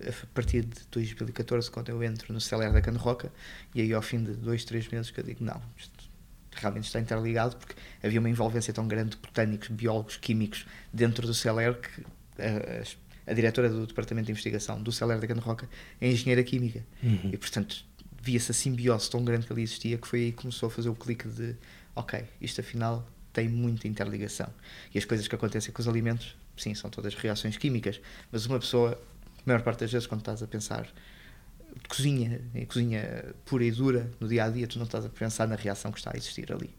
a 0.09 0.25
partir 0.33 0.63
de 0.63 0.79
2014, 0.89 1.69
quando 1.69 1.89
eu 1.89 2.01
entro 2.03 2.33
no 2.33 2.41
Celer 2.41 2.71
da 2.73 2.81
Cano 2.81 2.97
Roca, 2.97 3.31
e 3.75 3.81
aí 3.81 3.93
ao 3.93 4.01
fim 4.01 4.23
de 4.23 4.31
dois, 4.33 4.65
três 4.65 4.87
meses 4.87 5.11
que 5.11 5.19
eu 5.19 5.23
digo, 5.23 5.43
não, 5.43 5.61
isto 5.77 6.07
realmente 6.55 6.85
está 6.85 6.99
interligado, 6.99 7.55
porque 7.57 7.75
havia 8.01 8.19
uma 8.19 8.29
envolvência 8.29 8.73
tão 8.73 8.87
grande 8.87 9.11
de 9.11 9.17
botânicos, 9.17 9.67
biólogos, 9.67 10.17
químicos 10.17 10.65
dentro 10.91 11.27
do 11.27 11.33
Celer 11.35 11.79
que 11.79 12.01
a, 12.41 12.81
a- 12.81 13.07
a 13.31 13.33
diretora 13.33 13.69
do 13.69 13.85
Departamento 13.85 14.25
de 14.27 14.31
Investigação 14.31 14.81
do 14.81 14.91
Celer 14.91 15.19
da 15.19 15.27
Cano 15.27 15.41
Roca 15.41 15.69
é 16.01 16.09
engenheira 16.09 16.41
química. 16.43 16.83
Uhum. 17.03 17.29
E 17.33 17.37
portanto 17.37 17.85
via-se 18.19 18.49
a 18.49 18.53
simbiose 18.53 19.09
tão 19.11 19.23
grande 19.23 19.45
que 19.45 19.53
ali 19.53 19.61
existia 19.61 19.97
que 19.97 20.07
foi 20.07 20.19
aí 20.21 20.31
que 20.31 20.37
começou 20.41 20.67
a 20.67 20.69
fazer 20.71 20.89
o 20.89 20.95
clique 20.95 21.27
de 21.27 21.53
ok, 21.95 22.23
isto 22.41 22.61
afinal 22.61 23.07
tem 23.38 23.47
muita 23.47 23.88
interligação. 23.88 24.52
E 24.91 24.97
as 24.97 25.06
coisas 25.06 25.28
que 25.28 25.36
acontecem 25.36 25.71
com 25.71 25.80
os 25.80 25.88
alimentos, 25.88 26.36
sim, 26.58 26.73
são 26.73 26.89
todas 26.89 27.13
reações 27.13 27.56
químicas, 27.56 28.02
mas 28.32 28.47
uma 28.47 28.58
pessoa, 28.58 29.00
a 29.38 29.41
maior 29.45 29.62
parte 29.62 29.82
das 29.82 29.91
vezes, 29.91 30.08
quando 30.08 30.21
estás 30.21 30.41
a 30.41 30.47
pensar 30.47 30.91
cozinha, 31.88 32.41
em 32.56 32.65
cozinha 32.65 33.36
pura 33.45 33.63
e 33.63 33.69
dura, 33.69 34.10
no 34.19 34.28
dia 34.28 34.45
a 34.45 34.50
dia, 34.50 34.65
tu 34.65 34.80
não 34.80 34.86
estás 34.88 35.06
a 35.06 35.10
pensar 35.10 35.47
na 35.47 35.56
reação 35.56 35.91
que 35.91 36.00
está 36.00 36.10
a 36.15 36.17
existir 36.17 36.52
ali. 36.52 36.76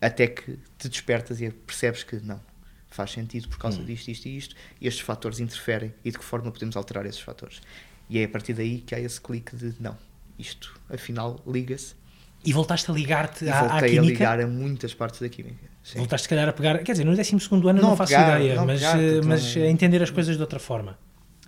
Até 0.00 0.26
que 0.26 0.58
te 0.76 0.88
despertas 0.88 1.40
e 1.40 1.48
percebes 1.48 2.02
que 2.02 2.16
não, 2.16 2.40
faz 2.88 3.12
sentido 3.12 3.48
por 3.48 3.58
causa 3.58 3.80
Hum. 3.80 3.84
disto, 3.84 4.08
isto 4.08 4.26
e 4.26 4.36
isto, 4.36 4.56
e 4.80 4.88
estes 4.88 5.04
fatores 5.04 5.38
interferem 5.38 5.94
e 6.04 6.10
de 6.10 6.18
que 6.18 6.24
forma 6.24 6.50
podemos 6.50 6.76
alterar 6.76 7.06
esses 7.06 7.20
fatores. 7.20 7.60
E 8.08 8.18
é 8.18 8.24
a 8.24 8.28
partir 8.28 8.52
daí 8.52 8.80
que 8.80 8.96
há 8.96 8.98
esse 8.98 9.20
clique 9.20 9.54
de 9.54 9.76
não, 9.78 9.96
isto 10.36 10.76
afinal 10.88 11.40
liga-se 11.46 11.99
E 12.44 12.52
voltaste 12.52 12.90
a 12.90 12.94
ligar-te 12.94 13.48
à, 13.48 13.58
à 13.60 13.68
voltei 13.68 13.76
a 13.98 14.00
química? 14.02 14.06
ligar 14.12 14.40
a 14.40 14.46
muitas 14.46 14.94
partes 14.94 15.20
da 15.20 15.28
química. 15.28 15.68
Sim. 15.82 15.98
Voltaste, 15.98 16.24
se 16.24 16.28
calhar, 16.28 16.48
a 16.48 16.52
pegar. 16.52 16.78
Quer 16.78 16.92
dizer, 16.92 17.04
no 17.04 17.14
12 17.14 17.36
ano 17.52 17.62
não, 17.74 17.90
Não 17.90 17.96
faço 17.96 18.12
pegar, 18.12 18.40
ideia, 18.40 18.54
não 18.56 18.66
mas, 18.66 18.80
pegar, 18.80 18.98
eh, 19.00 19.20
mas 19.24 19.56
a 19.56 19.66
entender 19.66 20.02
as 20.02 20.10
coisas 20.10 20.36
de 20.36 20.42
outra 20.42 20.58
forma. 20.58 20.98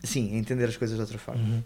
Sim, 0.05 0.37
entender 0.37 0.64
as 0.64 0.76
coisas 0.76 0.96
de 0.96 1.00
outra 1.00 1.18
forma. 1.18 1.42
Uhum. 1.42 1.62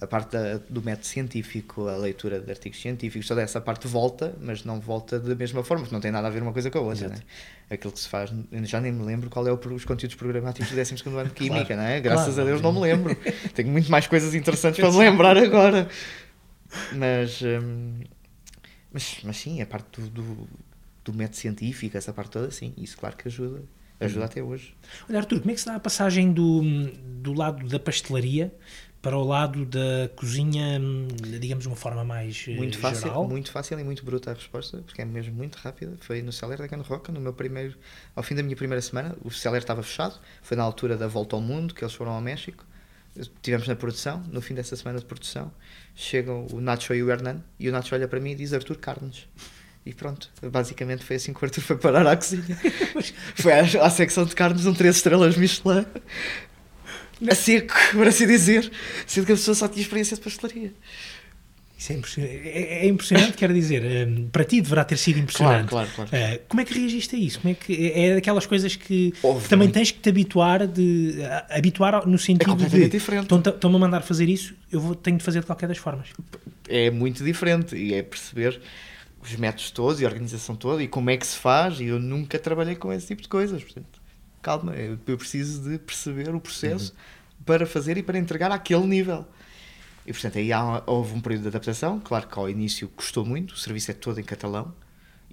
A 0.00 0.06
parte 0.06 0.32
da- 0.32 0.58
do 0.68 0.82
método 0.82 1.06
científico, 1.06 1.88
a 1.88 1.96
leitura 1.96 2.40
de 2.40 2.50
artigos 2.50 2.80
científicos, 2.80 3.26
toda 3.28 3.42
essa 3.42 3.60
parte 3.60 3.86
volta, 3.86 4.34
mas 4.40 4.64
não 4.64 4.80
volta 4.80 5.18
da 5.20 5.34
mesma 5.34 5.62
forma, 5.62 5.82
porque 5.82 5.94
não 5.94 6.00
tem 6.00 6.10
nada 6.10 6.26
a 6.26 6.30
ver 6.30 6.42
uma 6.42 6.52
coisa 6.52 6.70
com 6.70 6.78
a 6.78 6.82
outra. 6.82 7.08
Né? 7.08 7.16
Aquilo 7.70 7.92
que 7.92 8.00
se 8.00 8.08
faz, 8.08 8.30
já 8.64 8.80
nem 8.80 8.92
me 8.92 9.04
lembro 9.04 9.30
qual 9.30 9.46
é 9.46 9.52
o, 9.52 9.54
os 9.72 9.84
conteúdos 9.84 10.16
programáticos 10.16 10.70
do 10.70 10.76
12 10.76 10.94
ano 11.06 11.24
de 11.28 11.30
Química, 11.34 11.64
Claro, 11.66 11.82
não 11.82 11.88
é? 11.88 12.00
Graças 12.00 12.34
claro. 12.34 12.42
a 12.42 12.44
Deus 12.44 12.60
não 12.62 12.72
me 12.72 12.80
lembro. 12.80 13.16
Tenho 13.54 13.68
muito 13.70 13.90
mais 13.90 14.06
coisas 14.06 14.34
interessantes 14.34 14.80
para 14.80 14.90
me 14.90 14.98
lembrar 14.98 15.36
agora. 15.38 15.88
Mas, 16.92 17.40
hum, 17.42 18.00
mas, 18.94 19.18
mas 19.24 19.36
sim, 19.36 19.60
a 19.60 19.66
parte 19.66 20.00
do, 20.00 20.08
do, 20.08 20.48
do 21.04 21.12
método 21.12 21.36
científico, 21.36 21.96
essa 21.98 22.12
parte 22.14 22.30
toda, 22.30 22.50
sim, 22.50 22.72
isso 22.78 22.96
claro 22.96 23.16
que 23.16 23.28
ajuda. 23.28 23.62
Ajuda 24.00 24.20
Uhum. 24.20 24.26
até 24.26 24.42
hoje. 24.42 24.74
Olha, 25.08 25.18
Artur, 25.20 25.38
como 25.40 25.50
é 25.50 25.54
que 25.54 25.60
se 25.60 25.66
dá 25.66 25.76
a 25.76 25.80
passagem 25.80 26.32
do, 26.32 26.62
do 27.22 27.32
lado 27.32 27.66
da 27.68 27.78
pastelaria 27.78 28.52
para 29.00 29.16
o 29.16 29.22
lado 29.24 29.64
da 29.66 30.08
cozinha, 30.16 30.80
digamos, 31.40 31.64
de 31.64 31.68
uma 31.68 31.76
forma 31.76 32.02
mais 32.04 32.44
eh, 32.48 32.56
Muito 32.56 32.78
fácil, 32.78 33.02
geral? 33.02 33.28
muito 33.28 33.50
fácil 33.52 33.78
e 33.78 33.84
muito 33.84 34.04
bruta 34.04 34.30
a 34.30 34.34
resposta, 34.34 34.78
porque 34.78 35.00
é 35.02 35.04
mesmo 35.04 35.34
muito 35.34 35.56
rápida. 35.56 35.96
Foi 36.00 36.22
no 36.22 36.32
Celer 36.32 36.58
da 36.58 36.66
Cano 36.68 36.82
Roca, 36.82 37.12
no 37.12 37.20
meu 37.20 37.32
primeiro, 37.32 37.76
ao 38.16 38.22
fim 38.22 38.34
da 38.34 38.42
minha 38.42 38.56
primeira 38.56 38.80
semana, 38.82 39.14
o 39.22 39.30
Celer 39.30 39.60
estava 39.60 39.82
fechado, 39.82 40.18
foi 40.42 40.56
na 40.56 40.62
altura 40.62 40.96
da 40.96 41.06
volta 41.06 41.36
ao 41.36 41.42
mundo, 41.42 41.74
que 41.74 41.84
eles 41.84 41.94
foram 41.94 42.12
ao 42.12 42.20
México. 42.20 42.64
Estivemos 43.16 43.68
na 43.68 43.76
produção, 43.76 44.22
no 44.30 44.40
fim 44.40 44.54
dessa 44.54 44.74
semana 44.74 44.98
de 44.98 45.04
produção, 45.04 45.52
chegam 45.94 46.46
o 46.52 46.60
Nacho 46.60 46.94
e 46.94 47.02
o 47.02 47.10
Hernan, 47.10 47.42
e 47.58 47.68
o 47.68 47.72
Nacho 47.72 47.94
olha 47.94 48.08
para 48.08 48.18
mim 48.18 48.32
e 48.32 48.34
diz 48.34 48.52
Arthur 48.52 48.76
Carnes. 48.78 49.28
E 49.86 49.92
pronto, 49.92 50.30
basicamente 50.42 51.04
foi 51.04 51.16
assim 51.16 51.32
que 51.32 51.42
o 51.42 51.44
Arthur 51.44 51.60
foi 51.60 51.76
parar 51.76 52.06
à 52.06 52.16
cozinha. 52.16 52.58
foi 53.36 53.52
à, 53.52 53.60
à 53.84 53.90
secção 53.90 54.24
de 54.24 54.34
carnes, 54.34 54.66
um 54.66 54.74
3 54.74 54.96
estrelas 54.96 55.36
Michelin, 55.36 55.84
a 57.30 57.34
seco, 57.34 57.74
por 57.92 58.08
assim 58.08 58.26
dizer, 58.26 58.70
sendo 59.06 59.26
que 59.26 59.32
a 59.32 59.36
pessoa 59.36 59.54
só 59.54 59.68
tinha 59.68 59.82
experiência 59.82 60.16
de 60.16 60.22
pastelaria. 60.22 60.72
Isso 61.84 61.92
é 61.92 61.96
impressionante, 61.96 62.48
é, 62.48 62.86
é 62.86 62.86
impressionante 62.86 63.32
quero 63.36 63.52
dizer, 63.52 64.08
um, 64.08 64.28
para 64.30 64.42
ti 64.42 64.62
deverá 64.62 64.84
ter 64.84 64.96
sido 64.96 65.18
impressionante. 65.18 65.68
Claro, 65.68 65.90
claro, 65.94 66.10
claro. 66.10 66.34
Uh, 66.34 66.40
como 66.48 66.62
é 66.62 66.64
que 66.64 66.72
reagiste 66.72 67.14
a 67.14 67.18
isso? 67.18 67.40
Como 67.40 67.52
é, 67.52 67.54
que, 67.54 67.92
é 67.94 68.14
daquelas 68.14 68.46
coisas 68.46 68.74
que, 68.74 69.12
que 69.12 69.48
também 69.50 69.68
tens 69.68 69.90
que 69.90 69.98
te 69.98 70.08
habituar, 70.08 70.66
de, 70.66 71.16
uh, 71.18 71.58
habituar 71.58 72.06
no 72.06 72.16
sentido 72.18 72.42
é 72.42 72.52
completamente 72.52 72.84
de 72.86 72.98
diferente. 72.98 73.34
estão-me 73.34 73.76
a 73.76 73.78
mandar 73.78 74.00
fazer 74.00 74.30
isso, 74.30 74.54
eu 74.72 74.80
vou, 74.80 74.94
tenho 74.94 75.18
de 75.18 75.24
fazer 75.24 75.40
de 75.40 75.46
qualquer 75.46 75.68
das 75.68 75.76
formas. 75.76 76.08
É 76.66 76.90
muito 76.90 77.22
diferente 77.22 77.76
e 77.76 77.92
é 77.92 78.02
perceber 78.02 78.58
os 79.22 79.36
métodos 79.36 79.70
todos 79.70 80.00
e 80.00 80.06
a 80.06 80.08
organização 80.08 80.56
toda 80.56 80.82
e 80.82 80.88
como 80.88 81.10
é 81.10 81.18
que 81.18 81.26
se 81.26 81.36
faz 81.36 81.80
e 81.80 81.84
eu 81.84 81.98
nunca 81.98 82.38
trabalhei 82.38 82.76
com 82.76 82.90
esse 82.94 83.08
tipo 83.08 83.20
de 83.20 83.28
coisas, 83.28 83.62
portanto, 83.62 84.00
calma, 84.40 84.72
eu, 84.72 84.98
eu 85.06 85.18
preciso 85.18 85.68
de 85.68 85.78
perceber 85.78 86.34
o 86.34 86.40
processo 86.40 86.92
uhum. 86.92 87.44
para 87.44 87.66
fazer 87.66 87.98
e 87.98 88.02
para 88.02 88.18
entregar 88.18 88.50
àquele 88.50 88.86
nível. 88.86 89.26
E 90.06 90.12
portanto 90.12 90.38
aí 90.38 90.52
há, 90.52 90.82
houve 90.86 91.14
um 91.14 91.20
período 91.20 91.42
de 91.42 91.48
adaptação, 91.48 91.98
claro 92.00 92.26
que 92.26 92.38
ao 92.38 92.48
início 92.48 92.88
custou 92.88 93.24
muito, 93.24 93.52
o 93.52 93.56
serviço 93.56 93.90
é 93.90 93.94
todo 93.94 94.20
em 94.20 94.24
catalão 94.24 94.74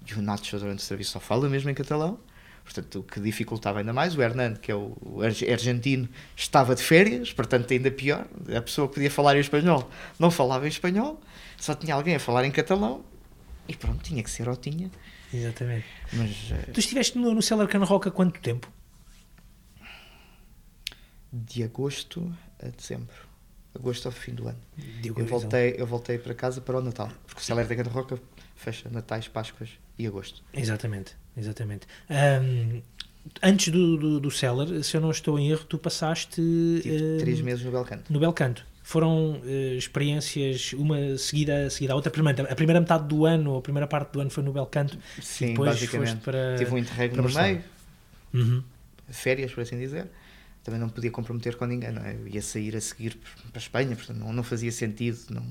e 0.06 0.14
o 0.14 0.22
Nacho 0.22 0.58
durante 0.58 0.78
o 0.78 0.82
serviço 0.82 1.12
só 1.12 1.20
fala 1.20 1.48
mesmo 1.48 1.68
em 1.68 1.74
catalão, 1.74 2.18
portanto 2.64 3.00
o 3.00 3.02
que 3.02 3.20
dificultava 3.20 3.80
ainda 3.80 3.92
mais, 3.92 4.16
o 4.16 4.22
Hernando, 4.22 4.58
que 4.58 4.72
é 4.72 4.74
o 4.74 5.20
argentino, 5.22 6.08
estava 6.34 6.74
de 6.74 6.82
férias, 6.82 7.32
portanto 7.32 7.70
ainda 7.70 7.90
pior, 7.90 8.26
a 8.56 8.62
pessoa 8.62 8.88
que 8.88 8.94
podia 8.94 9.10
falar 9.10 9.36
em 9.36 9.40
espanhol 9.40 9.90
não 10.18 10.30
falava 10.30 10.64
em 10.64 10.68
espanhol, 10.68 11.20
só 11.58 11.74
tinha 11.74 11.94
alguém 11.94 12.14
a 12.14 12.20
falar 12.20 12.44
em 12.44 12.50
catalão 12.50 13.04
e 13.68 13.76
pronto, 13.76 14.02
tinha 14.02 14.22
que 14.22 14.30
ser 14.30 14.48
ou 14.48 14.56
tinha. 14.56 14.90
Exatamente. 15.32 15.86
Mas, 16.12 16.30
uh... 16.50 16.72
Tu 16.72 16.80
estiveste 16.80 17.16
no, 17.18 17.34
no 17.34 17.42
Cellar 17.42 17.68
Can 17.68 17.84
Rock 17.84 18.08
há 18.08 18.10
quanto 18.10 18.40
tempo? 18.40 18.70
De 21.32 21.62
agosto 21.62 22.30
a 22.62 22.68
dezembro. 22.68 23.31
Agosto 23.74 24.06
ao 24.06 24.12
fim 24.12 24.34
do 24.34 24.48
ano. 24.48 24.58
Eu 25.04 25.24
voltei, 25.26 25.74
eu 25.78 25.86
voltei 25.86 26.18
para 26.18 26.34
casa 26.34 26.60
para 26.60 26.78
o 26.78 26.82
Natal, 26.82 27.10
porque 27.26 27.40
o 27.40 27.44
Cellar 27.44 27.66
da 27.66 27.74
Can 27.74 27.88
Roca 27.88 28.18
fecha 28.54 28.88
Natais, 28.90 29.28
Páscoas 29.28 29.70
e 29.98 30.06
Agosto. 30.06 30.42
Exatamente, 30.52 31.16
exatamente. 31.36 31.86
Um, 32.10 32.82
antes 33.42 33.72
do, 33.72 33.96
do, 33.96 34.20
do 34.20 34.30
Cellar, 34.30 34.82
se 34.82 34.96
eu 34.96 35.00
não 35.00 35.10
estou 35.10 35.38
em 35.38 35.50
erro, 35.50 35.64
tu 35.64 35.78
passaste. 35.78 36.42
Tive 36.82 37.14
um, 37.14 37.18
três 37.18 37.40
meses 37.40 37.64
no 37.64 37.70
Belcanto. 37.70 38.12
No 38.12 38.20
Belcanto 38.20 38.66
foram 38.82 39.40
uh, 39.40 39.76
experiências, 39.76 40.72
uma 40.74 41.16
seguida, 41.16 41.70
seguida 41.70 41.92
a 41.92 41.96
outra. 41.96 42.10
Primeiro, 42.10 42.42
a 42.50 42.54
primeira 42.54 42.80
metade 42.80 43.06
do 43.06 43.24
ano, 43.24 43.56
a 43.56 43.62
primeira 43.62 43.86
parte 43.86 44.12
do 44.12 44.20
ano 44.20 44.30
foi 44.30 44.42
no 44.42 44.52
Belcanto. 44.52 44.98
Sim, 45.20 45.48
depois 45.48 45.70
basicamente. 45.70 46.16
Para, 46.16 46.56
Tive 46.58 46.74
um 46.74 46.78
interregno 46.78 47.22
no 47.22 47.32
meio, 47.32 47.62
uhum. 48.34 48.62
férias, 49.08 49.52
por 49.52 49.62
assim 49.62 49.78
dizer. 49.78 50.08
Também 50.62 50.78
não 50.78 50.88
podia 50.88 51.10
comprometer 51.10 51.56
com 51.56 51.66
ninguém, 51.66 51.90
não 51.90 52.02
é? 52.02 52.14
Eu 52.14 52.28
ia 52.28 52.42
sair 52.42 52.76
a 52.76 52.80
seguir 52.80 53.16
para 53.16 53.50
a 53.54 53.58
Espanha, 53.58 53.96
portanto 53.96 54.18
não, 54.18 54.32
não 54.32 54.42
fazia 54.44 54.70
sentido, 54.70 55.18
não, 55.30 55.44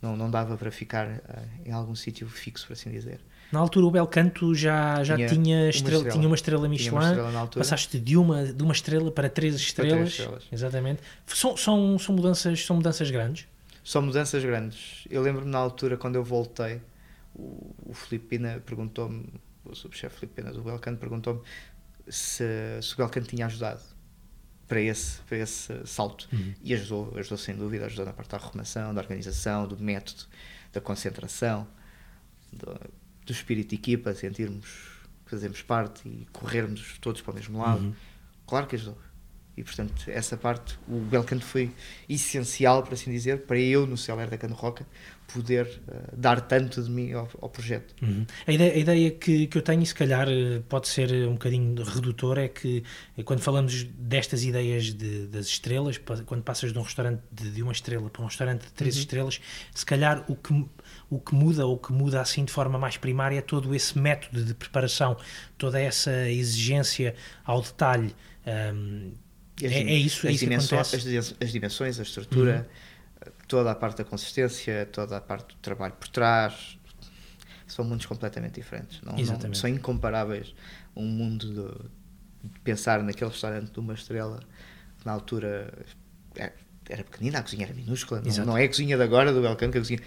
não, 0.00 0.16
não 0.16 0.30
dava 0.30 0.56
para 0.56 0.70
ficar 0.70 1.08
uh, 1.08 1.20
em 1.64 1.72
algum 1.72 1.94
sítio 1.94 2.28
fixo, 2.28 2.66
por 2.66 2.74
assim 2.74 2.90
dizer. 2.90 3.20
Na 3.50 3.58
altura 3.58 3.86
o 3.86 3.90
Belcanto 3.90 4.54
já, 4.54 5.02
já 5.02 5.16
tinha, 5.16 5.28
tinha, 5.28 5.70
estrela, 5.70 6.02
uma 6.02 6.10
tinha 6.10 6.26
uma 6.26 6.34
estrela 6.34 6.68
Michelin, 6.68 6.96
uma 6.96 7.04
estrela 7.04 7.46
passaste 7.46 7.98
de 7.98 8.16
uma, 8.16 8.44
de 8.44 8.62
uma 8.62 8.72
estrela 8.72 9.10
para 9.10 9.28
três 9.28 9.54
estrelas, 9.56 9.92
para 9.92 9.98
três 9.98 10.10
estrelas. 10.10 10.44
exatamente. 10.52 11.02
São, 11.26 11.56
são, 11.56 11.98
são, 11.98 12.14
mudanças, 12.14 12.64
são 12.64 12.76
mudanças 12.76 13.10
grandes? 13.10 13.46
São 13.84 14.02
mudanças 14.02 14.44
grandes. 14.44 15.06
Eu 15.08 15.22
lembro-me 15.22 15.50
na 15.50 15.58
altura, 15.58 15.96
quando 15.96 16.16
eu 16.16 16.24
voltei, 16.24 16.80
o, 17.34 17.74
o 17.86 17.94
Filipina 17.94 18.60
perguntou-me, 18.64 19.26
o 19.64 19.74
subchefe 19.74 20.20
Filipina 20.20 20.52
do 20.52 20.62
Belcanto 20.62 20.98
perguntou-me 20.98 21.40
se, 22.08 22.44
se 22.82 22.94
o 22.94 22.96
Belcanto 22.96 23.28
tinha 23.28 23.46
ajudado 23.46 23.80
para 24.66 24.80
esse, 24.80 25.20
para 25.22 25.38
esse 25.38 25.72
salto. 25.86 26.28
Uhum. 26.32 26.54
E 26.62 26.74
ajudou, 26.74 27.14
ajudou 27.16 27.38
sem 27.38 27.54
dúvida, 27.54 27.86
ajudou 27.86 28.04
na 28.04 28.12
parte 28.12 28.30
da 28.30 28.36
arrumação, 28.36 28.94
da 28.94 29.00
organização, 29.00 29.66
do 29.66 29.78
método, 29.78 30.24
da 30.72 30.80
concentração, 30.80 31.66
do, 32.52 32.78
do 33.24 33.32
espírito 33.32 33.70
de 33.70 33.76
equipa, 33.76 34.14
sentirmos 34.14 34.66
que 35.24 35.30
fazemos 35.30 35.62
parte 35.62 36.08
e 36.08 36.26
corrermos 36.32 36.98
todos 37.00 37.20
para 37.20 37.32
o 37.32 37.34
mesmo 37.34 37.58
lado. 37.58 37.82
Uhum. 37.82 37.94
Claro 38.46 38.66
que 38.66 38.76
ajudou. 38.76 38.98
E 39.56 39.64
portanto, 39.64 40.04
essa 40.08 40.36
parte, 40.36 40.78
o 40.86 40.98
Belcanto 41.00 41.44
foi 41.44 41.72
essencial, 42.08 42.82
por 42.82 42.92
assim 42.92 43.10
dizer, 43.10 43.46
para 43.46 43.58
eu, 43.58 43.86
no 43.86 43.96
Celer 43.96 44.28
da 44.28 44.36
Cano 44.36 44.54
Roca, 44.54 44.86
poder 45.32 45.66
uh, 45.66 46.16
dar 46.16 46.40
tanto 46.40 46.82
de 46.82 46.90
mim 46.90 47.12
ao, 47.12 47.28
ao 47.40 47.48
projeto. 47.48 47.94
Uhum. 48.02 48.26
A 48.46 48.52
ideia, 48.52 48.72
a 48.72 48.76
ideia 48.76 49.10
que, 49.10 49.46
que 49.46 49.58
eu 49.58 49.62
tenho, 49.62 49.82
e 49.82 49.86
se 49.86 49.94
calhar 49.94 50.28
eh, 50.28 50.62
pode 50.68 50.88
ser 50.88 51.12
um 51.28 51.32
bocadinho 51.32 51.82
redutor, 51.82 52.38
é 52.38 52.48
que 52.48 52.82
eh, 53.16 53.22
quando 53.22 53.40
falamos 53.40 53.84
destas 53.84 54.44
ideias 54.44 54.94
de, 54.94 55.26
das 55.26 55.46
estrelas, 55.46 55.98
quando 55.98 56.42
passas 56.42 56.72
de 56.72 56.78
um 56.78 56.82
restaurante 56.82 57.20
de, 57.30 57.50
de 57.50 57.62
uma 57.62 57.72
estrela 57.72 58.08
para 58.08 58.22
um 58.22 58.26
restaurante 58.26 58.62
de 58.62 58.72
três 58.72 58.94
uhum. 58.94 59.00
estrelas, 59.00 59.40
se 59.74 59.84
calhar 59.84 60.24
o 60.28 60.36
que 60.36 60.66
o 61.08 61.20
que 61.20 61.34
muda, 61.34 61.66
ou 61.66 61.78
que 61.78 61.92
muda 61.92 62.20
assim 62.20 62.44
de 62.44 62.52
forma 62.52 62.78
mais 62.78 62.96
primária, 62.96 63.38
é 63.38 63.42
todo 63.42 63.74
esse 63.74 63.98
método 63.98 64.44
de 64.44 64.54
preparação, 64.54 65.16
toda 65.56 65.80
essa 65.80 66.28
exigência 66.28 67.14
ao 67.44 67.62
detalhe. 67.62 68.14
Um, 68.46 69.12
é, 69.62 69.66
é, 69.66 69.94
isso, 69.94 70.26
é 70.26 70.32
isso 70.32 70.44
dimensões, 70.44 70.94
as, 70.94 71.34
as, 71.40 71.52
dimensões, 71.52 71.98
a 71.98 72.02
estrutura, 72.02 72.58
uhum. 72.58 72.76
Toda 73.46 73.70
a 73.70 73.74
parte 73.74 73.98
da 73.98 74.04
consistência, 74.04 74.86
toda 74.92 75.16
a 75.16 75.20
parte 75.20 75.54
do 75.54 75.60
trabalho 75.60 75.94
por 75.94 76.08
trás, 76.08 76.78
são 77.66 77.84
mundos 77.84 78.06
completamente 78.06 78.54
diferentes. 78.54 79.00
Não, 79.02 79.14
não 79.14 79.54
são 79.54 79.68
incomparáveis. 79.68 80.54
Um 80.94 81.06
mundo 81.06 81.46
de, 82.42 82.50
de, 82.50 82.60
pensar 82.60 83.02
naquele 83.02 83.30
restaurante 83.30 83.70
de 83.70 83.78
uma 83.78 83.94
estrela, 83.94 84.40
que 84.98 85.06
na 85.06 85.12
altura 85.12 85.72
é, 86.36 86.52
era 86.88 87.04
pequenina, 87.04 87.40
a 87.40 87.42
cozinha 87.42 87.66
era 87.66 87.74
minúscula, 87.74 88.22
não, 88.22 88.44
não, 88.46 88.58
é 88.58 88.64
a 88.64 88.68
cozinha 88.68 88.96
de 88.96 89.02
agora 89.02 89.32
do 89.32 89.42
Belcanto, 89.42 89.76
a 89.76 89.80
cozinha 89.80 90.00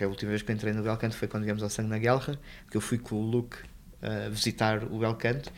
a 0.00 0.06
última 0.06 0.30
vez 0.30 0.42
que 0.42 0.50
entrei 0.50 0.72
no 0.72 0.82
Belcanto 0.82 1.14
foi 1.14 1.28
quando 1.28 1.44
viemos 1.44 1.62
ao 1.62 1.68
Sangue 1.68 1.90
na 1.90 1.98
Guerra, 1.98 2.38
que 2.70 2.76
eu 2.76 2.80
fui 2.80 2.98
com 2.98 3.16
o 3.16 3.20
Luke 3.20 3.58
uh, 4.02 4.30
visitar 4.30 4.82
o 4.84 4.98
Belcanto 4.98 5.52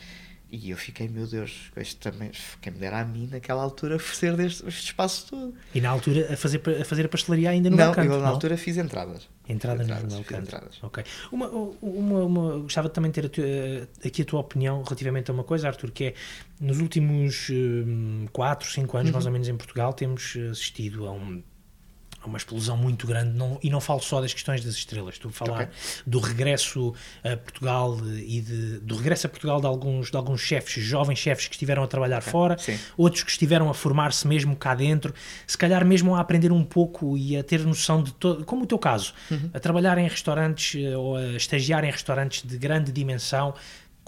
e 0.51 0.71
eu 0.71 0.77
fiquei, 0.77 1.07
meu 1.07 1.25
Deus, 1.25 1.71
este 1.77 1.95
também, 1.95 2.29
quem 2.59 2.73
me 2.73 2.79
dera 2.79 2.99
a 2.99 3.05
mim 3.05 3.29
naquela 3.31 3.63
altura 3.63 3.95
oferecer 3.95 4.35
deste, 4.35 4.67
este 4.67 4.87
espaço 4.87 5.27
todo. 5.29 5.55
E 5.73 5.79
na 5.79 5.89
altura 5.89 6.33
a 6.33 6.35
fazer, 6.35 6.61
a 6.81 6.83
fazer 6.83 7.05
a 7.05 7.09
pastelaria 7.09 7.49
ainda 7.49 7.69
no 7.69 7.77
não, 7.77 7.85
Belcanto? 7.85 8.11
Eu 8.11 8.17
na 8.19 8.25
não, 8.25 8.33
altura 8.33 8.57
fiz 8.57 8.75
entradas. 8.77 9.29
Entradas, 9.47 9.85
entradas 9.85 10.13
no 10.13 10.19
Belcanto. 10.19 10.41
entradas. 10.41 10.79
Ok. 10.83 11.05
Uma, 11.31 11.47
uma, 11.47 12.19
uma, 12.25 12.57
gostava 12.59 12.89
também 12.89 13.11
de 13.11 13.21
ter 13.21 13.27
a 13.27 13.29
tua, 13.29 13.45
aqui 14.05 14.21
a 14.23 14.25
tua 14.25 14.39
opinião 14.41 14.83
relativamente 14.83 15.31
a 15.31 15.33
uma 15.33 15.45
coisa, 15.45 15.69
Arthur, 15.69 15.89
que 15.91 16.03
é 16.03 16.13
nos 16.59 16.81
últimos 16.81 17.47
4, 18.33 18.67
um, 18.67 18.71
5 18.71 18.97
anos, 18.97 19.09
uhum. 19.09 19.13
mais 19.13 19.25
ou 19.25 19.31
menos 19.31 19.47
em 19.47 19.55
Portugal, 19.55 19.93
temos 19.93 20.37
assistido 20.51 21.07
a 21.07 21.13
um 21.13 21.41
uma 22.27 22.37
explosão 22.37 22.77
muito 22.77 23.07
grande, 23.07 23.35
não, 23.37 23.59
e 23.61 23.69
não 23.69 23.81
falo 23.81 23.99
só 23.99 24.21
das 24.21 24.33
questões 24.33 24.63
das 24.63 24.75
estrelas, 24.75 25.15
estou 25.15 25.29
a 25.29 25.33
falar 25.33 25.63
okay. 25.63 25.67
do 26.05 26.19
regresso 26.19 26.93
a 27.23 27.35
Portugal 27.37 27.97
e 28.05 28.41
de, 28.41 28.79
do 28.79 28.95
regresso 28.95 29.27
a 29.27 29.29
Portugal 29.29 29.59
de 29.59 29.67
alguns, 29.67 30.11
de 30.11 30.17
alguns 30.17 30.41
chefes, 30.41 30.83
jovens 30.83 31.19
chefes 31.19 31.47
que 31.47 31.55
estiveram 31.55 31.83
a 31.83 31.87
trabalhar 31.87 32.19
okay. 32.19 32.31
fora, 32.31 32.57
Sim. 32.57 32.77
outros 32.97 33.23
que 33.23 33.31
estiveram 33.31 33.69
a 33.69 33.73
formar-se 33.73 34.27
mesmo 34.27 34.55
cá 34.55 34.75
dentro, 34.75 35.13
se 35.47 35.57
calhar 35.57 35.85
mesmo 35.85 36.15
a 36.15 36.19
aprender 36.19 36.51
um 36.51 36.63
pouco 36.63 37.17
e 37.17 37.37
a 37.37 37.43
ter 37.43 37.59
noção 37.65 38.03
de 38.03 38.13
todo, 38.13 38.45
como 38.45 38.63
o 38.63 38.67
teu 38.67 38.77
caso, 38.77 39.13
uhum. 39.29 39.49
a 39.53 39.59
trabalhar 39.59 39.97
em 39.97 40.07
restaurantes 40.07 40.81
eh, 40.81 40.95
ou 40.95 41.15
a 41.15 41.33
estagiar 41.33 41.83
em 41.83 41.91
restaurantes 41.91 42.43
de 42.43 42.57
grande 42.57 42.91
dimensão, 42.91 43.53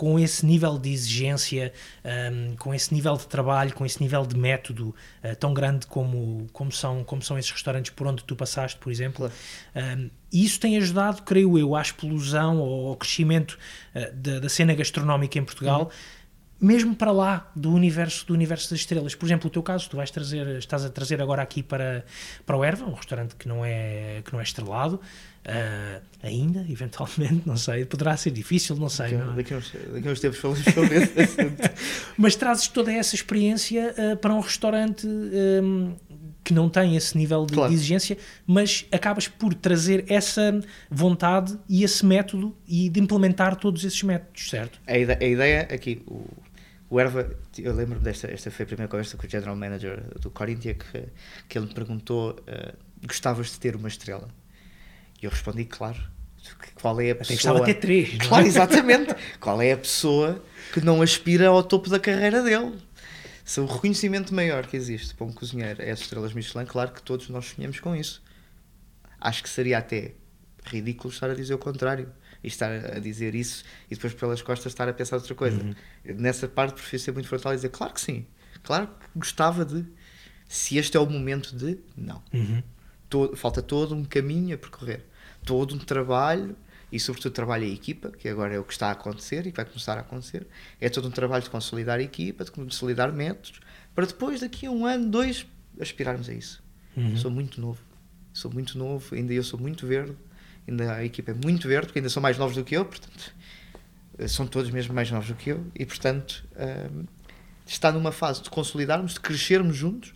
com 0.04 0.20
esse 0.20 0.46
nível 0.46 0.78
de 0.78 0.92
exigência, 0.92 1.72
um, 2.04 2.58
com 2.58 2.74
esse 2.74 2.94
nível 2.94 3.16
de 3.16 3.26
trabalho, 3.26 3.74
com 3.74 3.86
esse 3.86 4.04
nível 4.04 4.26
de 4.26 4.38
método 4.38 4.94
uh, 5.24 5.34
tão 5.38 5.54
grande 5.54 5.88
como, 5.88 6.46
como, 6.52 6.74
são, 6.74 7.06
como 7.06 7.22
são 7.22 7.40
esses 7.40 7.50
restaurantes 7.50 7.90
por 7.92 8.06
onde 8.06 8.22
tu 8.26 8.36
passaste, 8.36 8.78
por 8.82 8.92
exemplo. 8.92 9.32
Um, 9.74 10.10
isso 10.30 10.60
tem 10.60 10.76
ajudado, 10.76 11.22
creio 11.22 11.58
eu, 11.58 11.74
à 11.74 11.82
explosão 11.82 12.60
ou 12.60 12.90
ao 12.90 12.98
crescimento 12.98 13.58
uh, 13.96 14.14
da, 14.14 14.40
da, 14.42 14.50
cena 14.50 14.74
gastronómica 14.76 15.40
em 15.40 15.46
Portugal. 15.46 15.84
Uhum 15.84 16.24
mesmo 16.64 16.96
para 16.96 17.12
lá 17.12 17.52
do 17.54 17.74
universo 17.74 18.26
do 18.26 18.34
universo 18.34 18.70
das 18.70 18.80
estrelas. 18.80 19.14
Por 19.14 19.26
exemplo, 19.26 19.48
o 19.48 19.50
teu 19.50 19.62
caso, 19.62 19.90
tu 19.90 19.98
vais 19.98 20.10
trazer, 20.10 20.48
estás 20.58 20.86
a 20.86 20.90
trazer 20.90 21.22
agora 21.22 21.42
aqui 21.42 21.62
para, 21.62 22.06
para 22.46 22.56
o 22.56 22.64
Erva, 22.64 22.86
um 22.86 22.94
restaurante 22.94 23.36
que 23.36 23.50
não 23.50 23.66
é 23.66 24.22
que 24.24 24.32
não 24.32 24.40
é 24.40 24.44
estrelado, 24.44 25.02
uh, 25.48 26.02
ainda, 26.22 26.66
eventualmente, 26.70 27.44
não 27.46 27.58
sei, 27.58 27.86
poderá 27.86 28.16
ser 28.18 28.32
difícil, 28.32 28.76
não 28.76 28.90
sei. 28.90 29.12
Daqui, 29.12 29.24
não 29.24 29.34
é? 29.34 29.36
daqui, 29.36 29.54
uns, 29.56 29.72
daqui 29.94 30.10
uns 30.10 30.20
tempos 30.20 30.40
falamos 30.40 30.64
sobre 30.64 30.96
esse 30.96 31.20
assunto. 31.22 31.70
Mas 32.18 32.36
trazes 32.36 32.68
toda 32.68 32.92
essa 32.92 33.16
experiência 33.16 33.94
uh, 33.98 34.18
para 34.18 34.34
um 34.34 34.40
restaurante 34.40 35.08
um, 35.08 35.96
que 36.44 36.54
não 36.54 36.70
tem 36.70 36.96
esse 36.96 37.18
nível 37.18 37.46
de, 37.46 37.54
claro. 37.54 37.70
de, 37.70 37.76
exigência, 37.76 38.18
mas 38.46 38.86
acabas 38.92 39.28
por 39.28 39.54
trazer 39.54 40.06
essa 40.10 40.60
vontade 40.90 41.58
e 41.70 41.84
esse 41.84 42.06
método 42.06 42.56
e 42.68 42.90
de 42.90 43.00
implementar 43.00 43.56
todos 43.56 43.84
esses 43.84 44.04
métodos, 44.04 44.50
certo? 44.50 44.80
A 44.86 44.98
ideia, 44.98 45.20
a 45.22 45.26
ideia 45.26 45.62
aqui, 45.72 46.04
o, 46.06 46.26
o 46.90 47.00
Erva, 47.00 47.30
eu 47.58 47.74
lembro 47.74 48.00
desta, 48.00 48.30
esta 48.30 48.52
foi 48.52 48.64
a 48.64 48.68
primeira 48.68 48.90
conversa 48.90 49.16
com 49.16 49.26
o 49.26 49.30
General 49.30 49.56
Manager 49.56 50.04
do 50.20 50.30
Corinthians, 50.30 50.78
que, 50.78 51.04
que 51.48 51.58
ele 51.58 51.68
me 51.68 51.74
perguntou, 51.74 52.32
uh, 52.32 52.78
gostavas 53.08 53.52
de 53.52 53.60
ter 53.60 53.76
uma 53.76 53.88
estrela? 53.88 54.28
E 55.24 55.26
eu 55.26 55.32
respondi, 55.32 55.64
claro, 55.64 55.98
qual 56.76 57.00
é 57.00 57.12
a 57.12 57.16
pessoa... 57.16 57.62
Até 57.62 57.68
de 57.68 57.74
ter 57.74 57.80
três. 57.80 58.18
Claro, 58.28 58.46
exatamente. 58.46 59.16
qual 59.40 59.62
é 59.62 59.72
a 59.72 59.78
pessoa 59.78 60.44
que 60.74 60.82
não 60.82 61.02
aspira 61.02 61.48
ao 61.48 61.64
topo 61.64 61.90
da 61.90 61.98
carreira 61.98 62.44
dele? 62.44 62.78
Se 63.46 63.62
o 63.62 63.66
reconhecimento 63.66 64.34
maior 64.34 64.68
que 64.68 64.76
existe 64.76 65.16
para 65.16 65.26
um 65.26 65.32
cozinheiro 65.32 65.82
é 65.82 65.92
as 65.92 66.02
estrelas 66.02 66.34
Michelin, 66.34 66.66
claro 66.66 66.92
que 66.92 67.02
todos 67.02 67.30
nós 67.30 67.46
sonhamos 67.46 67.80
com 67.80 67.96
isso. 67.96 68.22
Acho 69.18 69.42
que 69.42 69.50
seria 69.50 69.78
até 69.78 70.14
ridículo 70.66 71.14
estar 71.14 71.30
a 71.30 71.34
dizer 71.34 71.54
o 71.54 71.58
contrário 71.58 72.12
e 72.44 72.48
estar 72.48 72.70
a 72.70 73.00
dizer 73.00 73.34
isso 73.34 73.64
e 73.90 73.96
depois 73.96 74.14
pelas 74.14 74.42
costas 74.42 74.74
estar 74.74 74.90
a 74.90 74.94
pensar 74.94 75.16
outra 75.16 75.36
coisa. 75.36 75.64
Uhum. 75.64 75.74
Nessa 76.18 76.50
parte 76.50 76.74
prefiro 76.74 77.02
ser 77.02 77.14
muito 77.14 77.30
frontal 77.30 77.54
e 77.54 77.56
dizer 77.56 77.70
claro 77.70 77.94
que 77.94 78.02
sim, 78.02 78.26
claro 78.62 78.88
que 78.88 79.20
gostava 79.20 79.64
de. 79.64 79.86
Se 80.50 80.78
este 80.78 80.98
é 80.98 81.00
o 81.00 81.10
momento 81.10 81.56
de, 81.56 81.80
não. 81.96 82.22
Uhum. 82.34 82.62
Todo, 83.10 83.38
falta 83.38 83.62
todo 83.62 83.96
um 83.96 84.04
caminho 84.04 84.56
a 84.56 84.58
percorrer, 84.58 85.06
todo 85.44 85.76
um 85.76 85.80
trabalho 85.80 86.56
e 86.92 87.00
sobretudo 87.00 87.34
trabalho 87.34 87.64
em 87.64 87.74
equipa, 87.74 88.12
que 88.12 88.30
agora 88.30 88.54
é 88.54 88.60
o 88.60 88.64
que 88.64 88.74
está 88.74 88.90
a 88.90 88.92
acontecer 88.92 89.48
e 89.48 89.52
que 89.52 89.58
vai 89.58 89.66
começar 89.66 89.98
a 89.98 90.02
acontecer. 90.02 90.46
É 90.80 90.90
todo 90.90 91.08
um 91.08 91.12
trabalho 91.12 91.44
de 91.44 91.50
consolidar 91.50 92.00
a 92.00 92.04
equipa, 92.04 92.46
de 92.46 92.52
consolidar 92.52 93.12
métodos, 93.12 93.60
para 93.96 94.06
depois, 94.06 94.42
daqui 94.42 94.68
a 94.68 94.72
um 94.72 94.86
ano, 94.86 95.10
dois, 95.10 95.46
aspirarmos 95.80 96.30
a 96.30 96.34
isso. 96.34 96.64
Uhum. 96.96 97.18
Sou 97.18 97.32
muito 97.32 97.60
novo, 97.60 97.82
sou 98.32 98.52
muito 98.52 98.78
novo, 98.78 99.16
ainda 99.16 99.34
eu 99.34 99.44
sou 99.44 99.60
muito 99.60 99.88
verde, 99.88 100.16
ainda 100.68 100.94
a 100.94 101.04
equipa 101.04 101.32
é 101.32 101.34
muito 101.34 101.68
verde, 101.68 101.88
porque 101.88 102.00
ainda 102.00 102.10
são 102.10 102.22
mais 102.22 102.38
novos 102.38 102.56
do 102.56 102.64
que 102.64 102.78
eu, 102.78 102.86
portanto, 102.86 103.34
são 104.28 104.46
todos 104.46 104.70
mesmo 104.70 104.94
mais 104.94 105.10
novos 105.10 105.28
do 105.28 105.36
que 105.36 105.50
eu, 105.50 105.66
e 105.74 105.86
portanto, 105.86 106.46
um, 106.92 107.06
está 107.66 107.92
numa 107.92 108.12
fase 108.12 108.44
de 108.44 108.50
consolidarmos, 108.52 109.16
de 109.16 109.20
crescermos 109.20 109.76
juntos, 109.76 110.14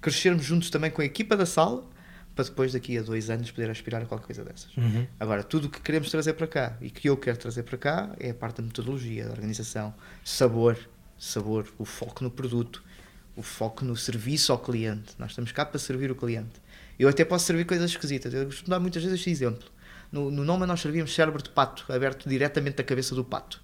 crescermos 0.00 0.44
juntos 0.44 0.68
também 0.68 0.90
com 0.90 1.00
a 1.00 1.04
equipa 1.04 1.36
da 1.36 1.46
sala, 1.46 1.88
para 2.34 2.44
depois, 2.44 2.72
daqui 2.72 2.96
a 2.96 3.02
dois 3.02 3.28
anos, 3.28 3.50
poder 3.50 3.70
aspirar 3.70 4.02
a 4.02 4.06
qualquer 4.06 4.26
coisa 4.26 4.44
dessas. 4.44 4.74
Uhum. 4.76 5.06
Agora, 5.18 5.42
tudo 5.42 5.66
o 5.66 5.70
que 5.70 5.80
queremos 5.80 6.10
trazer 6.10 6.34
para 6.34 6.46
cá 6.46 6.76
e 6.80 6.90
que 6.90 7.08
eu 7.08 7.16
quero 7.16 7.36
trazer 7.36 7.64
para 7.64 7.76
cá 7.76 8.10
é 8.18 8.30
a 8.30 8.34
parte 8.34 8.56
da 8.56 8.62
metodologia, 8.62 9.24
da 9.24 9.32
organização, 9.32 9.94
sabor, 10.24 10.78
sabor, 11.18 11.66
o 11.78 11.84
foco 11.84 12.24
no 12.24 12.30
produto, 12.30 12.82
o 13.36 13.42
foco 13.42 13.84
no 13.84 13.96
serviço 13.96 14.52
ao 14.52 14.58
cliente. 14.58 15.14
Nós 15.18 15.30
estamos 15.32 15.52
cá 15.52 15.64
para 15.66 15.78
servir 15.78 16.10
o 16.10 16.14
cliente. 16.14 16.60
Eu 16.98 17.08
até 17.08 17.24
posso 17.24 17.46
servir 17.46 17.64
coisas 17.64 17.90
esquisitas. 17.90 18.32
Eu 18.32 18.46
costumo 18.46 18.68
dar 18.68 18.80
muitas 18.80 19.02
vezes 19.02 19.18
este 19.18 19.30
exemplo. 19.30 19.68
No, 20.12 20.30
no 20.30 20.44
nome 20.44 20.66
nós 20.66 20.80
servíamos 20.80 21.14
cérebro 21.14 21.42
de 21.42 21.50
pato, 21.50 21.90
aberto 21.92 22.28
diretamente 22.28 22.76
da 22.76 22.84
cabeça 22.84 23.14
do 23.14 23.24
pato. 23.24 23.62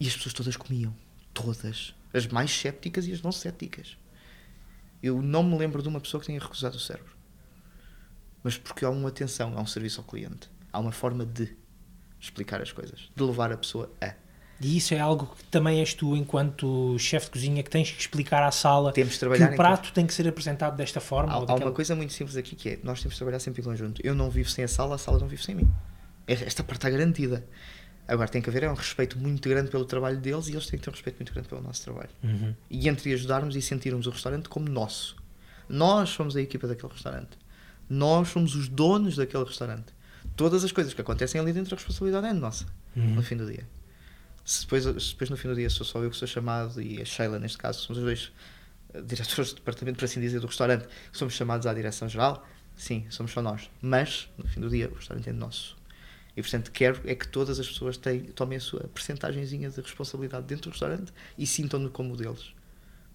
E 0.00 0.06
as 0.06 0.16
pessoas 0.16 0.32
todas 0.32 0.56
comiam. 0.56 0.94
Todas. 1.34 1.94
As 2.12 2.26
mais 2.26 2.50
céticas 2.50 3.06
e 3.06 3.12
as 3.12 3.20
não 3.20 3.32
céticas. 3.32 3.96
Eu 5.02 5.20
não 5.20 5.42
me 5.42 5.56
lembro 5.58 5.82
de 5.82 5.88
uma 5.88 6.00
pessoa 6.00 6.20
que 6.20 6.26
tenha 6.26 6.40
recusado 6.40 6.76
o 6.76 6.80
cérebro. 6.80 7.17
Mas 8.42 8.56
porque 8.56 8.84
há 8.84 8.90
uma 8.90 9.08
atenção, 9.08 9.54
há 9.56 9.60
um 9.60 9.66
serviço 9.66 10.00
ao 10.00 10.06
cliente. 10.06 10.50
Há 10.72 10.78
uma 10.78 10.92
forma 10.92 11.24
de 11.24 11.56
explicar 12.20 12.60
as 12.60 12.72
coisas. 12.72 13.10
De 13.14 13.22
levar 13.22 13.52
a 13.52 13.56
pessoa 13.56 13.90
a. 14.00 14.14
E 14.60 14.76
isso 14.76 14.92
é 14.92 14.98
algo 14.98 15.26
que 15.36 15.44
também 15.44 15.78
és 15.78 15.94
tu, 15.94 16.16
enquanto 16.16 16.98
chefe 16.98 17.26
de 17.26 17.32
cozinha, 17.32 17.62
que 17.62 17.70
tens 17.70 17.92
que 17.92 18.00
explicar 18.00 18.42
à 18.42 18.50
sala 18.50 18.92
temos 18.92 19.12
de 19.12 19.20
trabalhar 19.20 19.48
que 19.48 19.54
o 19.54 19.56
prato 19.56 19.92
tem 19.92 20.04
que 20.04 20.12
ser 20.12 20.26
apresentado 20.26 20.76
desta 20.76 21.00
forma. 21.00 21.32
Há, 21.32 21.36
há 21.36 21.40
daquela... 21.40 21.66
uma 21.66 21.72
coisa 21.72 21.94
muito 21.94 22.12
simples 22.12 22.36
aqui 22.36 22.56
que 22.56 22.70
é: 22.70 22.78
nós 22.82 23.00
temos 23.00 23.14
de 23.14 23.18
trabalhar 23.18 23.38
sempre 23.38 23.60
em 23.60 23.64
conjunto. 23.64 24.00
Eu 24.04 24.14
não 24.14 24.28
vivo 24.28 24.50
sem 24.50 24.64
a 24.64 24.68
sala, 24.68 24.96
a 24.96 24.98
sala 24.98 25.18
não 25.20 25.28
vive 25.28 25.44
sem 25.44 25.54
mim. 25.54 25.70
Esta 26.26 26.64
parte 26.64 26.78
está 26.78 26.90
garantida. 26.90 27.46
Agora 28.06 28.28
tem 28.28 28.40
que 28.40 28.48
haver 28.48 28.62
é 28.62 28.70
um 28.70 28.74
respeito 28.74 29.18
muito 29.18 29.48
grande 29.48 29.70
pelo 29.70 29.84
trabalho 29.84 30.18
deles 30.18 30.48
e 30.48 30.52
eles 30.52 30.66
têm 30.66 30.78
que 30.78 30.84
ter 30.84 30.90
um 30.90 30.94
respeito 30.94 31.18
muito 31.18 31.32
grande 31.32 31.48
pelo 31.48 31.60
nosso 31.60 31.84
trabalho. 31.84 32.08
Uhum. 32.24 32.54
E 32.70 32.88
entre 32.88 33.12
ajudarmos 33.12 33.54
e 33.54 33.62
sentirmos 33.62 34.06
o 34.06 34.10
restaurante 34.10 34.48
como 34.48 34.68
nosso. 34.68 35.14
Nós 35.68 36.08
somos 36.08 36.34
a 36.34 36.40
equipa 36.40 36.66
daquele 36.66 36.90
restaurante. 36.90 37.36
Nós 37.88 38.28
somos 38.28 38.54
os 38.54 38.68
donos 38.68 39.16
daquele 39.16 39.44
restaurante. 39.44 39.92
Todas 40.36 40.64
as 40.64 40.72
coisas 40.72 40.94
que 40.94 41.00
acontecem 41.00 41.40
ali 41.40 41.52
dentro, 41.52 41.74
a 41.74 41.76
responsabilidade 41.76 42.26
é 42.26 42.32
nossa, 42.32 42.66
uhum. 42.96 43.14
no 43.14 43.22
fim 43.22 43.36
do 43.36 43.46
dia 43.46 43.66
se 44.48 44.62
depois, 44.62 44.84
se 44.84 45.10
depois 45.12 45.28
no 45.28 45.36
fim 45.36 45.48
do 45.48 45.54
dia 45.54 45.68
sou 45.68 45.84
só 45.84 46.02
eu 46.02 46.10
que 46.10 46.16
sou 46.16 46.26
chamado 46.26 46.80
e 46.80 47.02
a 47.02 47.04
Sheila, 47.04 47.38
neste 47.38 47.58
caso, 47.58 47.80
somos 47.80 47.98
os 47.98 48.04
dois 48.04 48.32
eh, 48.94 49.02
diretores 49.02 49.50
de 49.50 49.56
departamento, 49.56 49.98
por 49.98 50.06
assim 50.06 50.22
dizer, 50.22 50.40
do 50.40 50.46
restaurante, 50.46 50.86
que 51.12 51.18
somos 51.18 51.34
chamados 51.34 51.66
à 51.66 51.74
direção-geral, 51.74 52.48
sim, 52.74 53.04
somos 53.10 53.30
só 53.30 53.42
nós. 53.42 53.70
Mas, 53.82 54.26
no 54.38 54.48
fim 54.48 54.58
do 54.62 54.70
dia, 54.70 54.88
o 54.88 54.94
restaurante 54.94 55.28
é 55.28 55.34
nosso. 55.34 55.76
E, 56.34 56.40
portanto, 56.40 56.72
quero 56.72 56.98
é 57.04 57.14
que 57.14 57.28
todas 57.28 57.60
as 57.60 57.68
pessoas 57.68 57.98
tenham, 57.98 58.24
tomem 58.32 58.56
a 58.56 58.60
sua 58.60 58.88
percentagemzinha 58.88 59.68
de 59.68 59.82
responsabilidade 59.82 60.46
dentro 60.46 60.70
do 60.70 60.72
restaurante 60.72 61.12
e 61.36 61.46
sintam-no 61.46 61.90
como 61.90 62.16
deles. 62.16 62.54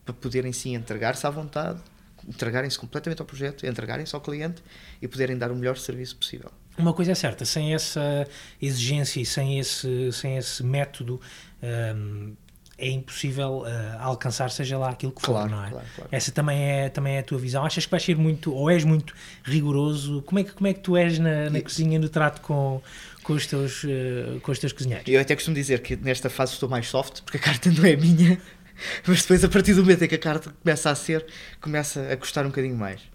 Para 0.05 0.13
poderem, 0.13 0.53
sim, 0.53 0.76
entregar-se 0.76 1.26
à 1.26 1.32
vontade, 1.32 1.82
entregarem-se 2.28 2.78
completamente 2.78 3.21
ao 3.21 3.26
projeto, 3.26 3.65
entregarem-se 3.65 4.13
ao 4.15 4.21
cliente 4.21 4.61
e 5.01 5.07
poderem 5.07 5.38
dar 5.38 5.51
o 5.51 5.55
melhor 5.55 5.78
serviço 5.78 6.15
possível. 6.15 6.51
Uma 6.78 6.93
coisa 6.93 7.11
é 7.11 7.15
certa, 7.15 7.45
sem 7.45 7.74
essa 7.74 8.28
exigência 8.61 9.21
e 9.21 9.26
sem 9.26 9.59
esse, 9.59 10.11
sem 10.11 10.38
esse 10.38 10.63
método 10.63 11.21
um, 11.61 12.34
é 12.78 12.89
impossível 12.89 13.59
uh, 13.59 13.99
alcançar 13.99 14.49
seja 14.49 14.78
lá 14.78 14.89
aquilo 14.89 15.11
que 15.11 15.21
claro, 15.21 15.49
for, 15.49 15.55
não 15.55 15.63
é? 15.63 15.69
Claro, 15.69 15.86
claro. 15.95 16.09
Essa 16.11 16.32
também 16.32 16.63
é, 16.63 16.89
também 16.89 17.15
é 17.15 17.19
a 17.19 17.24
tua 17.24 17.38
visão. 17.38 17.63
Achas 17.63 17.86
que 17.86 17.91
vais 17.91 18.03
ser 18.03 18.17
muito, 18.17 18.51
ou 18.53 18.69
és 18.69 18.84
muito 18.84 19.13
rigoroso? 19.43 20.24
Como 20.24 20.39
é 20.39 20.43
que, 20.43 20.51
como 20.51 20.67
é 20.67 20.74
que 20.74 20.80
tu 20.80 20.97
és 20.97 21.19
na, 21.19 21.49
na 21.49 21.61
cozinha, 21.61 21.99
no 21.99 22.09
trato 22.09 22.41
com, 22.41 22.82
com, 23.24 23.34
os 23.34 23.45
teus, 23.45 23.84
uh, 23.84 24.39
com 24.41 24.51
os 24.51 24.57
teus 24.57 24.74
cozinheiros? 24.74 25.07
Eu 25.07 25.21
até 25.21 25.36
costumo 25.36 25.55
dizer 25.55 25.82
que 25.82 25.95
nesta 25.95 26.30
fase 26.30 26.53
estou 26.53 26.67
mais 26.67 26.88
soft, 26.88 27.21
porque 27.21 27.38
a 27.38 27.39
carta 27.39 27.71
não 27.71 27.86
é 27.86 27.95
minha, 27.95 28.41
mas 29.07 29.21
depois 29.21 29.43
a 29.43 29.49
partir 29.49 29.74
do 29.74 29.82
momento 29.82 30.03
em 30.03 30.07
que 30.07 30.15
a 30.15 30.19
carta 30.19 30.53
começa 30.61 30.89
a 30.89 30.95
ser, 30.95 31.26
começa 31.61 32.11
a 32.11 32.17
custar 32.17 32.45
um 32.45 32.49
bocadinho 32.49 32.76
mais 32.76 33.13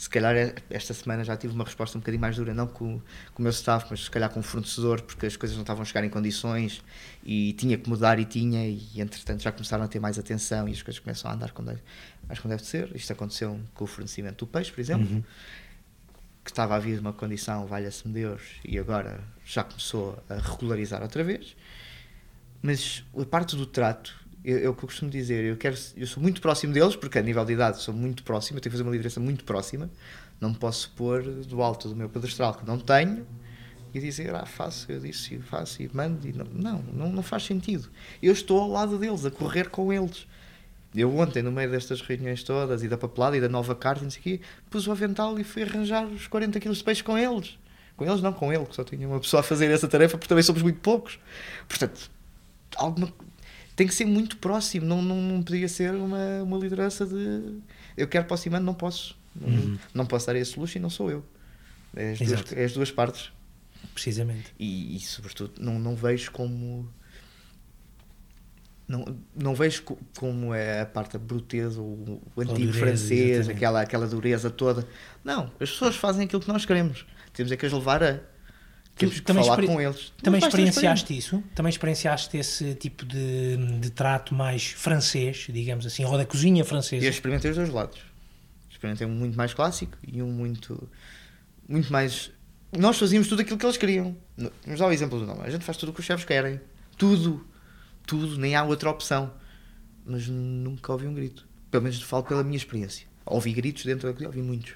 se 0.00 0.08
calhar 0.08 0.34
é, 0.34 0.54
esta 0.70 0.94
semana 0.94 1.22
já 1.22 1.36
tive 1.36 1.52
uma 1.52 1.62
resposta 1.62 1.98
um 1.98 2.00
bocadinho 2.00 2.22
mais 2.22 2.34
dura, 2.34 2.54
não 2.54 2.66
com, 2.66 2.98
com 3.34 3.38
o 3.38 3.42
meu 3.42 3.50
staff, 3.50 3.86
mas 3.90 4.04
se 4.04 4.10
calhar 4.10 4.30
com 4.30 4.40
o 4.40 4.42
fornecedor, 4.42 5.02
porque 5.02 5.26
as 5.26 5.36
coisas 5.36 5.54
não 5.58 5.62
estavam 5.62 5.82
a 5.82 5.84
chegar 5.84 6.02
em 6.02 6.08
condições 6.08 6.82
e 7.22 7.52
tinha 7.52 7.76
que 7.76 7.86
mudar 7.86 8.18
e 8.18 8.24
tinha, 8.24 8.66
e 8.66 8.98
entretanto 8.98 9.42
já 9.42 9.52
começaram 9.52 9.84
a 9.84 9.88
ter 9.88 10.00
mais 10.00 10.18
atenção 10.18 10.66
e 10.66 10.72
as 10.72 10.80
coisas 10.80 10.98
começam 10.98 11.30
a 11.30 11.34
andar 11.34 11.50
como 11.50 11.68
deve, 11.68 11.82
mais 12.26 12.38
como 12.38 12.50
deve 12.50 12.64
ser. 12.64 12.90
Isto 12.96 13.12
aconteceu 13.12 13.60
com 13.74 13.84
o 13.84 13.86
fornecimento 13.86 14.38
do 14.38 14.46
peixe, 14.46 14.72
por 14.72 14.80
exemplo, 14.80 15.06
uhum. 15.06 15.22
que 16.42 16.50
estava 16.50 16.76
a 16.76 16.78
vir 16.78 16.98
uma 16.98 17.12
condição, 17.12 17.66
valha-se-me 17.66 18.14
Deus, 18.14 18.40
e 18.64 18.78
agora 18.78 19.20
já 19.44 19.62
começou 19.64 20.18
a 20.30 20.36
regularizar 20.36 21.02
outra 21.02 21.22
vez. 21.22 21.54
Mas 22.62 23.04
a 23.20 23.26
parte 23.26 23.54
do 23.54 23.66
trato 23.66 24.18
é 24.44 24.68
o 24.68 24.74
que 24.74 24.84
eu 24.84 24.88
costumo 24.88 25.10
dizer, 25.10 25.44
eu, 25.44 25.56
quero, 25.56 25.76
eu 25.96 26.06
sou 26.06 26.22
muito 26.22 26.40
próximo 26.40 26.72
deles, 26.72 26.96
porque 26.96 27.18
a 27.18 27.22
nível 27.22 27.44
de 27.44 27.52
idade 27.52 27.80
sou 27.80 27.92
muito 27.92 28.22
próximo, 28.22 28.58
eu 28.58 28.62
tenho 28.62 28.70
que 28.70 28.76
fazer 28.76 28.82
uma 28.82 28.92
liderança 28.92 29.20
muito 29.20 29.44
próxima, 29.44 29.90
não 30.40 30.50
me 30.50 30.56
posso 30.56 30.90
pôr 30.96 31.22
do 31.22 31.62
alto 31.62 31.88
do 31.88 31.96
meu 31.96 32.08
pedestral, 32.08 32.54
que 32.54 32.66
não 32.66 32.78
tenho, 32.78 33.26
e 33.92 34.00
dizer, 34.00 34.34
ah, 34.34 34.46
faço, 34.46 34.90
eu 34.90 35.00
disse, 35.00 35.38
faço, 35.38 35.82
e 35.82 35.90
mando, 35.92 36.26
e 36.26 36.32
não, 36.32 36.46
não, 36.46 36.82
não, 36.92 37.12
não 37.12 37.22
faz 37.22 37.44
sentido. 37.44 37.88
Eu 38.22 38.32
estou 38.32 38.60
ao 38.60 38.68
lado 38.68 38.96
deles, 38.98 39.24
a 39.24 39.30
correr 39.30 39.68
com 39.68 39.92
eles. 39.92 40.26
Eu 40.94 41.16
ontem, 41.16 41.42
no 41.42 41.52
meio 41.52 41.70
destas 41.70 42.00
reuniões 42.00 42.42
todas, 42.42 42.82
e 42.82 42.88
da 42.88 42.96
papelada, 42.96 43.36
e 43.36 43.40
da 43.40 43.48
nova 43.48 43.74
carta, 43.74 44.00
e 44.00 44.04
não 44.04 44.10
sei 44.10 44.20
o 44.20 44.22
quê, 44.22 44.40
pus 44.68 44.86
o 44.86 44.92
avental 44.92 45.38
e 45.38 45.44
fui 45.44 45.62
arranjar 45.62 46.04
os 46.06 46.26
40 46.26 46.58
quilos 46.58 46.78
de 46.78 46.84
peixe 46.84 47.02
com 47.02 47.18
eles. 47.18 47.58
Com 47.96 48.04
eles 48.04 48.20
não, 48.22 48.32
com 48.32 48.52
ele, 48.52 48.64
que 48.64 48.74
só 48.74 48.82
tinha 48.82 49.06
uma 49.06 49.20
pessoa 49.20 49.40
a 49.40 49.42
fazer 49.42 49.70
essa 49.70 49.86
tarefa, 49.86 50.16
porque 50.16 50.28
também 50.28 50.42
somos 50.42 50.62
muito 50.62 50.80
poucos. 50.80 51.18
Portanto, 51.68 52.10
alguma, 52.76 53.12
tem 53.80 53.86
que 53.86 53.94
ser 53.94 54.04
muito 54.04 54.36
próximo, 54.36 54.84
não, 54.84 55.00
não, 55.00 55.16
não 55.22 55.42
podia 55.42 55.66
ser 55.66 55.94
uma, 55.94 56.42
uma 56.42 56.58
liderança 56.58 57.06
de 57.06 57.62
eu 57.96 58.06
quero 58.06 58.26
aproximar, 58.26 58.60
não 58.60 58.74
posso. 58.74 59.16
Uhum. 59.40 59.50
Não, 59.50 59.78
não 59.94 60.06
posso 60.06 60.26
dar 60.26 60.36
esse 60.36 60.60
luxo 60.60 60.76
e 60.76 60.80
não 60.80 60.90
sou 60.90 61.10
eu. 61.10 61.24
É 61.96 62.12
as, 62.12 62.18
duas, 62.18 62.52
é 62.52 62.64
as 62.64 62.72
duas 62.74 62.90
partes. 62.90 63.32
Precisamente. 63.94 64.52
E, 64.58 64.96
e, 64.96 65.00
sobretudo, 65.00 65.54
não, 65.58 65.78
não 65.78 65.96
vejo 65.96 66.30
como. 66.30 66.92
Não, 68.86 69.16
não 69.34 69.54
vejo 69.54 69.82
como 70.18 70.52
é 70.52 70.82
a 70.82 70.86
parte 70.86 71.14
da 71.14 71.18
bruteza, 71.18 71.80
o, 71.80 72.20
o 72.36 72.40
antigo 72.42 72.58
dureza, 72.58 72.78
francês, 72.80 73.48
aquela, 73.48 73.80
aquela 73.80 74.06
dureza 74.06 74.50
toda. 74.50 74.86
Não, 75.24 75.44
as 75.58 75.70
pessoas 75.70 75.96
fazem 75.96 76.26
aquilo 76.26 76.42
que 76.42 76.48
nós 76.48 76.66
queremos. 76.66 77.06
Temos 77.32 77.50
é 77.50 77.56
que 77.56 77.64
as 77.64 77.72
levar 77.72 78.04
a 78.04 78.20
temos 79.00 79.20
que 79.20 79.22
também 79.22 79.44
falar 79.44 79.66
com 79.66 79.80
eles. 79.80 80.12
Também 80.22 80.40
experienciaste 80.40 81.16
isso? 81.16 81.42
Também 81.54 81.70
experienciaste 81.70 82.36
esse 82.36 82.74
tipo 82.74 83.04
de, 83.04 83.56
de 83.80 83.90
trato 83.90 84.34
mais 84.34 84.66
francês, 84.66 85.46
digamos 85.48 85.86
assim, 85.86 86.04
ou 86.04 86.16
da 86.16 86.24
cozinha 86.24 86.64
francesa? 86.64 87.04
Eu 87.04 87.10
experimentei 87.10 87.50
os 87.50 87.56
dois 87.56 87.70
lados. 87.70 87.98
Experimentei 88.70 89.06
um 89.06 89.10
muito 89.10 89.36
mais 89.36 89.52
clássico 89.52 89.96
e 90.06 90.22
um 90.22 90.30
muito, 90.30 90.88
muito 91.68 91.92
mais. 91.92 92.30
Nós 92.76 92.98
fazíamos 92.98 93.28
tudo 93.28 93.42
aquilo 93.42 93.58
que 93.58 93.66
eles 93.66 93.76
queriam. 93.76 94.16
Vamos 94.64 94.80
dar 94.80 94.86
o 94.86 94.92
exemplo 94.92 95.18
do 95.18 95.26
nome. 95.26 95.40
A 95.42 95.50
gente 95.50 95.64
faz 95.64 95.76
tudo 95.76 95.90
o 95.90 95.92
que 95.92 96.00
os 96.00 96.06
chefes 96.06 96.24
querem. 96.24 96.60
Tudo. 96.96 97.46
Tudo. 98.06 98.38
Nem 98.38 98.54
há 98.54 98.62
outra 98.62 98.88
opção. 98.88 99.32
Mas 100.04 100.28
nunca 100.28 100.92
ouvi 100.92 101.06
um 101.06 101.14
grito. 101.14 101.46
Pelo 101.70 101.82
menos 101.82 102.00
falo 102.02 102.22
pela 102.24 102.42
minha 102.42 102.56
experiência. 102.56 103.06
Ouvi 103.26 103.52
gritos 103.52 103.84
dentro 103.84 104.08
da 104.08 104.12
cozinha, 104.12 104.28
ouvi 104.28 104.42
muitos. 104.42 104.74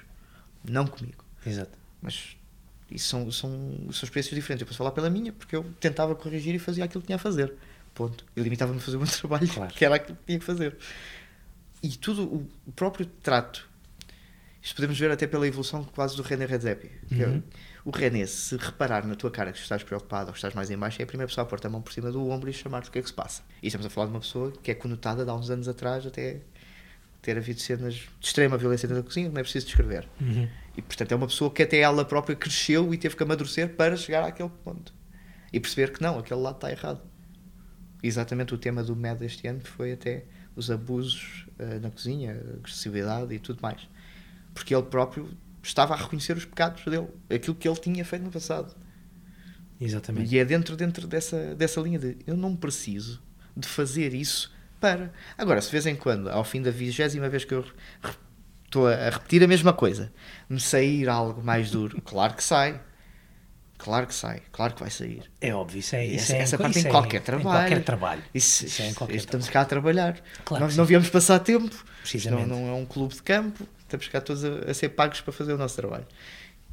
Não 0.63 0.85
comigo. 0.85 1.23
Exato. 1.45 1.77
Mas 2.01 2.37
isso 2.89 3.09
são, 3.09 3.31
são, 3.31 3.49
são 3.91 4.03
experiências 4.03 4.35
diferentes. 4.35 4.61
Eu 4.61 4.67
posso 4.67 4.77
falar 4.77 4.91
pela 4.91 5.09
minha, 5.09 5.33
porque 5.33 5.55
eu 5.55 5.63
tentava 5.79 6.15
corrigir 6.15 6.53
e 6.53 6.59
fazia 6.59 6.85
aquilo 6.85 7.01
que 7.01 7.07
tinha 7.07 7.15
a 7.15 7.19
fazer. 7.19 7.53
Ponto. 7.93 8.25
Eu 8.35 8.43
limitava-me 8.43 8.77
a 8.77 8.81
fazer 8.81 8.97
o 8.97 8.99
meu 8.99 9.09
trabalho, 9.11 9.47
claro. 9.47 9.73
que 9.73 9.85
era 9.85 9.95
aquilo 9.95 10.17
que 10.17 10.25
tinha 10.25 10.39
que 10.39 10.45
fazer. 10.45 10.77
E 11.81 11.89
tudo, 11.89 12.23
o, 12.23 12.71
próprio 12.71 13.05
trato, 13.05 13.67
isto 14.61 14.75
podemos 14.75 14.97
ver 14.97 15.11
até 15.11 15.27
pela 15.27 15.47
evolução 15.47 15.83
quase 15.83 16.15
do 16.15 16.23
René 16.23 16.45
Redzepi. 16.45 16.91
É 17.11 17.25
uhum. 17.25 17.43
o 17.85 17.91
René, 17.91 18.25
se 18.25 18.57
reparar 18.57 19.05
na 19.05 19.15
tua 19.15 19.31
cara 19.31 19.51
que 19.51 19.59
estás 19.59 19.83
preocupado 19.83 20.27
ou 20.27 20.33
que 20.33 20.37
estás 20.37 20.53
mais 20.53 20.69
em 20.69 20.77
baixo, 20.77 21.01
é 21.01 21.03
a 21.03 21.07
primeira 21.07 21.27
pessoa 21.27 21.45
a 21.45 21.47
pôr 21.47 21.59
a 21.63 21.69
mão 21.69 21.81
por 21.81 21.93
cima 21.93 22.11
do 22.11 22.27
ombro 22.29 22.49
e 22.49 22.53
chamar-te 22.53 22.89
o 22.89 22.91
que 22.91 22.99
é 22.99 23.01
que 23.01 23.07
se 23.07 23.13
passa. 23.13 23.43
E 23.61 23.67
estamos 23.67 23.85
a 23.85 23.89
falar 23.89 24.07
de 24.07 24.13
uma 24.13 24.19
pessoa 24.19 24.51
que 24.51 24.71
é 24.71 24.75
conotada 24.75 25.23
de 25.23 25.29
há 25.29 25.33
uns 25.33 25.49
anos 25.49 25.67
atrás 25.67 26.05
até 26.05 26.41
ter 27.21 27.37
havido 27.37 27.59
cenas 27.59 27.95
de 27.95 28.09
extrema 28.21 28.57
violência 28.57 28.87
dentro 28.87 29.03
da 29.03 29.07
cozinha, 29.07 29.29
não 29.29 29.39
é 29.39 29.43
preciso 29.43 29.65
descrever. 29.65 30.07
Uhum. 30.21 30.47
E 30.77 30.81
portanto 30.81 31.11
é 31.11 31.15
uma 31.15 31.27
pessoa 31.27 31.51
que 31.51 31.63
até 31.63 31.79
ela 31.79 32.03
própria 32.03 32.35
cresceu 32.35 32.93
e 32.93 32.97
teve 32.97 33.15
que 33.15 33.23
amadurecer 33.23 33.75
para 33.75 33.95
chegar 33.95 34.23
àquele 34.23 34.49
ponto. 34.63 34.93
E 35.51 35.59
perceber 35.59 35.93
que 35.93 36.01
não, 36.01 36.19
aquele 36.19 36.39
lado 36.39 36.55
está 36.55 36.71
errado. 36.71 37.01
Exatamente 38.03 38.53
o 38.53 38.57
tema 38.57 38.83
do 38.83 38.95
MED 38.95 39.25
este 39.25 39.47
ano 39.47 39.61
foi 39.63 39.93
até 39.93 40.25
os 40.55 40.69
abusos 40.69 41.45
uh, 41.59 41.79
na 41.81 41.89
cozinha, 41.89 42.39
agressividade 42.57 43.33
e 43.33 43.39
tudo 43.39 43.59
mais. 43.61 43.87
Porque 44.53 44.75
ele 44.75 44.83
próprio 44.83 45.29
estava 45.63 45.93
a 45.93 45.97
reconhecer 45.97 46.35
os 46.37 46.45
pecados 46.45 46.83
dele, 46.85 47.07
aquilo 47.33 47.55
que 47.55 47.67
ele 47.67 47.77
tinha 47.77 48.05
feito 48.05 48.23
no 48.23 48.31
passado. 48.31 48.75
Exatamente. 49.79 50.33
E 50.33 50.37
é 50.37 50.45
dentro, 50.45 50.75
dentro 50.75 51.07
dessa, 51.07 51.55
dessa 51.55 51.81
linha 51.81 51.99
de 51.99 52.17
eu 52.25 52.37
não 52.37 52.55
preciso 52.55 53.21
de 53.55 53.67
fazer 53.67 54.13
isso 54.13 54.53
para. 54.79 55.11
Agora, 55.37 55.61
se 55.61 55.67
de 55.67 55.71
vez 55.73 55.85
em 55.85 55.95
quando, 55.95 56.29
ao 56.29 56.43
fim 56.43 56.61
da 56.61 56.71
vigésima 56.71 57.27
vez 57.29 57.43
que 57.43 57.53
eu 57.53 57.65
estou 58.75 58.87
a 58.87 59.09
repetir 59.09 59.43
a 59.43 59.47
mesma 59.47 59.71
coisa, 59.71 60.11
me 60.49 60.59
sair 60.59 61.07
algo 61.07 61.41
mais 61.41 61.71
duro, 61.71 62.01
claro 62.01 62.33
que 62.33 62.43
sai. 62.43 62.81
Claro 63.77 64.07
que 64.07 64.15
sai, 64.15 64.41
claro 64.53 64.73
que 64.73 64.79
vai 64.79 64.89
sair. 64.89 65.29
É 65.41 65.53
óbvio, 65.53 65.79
isso 65.79 65.97
é, 65.97 66.05
isso 66.05 66.31
essa, 66.31 66.35
é 66.37 66.39
essa 66.39 66.57
parte 66.57 66.77
isso 66.77 66.87
em 66.87 66.89
é 66.89 66.91
qualquer 66.91 67.19
em, 67.19 67.23
trabalho. 67.23 67.47
Em 67.49 67.69
qualquer 67.69 67.83
trabalho. 67.83 68.23
Isso, 68.33 68.65
Isso 68.65 68.81
é 68.81 68.87
em 68.87 68.93
qualquer 68.93 69.15
estamos 69.17 69.49
cá 69.49 69.61
a 69.61 69.65
trabalhar. 69.65 70.17
Claro 70.45 70.63
Nós 70.63 70.77
não 70.77 70.85
viemos 70.85 71.09
passar 71.09 71.39
tempo. 71.39 71.75
Precisamente. 72.01 72.47
não, 72.47 72.61
não 72.61 72.69
é 72.69 72.73
um 72.73 72.85
clube 72.85 73.13
de 73.13 73.21
campo. 73.21 73.67
Estamos 73.79 74.07
cá 74.07 74.21
todos 74.21 74.45
a, 74.45 74.71
a 74.71 74.73
ser 74.73 74.89
pagos 74.89 75.19
para 75.19 75.33
fazer 75.33 75.53
o 75.53 75.57
nosso 75.57 75.75
trabalho. 75.75 76.07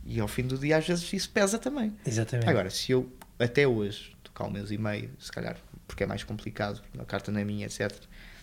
E 0.07 0.21
ao 0.21 0.29
fim 0.29 0.45
do 0.45 0.57
dia, 0.57 0.77
às 0.77 0.87
vezes, 0.87 1.13
isso 1.13 1.29
pesa 1.29 1.59
também. 1.59 1.93
Exatamente. 2.07 2.49
Agora, 2.49 2.71
se 2.71 2.93
eu 2.93 3.13
até 3.37 3.67
hoje, 3.67 4.17
cá 4.33 4.47
um 4.47 4.51
mês 4.51 4.71
e 4.71 4.79
meio, 4.79 5.11
se 5.19 5.31
calhar, 5.31 5.57
porque 5.89 6.05
é 6.05 6.07
mais 6.07 6.23
complicado, 6.23 6.81
a 6.97 7.05
carta 7.05 7.33
não 7.33 7.41
é 7.41 7.45
minha, 7.45 7.67
etc., 7.67 7.93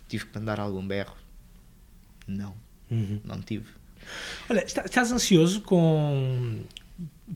tive 0.10 0.26
que 0.26 0.38
mandar 0.38 0.60
algum 0.60 0.86
berro. 0.86 1.16
Não, 2.28 2.56
Uhum. 2.92 3.20
não 3.24 3.40
tive. 3.42 3.66
Olha, 4.50 4.64
está- 4.64 4.84
estás 4.86 5.12
ansioso 5.12 5.62
com, 5.62 6.60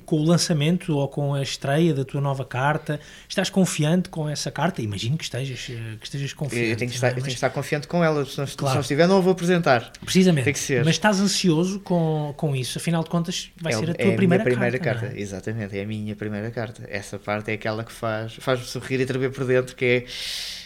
com 0.05 0.15
o 0.19 0.23
lançamento 0.25 0.97
ou 0.97 1.07
com 1.07 1.35
a 1.35 1.43
estreia 1.43 1.93
da 1.93 2.03
tua 2.03 2.19
nova 2.19 2.43
carta? 2.43 2.99
Estás 3.29 3.47
confiante 3.51 4.09
com 4.09 4.27
essa 4.27 4.49
carta? 4.49 4.81
Imagino 4.81 5.15
que 5.15 5.23
estejas, 5.23 5.67
eh, 5.69 5.97
que 5.99 6.05
estejas 6.05 6.33
confiante. 6.33 6.69
Eu 6.71 6.75
tenho 6.77 6.89
que, 6.89 6.95
estar, 6.95 7.07
é? 7.07 7.09
eu 7.11 7.13
tenho 7.13 7.25
que 7.25 7.29
Mas- 7.29 7.33
estar 7.35 7.49
confiante 7.51 7.87
com 7.87 8.03
ela, 8.03 8.25
se 8.25 8.35
não, 8.39 8.47
se 8.47 8.57
Claro. 8.57 8.73
não 8.75 8.81
estiver, 8.81 9.07
não 9.07 9.17
a 9.17 9.21
vou 9.21 9.33
apresentar. 9.33 9.91
Precisamente. 10.03 10.45
Tem 10.45 10.53
que 10.53 10.57
ser. 10.59 10.83
Mas 10.83 10.95
estás 10.95 11.19
ansioso 11.21 11.79
com, 11.81 12.33
com 12.35 12.55
isso? 12.55 12.79
Afinal 12.79 13.03
de 13.03 13.09
contas, 13.11 13.51
vai 13.61 13.71
é, 13.73 13.77
ser 13.77 13.91
a 13.91 13.93
tua 13.93 14.07
é 14.11 14.15
primeira, 14.15 14.43
minha 14.43 14.55
primeira 14.55 14.79
carta. 14.79 15.01
carta. 15.01 15.15
é? 15.15 15.21
Exatamente, 15.21 15.77
é 15.77 15.83
a 15.83 15.85
minha 15.85 16.15
primeira 16.15 16.49
carta. 16.49 16.83
Essa 16.89 17.19
parte 17.19 17.51
é 17.51 17.53
aquela 17.53 17.83
que 17.83 17.91
faz, 17.91 18.33
faz-me 18.39 18.65
sorrir 18.65 18.99
e 18.99 19.05
tremer 19.05 19.31
por 19.31 19.45
dentro, 19.45 19.75
que 19.75 19.85
é 19.85 20.05
se 20.07 20.07
que- 20.07 20.62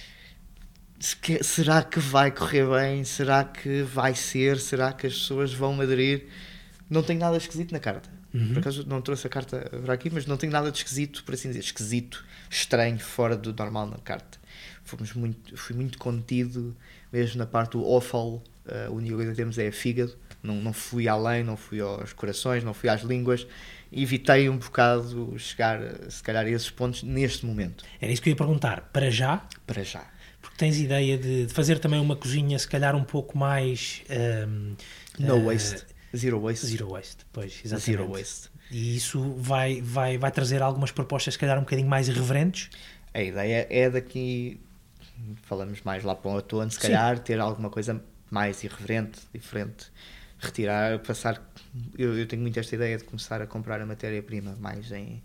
será 1.00 1.84
que 1.84 2.00
vai 2.00 2.32
correr 2.32 2.66
bem? 2.66 3.04
Será 3.04 3.44
que 3.44 3.84
vai 3.84 4.16
ser? 4.16 4.60
Será 4.60 4.92
que 4.94 5.08
as 5.08 5.14
pessoas 5.14 5.54
vão 5.54 5.80
aderir? 5.80 6.28
Não 6.90 7.04
tenho 7.04 7.20
nada 7.20 7.38
esquisito 7.38 7.72
na 7.72 7.80
carta. 7.80 8.10
Uhum. 8.34 8.50
Por 8.50 8.60
acaso 8.60 8.86
não 8.88 9.02
trouxe 9.02 9.28
a 9.28 9.30
carta 9.30 9.70
para 9.84 9.94
aqui, 9.94 10.10
mas 10.10 10.26
não 10.26 10.38
tenho 10.38 10.52
nada 10.52 10.72
de 10.72 10.78
esquisito, 10.78 11.24
por 11.24 11.34
assim 11.34 11.50
dizer, 11.50 11.62
esquisito, 11.62 12.24
estranho, 12.50 13.00
fora 13.00 13.36
do 13.36 13.54
normal 13.54 13.88
na 13.88 13.98
carta. 13.98 14.38
Fomos 14.84 15.14
muito, 15.14 15.58
fui 15.58 15.76
muito 15.76 15.98
contido, 15.98 16.76
mesmo 17.12 17.38
na 17.38 17.46
parte 17.46 17.72
do 17.72 17.86
offal, 17.86 18.44
a 18.68 18.90
única 18.92 19.16
coisa 19.16 19.32
que 19.32 19.38
temos 19.38 19.58
é 19.58 19.72
fígado. 19.72 20.16
Não, 20.44 20.56
não 20.56 20.72
fui 20.72 21.08
além, 21.08 21.44
não 21.44 21.58
fui 21.58 21.80
aos 21.80 22.14
corações, 22.14 22.64
não 22.64 22.74
fui 22.74 22.90
às 22.90 23.02
línguas. 23.02 23.48
Evitei 23.92 24.50
um 24.50 24.58
bocado 24.58 25.34
chegar, 25.38 25.80
se 26.10 26.22
calhar, 26.22 26.46
a 26.46 26.50
esses 26.50 26.70
pontos 26.70 27.04
neste 27.04 27.46
momento, 27.46 27.84
Era 28.00 28.12
isso 28.12 28.22
que 28.22 28.30
eu 28.30 28.32
ia 28.32 28.38
perguntar. 28.38 28.90
Para 28.94 29.10
já, 29.10 29.46
para 29.66 29.84
já. 29.84 30.06
Porque 30.42 30.58
tens 30.58 30.78
ideia 30.78 31.18
de, 31.18 31.46
de 31.48 31.54
fazer 31.54 31.80
também 31.80 32.00
uma 32.00 32.16
cozinha, 32.16 32.58
se 32.58 32.68
calhar, 32.68 32.96
um 32.96 33.04
pouco 33.04 33.38
mais. 33.38 34.04
ehm, 34.10 34.76
No 35.20 35.38
eh, 35.38 35.44
waste, 35.44 35.86
zero 36.16 36.40
waste. 36.42 36.66
Zero 36.68 36.90
waste, 36.90 37.26
pois, 37.32 37.62
exatamente. 37.64 37.86
Zero 37.86 38.08
waste. 38.12 38.50
E 38.70 38.96
isso 38.98 39.22
vai, 39.38 39.82
vai, 39.82 40.18
vai 40.18 40.32
trazer 40.32 40.62
algumas 40.62 40.92
propostas, 40.92 41.34
se 41.36 41.40
calhar, 41.40 41.58
um 41.58 41.62
bocadinho 41.62 41.88
mais 41.88 42.08
irreverentes. 42.08 42.70
A 43.14 43.22
ideia 43.22 43.66
é 43.70 43.90
daqui, 43.90 44.60
falamos 45.44 45.82
mais 45.84 46.04
lá 46.04 46.14
para 46.14 46.30
o 46.30 46.34
outono, 46.36 46.70
se 46.70 46.76
Sim. 46.76 46.84
calhar, 46.84 47.20
ter 47.20 47.40
alguma 47.40 47.70
coisa 47.70 48.04
mais 48.30 48.64
irreverente, 48.64 49.20
diferente. 49.34 49.86
Retirar, 50.40 51.00
passar. 51.00 51.42
Eu, 51.98 52.16
eu 52.16 52.28
tenho 52.28 52.42
muito 52.44 52.60
esta 52.60 52.76
ideia 52.76 52.98
de 52.98 53.04
começar 53.06 53.42
a 53.42 53.48
comprar 53.48 53.82
a 53.82 53.86
matéria-prima 53.86 54.56
mais 54.60 54.92
em, 54.92 55.24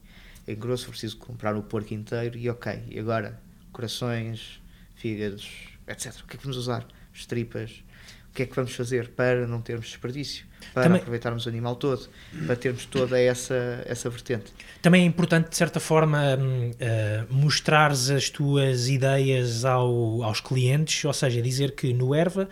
em 0.49 0.55
grosso. 0.55 0.89
Preciso 0.89 1.19
comprar 1.19 1.55
o 1.57 1.63
porco 1.63 1.93
inteiro 1.93 2.39
e 2.39 2.49
ok. 2.49 2.83
E 2.89 2.99
agora, 2.99 3.39
corações, 3.73 4.62
fígados, 4.95 5.49
etc. 5.87 6.15
O 6.23 6.27
que 6.27 6.37
é 6.37 6.39
que 6.39 6.45
vamos 6.45 6.57
usar? 6.57 6.87
As 7.15 7.27
tripas. 7.27 7.83
O 8.31 8.35
que 8.35 8.45
é 8.45 8.47
que 8.47 8.57
vamos 8.57 8.75
fazer 8.75 9.09
para 9.11 9.47
não 9.47 9.61
termos 9.61 9.89
desperdício? 9.89 10.47
Para 10.73 10.85
Também- 10.85 11.01
aproveitarmos 11.01 11.45
o 11.45 11.49
animal 11.51 11.77
todo? 11.77 12.09
Para 12.47 12.57
termos 12.57 12.87
toda 12.87 13.21
essa, 13.21 13.83
essa 13.85 14.09
vertente? 14.09 14.53
Também 14.81 15.03
é 15.03 15.05
importante, 15.05 15.51
de 15.51 15.57
certa 15.57 15.79
forma, 15.79 16.39
eh, 16.81 17.25
mostrares 17.29 18.09
as 18.09 18.31
tuas 18.31 18.89
ideias 18.89 19.67
ao- 19.67 20.23
aos 20.23 20.41
clientes, 20.41 21.05
ou 21.05 21.13
seja, 21.13 21.43
dizer 21.43 21.75
que 21.75 21.93
no 21.93 22.15
Erva 22.15 22.49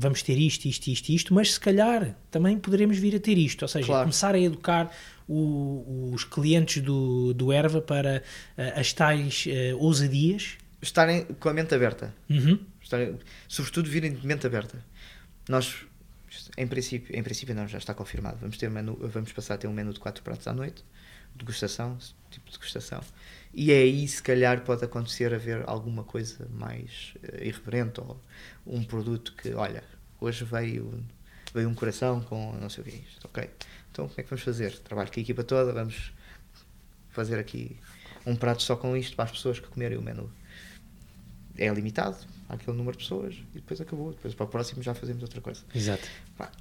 vamos 0.00 0.22
ter 0.22 0.38
isto, 0.38 0.64
isto, 0.66 0.86
isto, 0.86 1.10
isto, 1.10 1.34
mas 1.34 1.52
se 1.54 1.60
calhar 1.60 2.16
também 2.30 2.56
poderemos 2.56 2.96
vir 2.98 3.14
a 3.16 3.20
ter 3.20 3.36
isto, 3.36 3.62
ou 3.62 3.68
seja, 3.68 3.84
Claro. 3.86 4.04
começar 4.04 4.34
a 4.34 4.38
educar 4.40 4.90
o- 5.28 6.10
os 6.14 6.24
clientes 6.24 6.82
do, 6.82 7.34
do 7.34 7.52
Erva 7.52 7.82
para 7.82 8.22
eh, 8.56 8.72
as 8.80 8.94
tais 8.94 9.44
eh, 9.46 9.74
ousadias. 9.74 10.56
Estarem 10.80 11.24
com 11.24 11.48
a 11.48 11.52
mente 11.52 11.74
aberta. 11.74 12.14
Uhum. 12.30 12.64
Estarem- 12.80 13.18
sobretudo 13.48 13.90
virem 13.90 14.12
de 14.12 14.26
mente 14.26 14.46
aberta. 14.46 14.84
Nós, 15.48 15.84
em 16.56 16.66
princípio, 16.68 17.16
em 17.16 17.22
princípio 17.22 17.54
não, 17.54 17.66
já 17.66 17.78
está 17.78 17.92
confirmado. 17.94 18.38
Vamos, 18.40 18.56
ter 18.56 18.70
menu, 18.70 18.96
vamos 19.00 19.32
passar 19.32 19.54
a 19.54 19.58
ter 19.58 19.66
um 19.66 19.72
menu 19.72 19.92
de 19.92 19.98
quatro 19.98 20.22
pratos 20.22 20.46
à 20.46 20.52
noite, 20.52 20.84
degustação, 21.34 21.98
tipo 22.30 22.46
de 22.46 22.52
degustação. 22.52 23.00
E 23.52 23.72
é 23.72 23.78
aí, 23.78 24.06
se 24.06 24.22
calhar, 24.22 24.60
pode 24.62 24.84
acontecer 24.84 25.34
haver 25.34 25.64
alguma 25.66 26.04
coisa 26.04 26.46
mais 26.52 27.14
eh, 27.22 27.46
irreverente 27.48 28.00
ou 28.00 28.20
um 28.66 28.84
produto 28.84 29.34
que, 29.34 29.52
olha, 29.54 29.82
hoje 30.20 30.44
veio, 30.44 31.02
veio 31.52 31.68
um 31.68 31.74
coração 31.74 32.20
com 32.20 32.52
não 32.60 32.68
sei 32.68 32.82
o 32.82 32.84
que 32.86 32.90
é 32.92 32.98
isto. 32.98 33.24
Ok, 33.26 33.50
então 33.90 34.06
como 34.06 34.20
é 34.20 34.22
que 34.22 34.30
vamos 34.30 34.44
fazer? 34.44 34.78
Trabalho 34.78 35.10
com 35.10 35.18
a 35.18 35.22
equipa 35.22 35.42
toda, 35.42 35.72
vamos 35.72 36.12
fazer 37.10 37.38
aqui 37.38 37.76
um 38.26 38.36
prato 38.36 38.62
só 38.62 38.76
com 38.76 38.96
isto 38.96 39.16
para 39.16 39.24
as 39.24 39.32
pessoas 39.32 39.58
que 39.58 39.66
comerem 39.66 39.98
o 39.98 40.02
menu 40.02 40.30
é 41.58 41.68
limitado 41.68 42.16
àquele 42.48 42.76
número 42.76 42.96
de 42.96 43.04
pessoas 43.04 43.34
e 43.54 43.58
depois 43.58 43.80
acabou. 43.80 44.12
Depois 44.12 44.34
para 44.34 44.46
o 44.46 44.48
próximo 44.48 44.82
já 44.82 44.94
fazemos 44.94 45.22
outra 45.22 45.40
coisa. 45.40 45.62
Exato. 45.74 46.08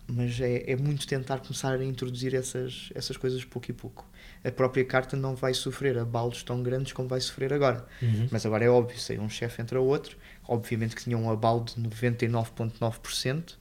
Mas 0.08 0.40
é, 0.42 0.72
é 0.72 0.76
muito 0.76 1.08
tentar 1.08 1.40
começar 1.40 1.74
a 1.74 1.84
introduzir 1.84 2.34
essas, 2.34 2.90
essas 2.94 3.16
coisas 3.16 3.44
pouco 3.46 3.72
e 3.72 3.74
pouco. 3.74 4.06
A 4.44 4.52
própria 4.52 4.84
carta 4.84 5.16
não 5.16 5.36
vai 5.36 5.54
sofrer 5.54 5.98
abalos 5.98 6.44
tão 6.44 6.62
grandes 6.62 6.94
como 6.94 7.08
vai 7.08 7.22
sofrer 7.22 7.54
agora. 7.54 7.86
Uhum. 8.02 8.28
Mas 8.32 8.46
agora 8.46 8.66
é 8.66 8.70
óbvio, 8.70 9.00
se 9.00 9.18
um 9.18 9.30
chefe 9.30 9.62
entra 9.62 9.80
outro, 9.80 10.18
obviamente 10.48 10.96
que 10.96 11.04
tinha 11.04 11.18
um 11.18 11.30
abalo 11.30 11.64
de 11.64 11.76
99,9% 11.76 13.56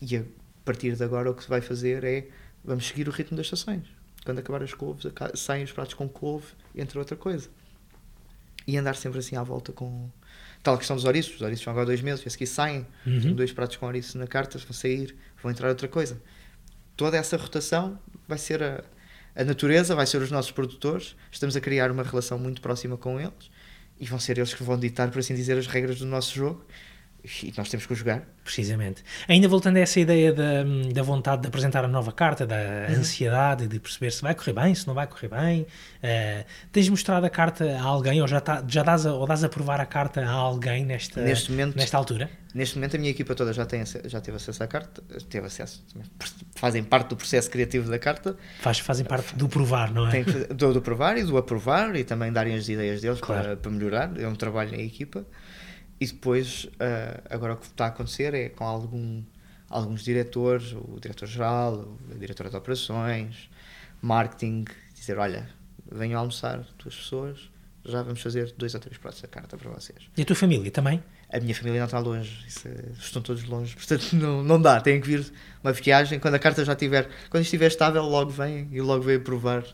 e 0.00 0.16
a 0.16 0.22
partir 0.64 0.96
de 0.96 1.04
agora 1.04 1.30
o 1.30 1.34
que 1.34 1.42
se 1.42 1.48
vai 1.48 1.60
fazer 1.60 2.04
é 2.04 2.28
vamos 2.64 2.86
seguir 2.86 3.08
o 3.08 3.10
ritmo 3.10 3.36
das 3.36 3.46
estações. 3.46 3.84
Quando 4.24 4.38
acabar 4.38 4.62
as 4.62 4.72
couves, 4.72 5.12
saem 5.34 5.64
os 5.64 5.72
pratos 5.72 5.94
com 5.94 6.08
couve, 6.08 6.46
entra 6.74 6.98
outra 6.98 7.16
coisa. 7.16 7.48
E 8.66 8.76
andar 8.76 8.94
sempre 8.94 9.18
assim 9.18 9.36
à 9.36 9.42
volta 9.42 9.72
com. 9.72 10.08
Tal 10.62 10.78
questão 10.78 10.96
dos 10.96 11.04
ouriços. 11.04 11.34
Os 11.36 11.42
ouriços 11.42 11.64
vão 11.64 11.72
agora 11.72 11.86
dois 11.86 12.00
meses, 12.00 12.24
e 12.24 12.28
a 12.28 12.30
seguir 12.30 12.46
saem. 12.46 12.86
Uhum. 13.06 13.34
Dois 13.34 13.52
pratos 13.52 13.76
com 13.76 13.86
ouriços 13.86 14.14
na 14.14 14.26
carta, 14.26 14.58
vão 14.58 14.72
sair, 14.72 15.14
vão 15.42 15.50
entrar 15.50 15.68
outra 15.68 15.88
coisa. 15.88 16.20
Toda 16.96 17.16
essa 17.16 17.36
rotação 17.36 17.98
vai 18.28 18.38
ser 18.38 18.62
a, 18.62 18.84
a 19.34 19.44
natureza, 19.44 19.94
vai 19.94 20.06
ser 20.06 20.22
os 20.22 20.30
nossos 20.30 20.52
produtores. 20.52 21.16
Estamos 21.30 21.56
a 21.56 21.60
criar 21.60 21.90
uma 21.90 22.02
relação 22.02 22.38
muito 22.38 22.60
próxima 22.60 22.96
com 22.96 23.18
eles 23.18 23.50
e 23.98 24.06
vão 24.06 24.18
ser 24.18 24.38
eles 24.38 24.52
que 24.54 24.62
vão 24.62 24.78
ditar, 24.78 25.10
por 25.10 25.18
assim 25.18 25.34
dizer, 25.34 25.56
as 25.56 25.66
regras 25.66 25.98
do 25.98 26.06
nosso 26.06 26.34
jogo. 26.34 26.64
E 27.24 27.52
nós 27.56 27.68
temos 27.68 27.86
que 27.86 27.92
o 27.92 27.96
jogar. 27.96 28.22
Precisamente. 28.42 29.04
Ainda 29.28 29.46
voltando 29.46 29.76
a 29.76 29.80
essa 29.80 30.00
ideia 30.00 30.32
da, 30.32 30.64
da 30.92 31.02
vontade 31.04 31.42
de 31.42 31.48
apresentar 31.48 31.84
a 31.84 31.88
nova 31.88 32.10
carta, 32.10 32.44
da 32.44 32.56
Uhum. 32.56 32.96
ansiedade 32.98 33.68
de 33.68 33.78
perceber 33.78 34.10
se 34.10 34.20
vai 34.22 34.34
correr 34.34 34.52
bem, 34.52 34.74
se 34.74 34.86
não 34.88 34.94
vai 34.94 35.06
correr 35.06 35.28
bem, 35.28 35.64
eh, 36.02 36.44
tens 36.72 36.88
mostrado 36.88 37.24
a 37.24 37.30
carta 37.30 37.64
a 37.78 37.82
alguém 37.82 38.20
ou 38.20 38.26
já, 38.26 38.40
tá, 38.40 38.64
já 38.66 38.82
dás, 38.82 39.06
a, 39.06 39.12
ou 39.14 39.24
dás 39.24 39.44
a 39.44 39.48
provar 39.48 39.80
a 39.80 39.86
carta 39.86 40.20
a 40.24 40.30
alguém 40.30 40.84
nesta, 40.84 41.20
Neste 41.22 41.52
momento- 41.52 41.76
nesta 41.76 41.96
altura? 41.96 42.28
Neste 42.52 42.74
momento, 42.76 42.96
a 42.96 42.98
minha 42.98 43.10
equipa 43.12 43.34
toda 43.36 43.52
já, 43.52 43.64
tem, 43.64 43.82
já 43.86 44.20
teve 44.20 44.36
acesso 44.36 44.62
à 44.62 44.66
carta, 44.66 45.00
teve 45.30 45.46
acesso, 45.46 45.82
fazem 46.56 46.82
parte 46.82 47.08
do 47.10 47.16
processo 47.16 47.48
criativo 47.50 47.88
da 47.88 47.98
carta. 47.98 48.36
Faz, 48.60 48.78
fazem 48.80 49.06
parte 49.06 49.34
do 49.36 49.48
provar, 49.48 49.90
não 49.92 50.06
é? 50.08 50.22
Fazer- 50.24 50.48
do, 50.52 50.72
do 50.74 50.82
provar 50.82 51.16
e 51.16 51.22
do 51.24 51.36
aprovar 51.38 51.94
e 51.96 52.04
também 52.04 52.32
darem 52.32 52.54
as 52.56 52.68
ideias 52.68 53.00
deles 53.00 53.20
Claro. 53.20 53.42
para, 53.44 53.56
para 53.56 53.70
melhorar. 53.70 54.20
É 54.20 54.26
um 54.28 54.34
trabalho 54.34 54.74
em 54.74 54.84
equipa. 54.84 55.24
E 56.02 56.06
depois, 56.06 56.68
ah, 56.80 57.22
agora 57.30 57.52
o 57.52 57.56
que 57.56 57.66
está 57.66 57.84
a 57.84 57.88
acontecer 57.88 58.34
é 58.34 58.48
com 58.48 58.64
algum, 58.64 59.22
alguns 59.70 60.02
diretores, 60.02 60.72
o 60.72 60.98
diretor-geral, 61.00 61.96
a 62.10 62.18
diretora 62.18 62.50
de 62.50 62.56
operações, 62.56 63.48
marketing, 64.00 64.64
dizer: 64.92 65.16
olha, 65.16 65.48
venham 65.88 66.18
almoçar 66.18 66.66
duas 66.76 66.96
pessoas, 66.96 67.48
já 67.84 68.02
vamos 68.02 68.20
fazer 68.20 68.52
dois 68.58 68.74
ou 68.74 68.80
três 68.80 68.98
pratos 68.98 69.22
da 69.22 69.28
carta 69.28 69.56
para 69.56 69.70
vocês. 69.70 70.00
E 70.16 70.22
a 70.22 70.24
tua 70.24 70.34
família 70.34 70.72
também? 70.72 71.00
A 71.32 71.38
minha 71.38 71.54
família 71.54 71.78
não 71.78 71.86
está 71.86 72.00
longe, 72.00 72.48
isso, 72.48 72.66
é, 72.66 72.90
estão 72.98 73.22
todos 73.22 73.44
longe, 73.44 73.76
portanto 73.78 74.12
não, 74.14 74.42
não 74.42 74.60
dá, 74.60 74.80
tem 74.80 75.00
que 75.00 75.06
vir 75.06 75.32
uma 75.62 75.72
viagem. 75.72 76.18
Quando 76.18 76.34
a 76.34 76.40
carta 76.40 76.64
já 76.64 76.72
estiver, 76.72 77.08
quando 77.30 77.44
estiver 77.44 77.68
estável, 77.68 78.02
logo 78.02 78.32
vem 78.32 78.68
e 78.72 78.80
logo 78.80 79.04
vem 79.04 79.20
provar 79.20 79.64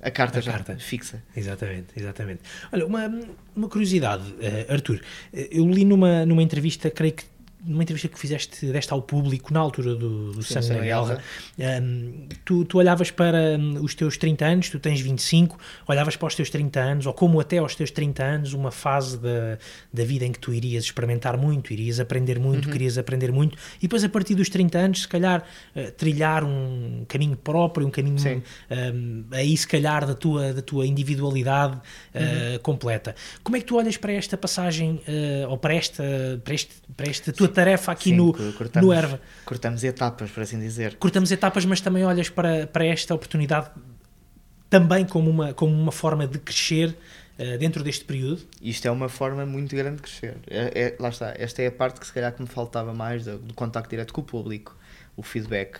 a 0.00 0.10
carta 0.10 0.38
a 0.38 0.42
já 0.42 0.52
carta. 0.52 0.76
fixa. 0.76 1.22
Exatamente, 1.36 1.88
exatamente. 1.96 2.40
Olha, 2.72 2.86
uma, 2.86 3.10
uma 3.54 3.68
curiosidade, 3.68 4.24
uh, 4.32 4.72
Arthur, 4.72 5.00
eu 5.32 5.68
li 5.68 5.84
numa, 5.84 6.24
numa 6.26 6.42
entrevista, 6.42 6.90
creio 6.90 7.14
que 7.14 7.24
numa 7.64 7.82
entrevista 7.82 8.08
que 8.08 8.18
fizeste, 8.18 8.66
deste 8.66 8.92
ao 8.92 9.00
público 9.00 9.52
na 9.52 9.60
altura 9.60 9.94
do, 9.94 10.32
do 10.32 10.42
na 10.68 10.78
Guerra, 10.78 11.22
um, 11.58 12.28
tu, 12.44 12.64
tu 12.64 12.78
olhavas 12.78 13.10
para 13.10 13.56
um, 13.58 13.82
os 13.82 13.94
teus 13.94 14.16
30 14.16 14.44
anos, 14.44 14.68
tu 14.68 14.78
tens 14.78 15.00
25, 15.00 15.58
olhavas 15.86 16.16
para 16.16 16.26
os 16.26 16.34
teus 16.34 16.50
30 16.50 16.80
anos, 16.80 17.06
ou 17.06 17.12
como 17.12 17.40
até 17.40 17.58
aos 17.58 17.74
teus 17.74 17.90
30 17.90 18.22
anos, 18.22 18.52
uma 18.52 18.70
fase 18.70 19.18
da, 19.18 19.58
da 19.92 20.04
vida 20.04 20.24
em 20.24 20.32
que 20.32 20.38
tu 20.38 20.52
irias 20.52 20.84
experimentar 20.84 21.36
muito, 21.36 21.72
irias 21.72 22.00
aprender 22.00 22.38
muito, 22.38 22.66
uhum. 22.66 22.72
querias 22.72 22.98
aprender 22.98 23.30
muito, 23.30 23.56
e 23.78 23.82
depois 23.82 24.02
a 24.02 24.08
partir 24.08 24.34
dos 24.34 24.48
30 24.48 24.78
anos, 24.78 25.02
se 25.02 25.08
calhar, 25.08 25.44
uh, 25.76 25.90
trilhar 25.92 26.44
um 26.44 27.04
caminho 27.06 27.36
próprio, 27.36 27.86
um 27.86 27.90
caminho 27.90 28.42
um, 28.70 29.24
aí 29.30 29.56
se 29.56 29.66
calhar 29.66 30.06
da 30.06 30.14
tua, 30.14 30.52
da 30.52 30.62
tua 30.62 30.86
individualidade 30.86 31.74
uh, 31.76 31.78
uhum. 32.52 32.58
completa. 32.60 33.14
Como 33.42 33.56
é 33.56 33.60
que 33.60 33.66
tu 33.66 33.76
olhas 33.76 33.96
para 33.96 34.12
esta 34.12 34.36
passagem, 34.36 35.00
uh, 35.06 35.50
ou 35.50 35.58
para 35.58 35.74
esta, 35.74 36.02
para, 36.42 36.54
este, 36.54 36.74
para 36.96 37.08
esta 37.08 37.32
tua 37.32 37.51
tarefa 37.52 37.92
aqui 37.92 38.10
Sim, 38.10 38.16
no, 38.16 38.32
cortamos, 38.32 38.86
no 38.86 38.92
Erva. 38.92 39.20
Cortamos 39.44 39.84
etapas, 39.84 40.30
por 40.30 40.42
assim 40.42 40.58
dizer. 40.58 40.96
Cortamos 40.96 41.30
etapas, 41.30 41.64
mas 41.64 41.80
também 41.80 42.04
olhas 42.04 42.28
para, 42.28 42.66
para 42.66 42.84
esta 42.84 43.14
oportunidade 43.14 43.70
também 44.72 45.04
como 45.04 45.28
uma, 45.28 45.52
como 45.52 45.74
uma 45.74 45.92
forma 45.92 46.26
de 46.26 46.38
crescer 46.38 46.96
uh, 47.38 47.58
dentro 47.58 47.84
deste 47.84 48.06
período? 48.06 48.40
Isto 48.60 48.88
é 48.88 48.90
uma 48.90 49.08
forma 49.08 49.44
muito 49.44 49.76
grande 49.76 49.96
de 49.96 50.02
crescer. 50.02 50.38
É, 50.48 50.80
é, 50.80 50.96
lá 50.98 51.10
está, 51.10 51.34
esta 51.36 51.60
é 51.60 51.66
a 51.66 51.70
parte 51.70 52.00
que 52.00 52.06
se 52.06 52.12
calhar 52.12 52.32
que 52.34 52.40
me 52.40 52.48
faltava 52.48 52.94
mais 52.94 53.26
do, 53.26 53.38
do 53.38 53.52
contacto 53.52 53.90
direto 53.90 54.14
com 54.14 54.22
o 54.22 54.24
público, 54.24 54.74
o 55.14 55.22
feedback, 55.22 55.78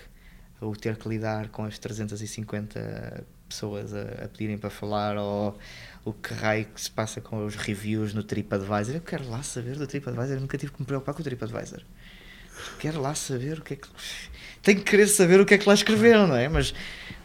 o 0.60 0.76
ter 0.76 0.96
que 0.96 1.08
lidar 1.08 1.48
com 1.48 1.64
as 1.64 1.78
350 1.78 3.24
pessoas 3.52 3.94
a, 3.94 4.24
a 4.24 4.28
pedirem 4.28 4.58
para 4.58 4.70
falar 4.70 5.16
ou 5.16 5.56
o 6.04 6.12
que 6.12 6.34
raio 6.34 6.66
que 6.66 6.80
se 6.80 6.90
passa 6.90 7.20
com 7.20 7.44
os 7.44 7.54
reviews 7.54 8.12
no 8.12 8.22
TripAdvisor. 8.22 8.96
Eu 8.96 9.00
quero 9.00 9.28
lá 9.30 9.42
saber 9.42 9.76
do 9.76 9.86
TripAdvisor, 9.86 10.36
eu 10.36 10.40
nunca 10.40 10.58
tive 10.58 10.72
que 10.72 10.80
me 10.80 10.86
preocupar 10.86 11.14
com 11.14 11.20
o 11.20 11.24
TripAdvisor. 11.24 11.82
Quero 12.78 13.00
lá 13.00 13.14
saber 13.14 13.58
o 13.58 13.62
que 13.62 13.74
é 13.74 13.76
que. 13.76 13.88
Tenho 14.62 14.78
que 14.78 14.84
querer 14.84 15.06
saber 15.08 15.40
o 15.40 15.46
que 15.46 15.54
é 15.54 15.58
que 15.58 15.66
lá 15.66 15.74
escreveram, 15.74 16.26
não 16.26 16.36
é? 16.36 16.48
Mas, 16.48 16.74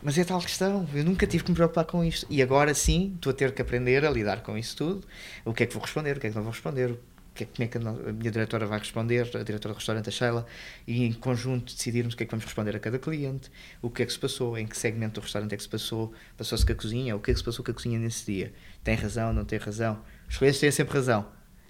mas 0.01 0.17
é 0.17 0.23
tal 0.23 0.39
questão. 0.39 0.87
Eu 0.93 1.03
nunca 1.03 1.27
tive 1.27 1.43
que 1.43 1.51
me 1.51 1.55
preocupar 1.55 1.85
com 1.85 2.03
isto. 2.03 2.25
E 2.29 2.41
agora 2.41 2.73
sim, 2.73 3.13
estou 3.15 3.31
a 3.31 3.33
ter 3.33 3.51
que 3.51 3.61
aprender 3.61 4.05
a 4.05 4.09
lidar 4.09 4.41
com 4.41 4.57
isso 4.57 4.75
tudo. 4.75 5.07
O 5.45 5.53
que 5.53 5.63
é 5.63 5.65
que 5.65 5.73
vou 5.73 5.81
responder, 5.81 6.17
o 6.17 6.19
que 6.19 6.27
é 6.27 6.29
que 6.29 6.35
não 6.35 6.43
vou 6.43 6.51
responder, 6.51 6.97
que, 7.37 7.45
como 7.45 7.63
é 7.63 7.67
que 7.67 7.77
a 7.77 8.13
minha 8.13 8.31
diretora 8.31 8.65
vai 8.65 8.79
responder, 8.79 9.21
a 9.35 9.43
diretora 9.43 9.73
do 9.73 9.77
restaurante, 9.77 10.09
a 10.09 10.11
Sheila, 10.11 10.45
e 10.85 11.03
em 11.05 11.13
conjunto 11.13 11.73
decidirmos 11.73 12.13
o 12.13 12.17
que 12.17 12.23
é 12.23 12.25
que 12.25 12.31
vamos 12.31 12.45
responder 12.45 12.75
a 12.75 12.79
cada 12.79 12.97
cliente, 12.97 13.51
o 13.81 13.89
que 13.89 14.03
é 14.03 14.05
que 14.05 14.11
se 14.11 14.19
passou, 14.19 14.57
em 14.57 14.65
que 14.65 14.77
segmento 14.77 15.19
do 15.19 15.23
restaurante 15.23 15.53
é 15.53 15.57
que 15.57 15.63
se 15.63 15.69
passou, 15.69 16.13
passou-se 16.35 16.65
com 16.65 16.71
a 16.71 16.75
cozinha, 16.75 17.15
o 17.15 17.19
que 17.19 17.31
é 17.31 17.33
que 17.33 17.39
se 17.39 17.43
passou 17.43 17.63
com 17.63 17.71
a 17.71 17.73
cozinha 17.73 17.99
nesse 17.99 18.25
dia. 18.25 18.53
Tem 18.83 18.95
razão, 18.95 19.31
não 19.31 19.45
tem 19.45 19.59
razão. 19.59 20.01
Os 20.27 20.37
clientes 20.37 20.59
têm 20.59 20.71
sempre 20.71 20.93
razão. 20.95 21.27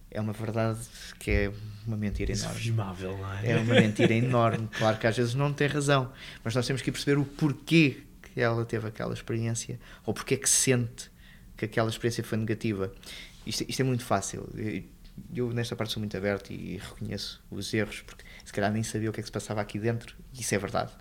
É 0.09 0.21
uma 0.21 0.33
verdade 0.33 0.79
que 1.19 1.31
é 1.31 1.51
uma 1.85 1.97
mentira 1.97 2.31
enorme. 2.31 2.59
não 3.17 3.33
é? 3.33 3.51
É 3.51 3.57
uma 3.57 3.75
mentira 3.75 4.13
enorme. 4.13 4.69
Claro 4.77 4.97
que 4.97 5.05
às 5.05 5.17
vezes 5.17 5.35
não 5.35 5.51
tem 5.51 5.67
razão, 5.67 6.11
mas 6.43 6.55
nós 6.55 6.65
temos 6.65 6.81
que 6.81 6.91
perceber 6.91 7.19
o 7.19 7.25
porquê 7.25 8.03
que 8.21 8.39
ela 8.39 8.63
teve 8.63 8.87
aquela 8.87 9.13
experiência 9.13 9.79
ou 10.05 10.13
porquê 10.13 10.37
que 10.37 10.49
sente 10.49 11.11
que 11.57 11.65
aquela 11.65 11.89
experiência 11.89 12.23
foi 12.23 12.37
negativa. 12.37 12.93
Isto, 13.45 13.65
isto 13.67 13.81
é 13.81 13.83
muito 13.83 14.03
fácil 14.03 14.47
eu 15.33 15.51
nesta 15.51 15.75
parte 15.75 15.93
sou 15.93 15.99
muito 15.99 16.15
aberto 16.15 16.51
e 16.51 16.77
reconheço 16.77 17.43
os 17.49 17.73
erros, 17.73 18.01
porque 18.01 18.23
se 18.45 18.53
calhar 18.53 18.71
nem 18.71 18.83
sabia 18.83 19.09
o 19.09 19.13
que 19.13 19.19
é 19.19 19.23
que 19.23 19.27
se 19.27 19.31
passava 19.31 19.61
aqui 19.61 19.79
dentro, 19.79 20.15
e 20.33 20.41
isso 20.41 20.53
é 20.53 20.57
verdade. 20.57 20.91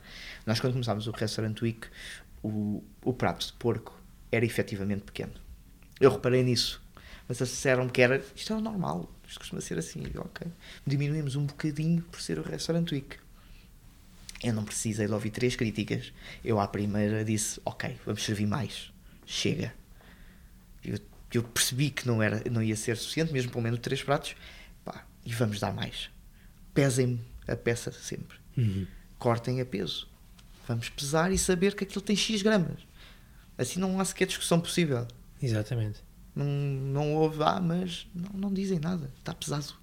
Nós, 0.45 0.61
quando 0.61 0.73
começámos 0.73 1.07
o 1.07 1.11
Restaurant 1.11 1.61
Week, 1.61 1.87
o, 2.43 2.83
o 3.05 3.13
prato 3.13 3.47
de 3.47 3.53
porco 3.55 3.99
era 4.31 4.45
efetivamente 4.45 5.03
pequeno. 5.03 5.33
Eu 6.01 6.11
reparei 6.11 6.43
nisso, 6.43 6.83
mas 7.29 7.39
disseram-me 7.39 7.91
que 7.91 8.03
era, 8.03 8.23
isto 8.35 8.53
era 8.53 8.61
normal, 8.61 9.11
isto 9.27 9.39
costuma 9.39 9.61
ser 9.61 9.79
assim, 9.79 10.03
ok. 10.17 10.47
Diminuímos 10.87 11.37
um 11.37 11.47
bocadinho 11.47 12.03
por 12.03 12.21
ser 12.21 12.39
o 12.39 12.43
Restaurant 12.43 12.91
Week. 12.93 13.17
Eu 14.43 14.53
não 14.53 14.65
precisei 14.65 15.07
de 15.07 15.13
ouvir 15.13 15.31
três 15.31 15.57
críticas. 15.57 16.13
Eu, 16.45 16.61
à 16.61 16.69
primeira, 16.69 17.25
disse: 17.25 17.61
Ok, 17.65 17.97
vamos 18.05 18.23
servir 18.23 18.47
mais. 18.47 18.93
Chega. 19.25 19.75
Eu 20.85 20.99
eu 21.33 21.43
percebi 21.43 21.91
que 21.91 22.07
não, 22.07 22.23
era, 22.23 22.43
não 22.51 22.63
ia 22.63 22.77
ser 22.77 22.97
suficiente, 22.97 23.33
mesmo 23.33 23.51
pelo 23.51 23.63
menos 23.63 23.81
três 23.81 24.03
pratos, 24.03 24.35
pá, 24.85 25.05
e 25.25 25.33
vamos 25.33 25.61
dar 25.61 25.73
mais. 25.73 26.11
Pesem-me 26.73 27.21
a 27.49 27.57
peça 27.57 27.93
sempre. 27.93 28.39
Uhum. 28.57 28.87
Cortem 29.19 29.61
a 29.61 29.67
peso. 29.67 30.09
Vamos 30.67 30.89
pesar 30.89 31.33
e 31.33 31.39
saber 31.39 31.75
que 31.75 31.85
aquilo 31.85 32.01
tem 32.01 32.17
X 32.17 32.43
gramas. 32.43 32.81
Assim 33.57 33.81
não 33.81 33.99
há 34.01 34.05
sequer 34.05 34.27
discussão 34.27 34.61
possível. 34.61 35.07
Exatamente. 35.41 36.05
Não, 36.35 36.45
não 36.45 37.15
houve, 37.15 37.43
ah, 37.43 37.61
mas 37.61 38.07
não, 38.15 38.31
não 38.35 38.53
dizem 38.53 38.79
nada. 38.79 39.11
Está 39.19 39.33
pesado. 39.33 39.75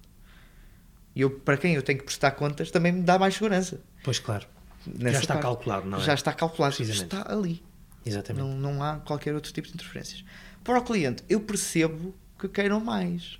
E 1.14 1.20
eu, 1.20 1.30
para 1.30 1.56
quem 1.56 1.74
eu 1.74 1.82
tenho 1.82 1.98
que 1.98 2.04
prestar 2.04 2.32
contas, 2.32 2.70
também 2.70 2.92
me 2.92 3.02
dá 3.02 3.18
mais 3.18 3.34
segurança. 3.34 3.80
Pois 4.02 4.18
claro. 4.18 4.46
Nessa 4.86 5.14
já 5.14 5.20
está 5.20 5.34
parte, 5.34 5.42
calculado, 5.44 5.88
não 5.88 5.98
é? 5.98 6.00
Já 6.02 6.14
está 6.14 6.32
calculado. 6.32 6.82
Está 6.82 7.32
ali. 7.32 7.62
Exatamente. 8.04 8.44
Não, 8.44 8.54
não 8.54 8.82
há 8.82 8.96
qualquer 8.96 9.34
outro 9.34 9.52
tipo 9.52 9.66
de 9.68 9.74
interferências. 9.74 10.24
Para 10.64 10.78
o 10.78 10.82
cliente, 10.82 11.22
eu 11.28 11.40
percebo 11.40 12.14
que 12.38 12.48
queiram 12.48 12.80
mais 12.80 13.38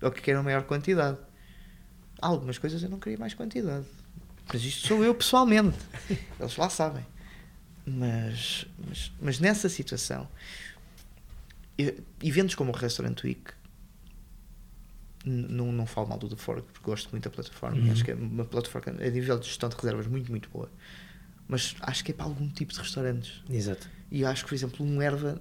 ou 0.00 0.10
que 0.10 0.20
queiram 0.20 0.42
maior 0.42 0.62
quantidade. 0.64 1.18
algumas 2.20 2.58
coisas 2.58 2.82
eu 2.82 2.88
não 2.88 2.98
queria 2.98 3.18
mais 3.18 3.34
quantidade. 3.34 3.86
Mas 4.52 4.62
isto 4.62 4.86
sou 4.86 5.02
eu 5.02 5.14
pessoalmente. 5.14 5.76
Eles 6.38 6.56
lá 6.56 6.68
sabem. 6.68 7.04
Mas, 7.86 8.66
mas, 8.86 9.12
mas 9.20 9.40
nessa 9.40 9.68
situação, 9.68 10.28
eventos 12.22 12.54
como 12.54 12.72
o 12.72 12.74
Restaurant 12.74 13.22
Week, 13.24 13.52
não, 15.24 15.72
não 15.72 15.86
falo 15.86 16.08
mal 16.08 16.18
do 16.18 16.28
The 16.28 16.36
Fork, 16.36 16.62
porque 16.72 16.84
gosto 16.84 17.10
muito 17.10 17.24
da 17.24 17.30
plataforma. 17.30 17.78
Uhum. 17.78 17.92
Acho 17.92 18.04
que 18.04 18.10
é 18.12 18.14
uma 18.14 18.44
plataforma 18.44 18.92
a 19.00 19.10
nível 19.10 19.38
de 19.38 19.46
gestão 19.46 19.68
de 19.68 19.76
reservas 19.76 20.06
muito, 20.06 20.30
muito 20.30 20.48
boa. 20.50 20.70
Mas 21.48 21.76
acho 21.80 22.04
que 22.04 22.12
é 22.12 22.14
para 22.14 22.26
algum 22.26 22.48
tipo 22.48 22.72
de 22.72 22.78
restaurantes. 22.78 23.42
Exato. 23.48 23.88
E 24.10 24.24
acho 24.24 24.44
que, 24.44 24.48
por 24.48 24.54
exemplo, 24.54 24.86
um 24.86 25.00
erva, 25.00 25.40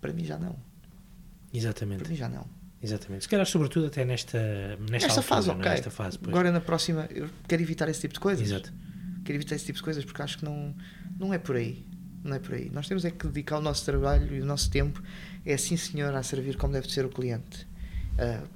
para 0.00 0.12
mim 0.12 0.24
já 0.24 0.38
não. 0.38 0.56
Exatamente. 1.52 2.00
Para 2.00 2.10
mim 2.10 2.16
já 2.16 2.28
não. 2.28 2.46
Exatamente. 2.82 3.22
Se 3.22 3.28
calhar, 3.28 3.46
sobretudo, 3.46 3.86
até 3.86 4.04
nesta, 4.04 4.38
nesta, 4.38 4.92
nesta 4.92 5.08
altura, 5.08 5.26
fase, 5.26 5.50
é? 5.50 5.52
ok. 5.52 5.70
Nesta 5.70 5.90
fase, 5.90 6.18
Agora, 6.26 6.52
na 6.52 6.60
próxima, 6.60 7.08
eu 7.10 7.28
quero 7.46 7.62
evitar 7.62 7.88
esse 7.88 8.00
tipo 8.00 8.14
de 8.14 8.20
coisas. 8.20 8.46
Exato. 8.46 8.72
Quero 9.24 9.36
evitar 9.36 9.56
esse 9.56 9.66
tipo 9.66 9.76
de 9.76 9.82
coisas 9.82 10.04
porque 10.04 10.22
acho 10.22 10.38
que 10.38 10.44
não, 10.44 10.74
não 11.18 11.34
é 11.34 11.38
por 11.38 11.56
aí. 11.56 11.84
Não 12.22 12.36
é 12.36 12.38
por 12.38 12.54
aí. 12.54 12.70
Nós 12.70 12.86
temos 12.86 13.04
é 13.04 13.10
que 13.10 13.26
dedicar 13.26 13.58
o 13.58 13.60
nosso 13.60 13.84
trabalho 13.84 14.34
e 14.34 14.40
o 14.40 14.44
nosso 14.44 14.70
tempo, 14.70 15.02
é 15.44 15.56
sim, 15.56 15.76
senhor, 15.76 16.14
a 16.14 16.22
servir 16.22 16.56
como 16.56 16.72
deve 16.72 16.90
ser 16.90 17.04
o 17.04 17.08
cliente. 17.08 17.66
Uh, 18.14 18.48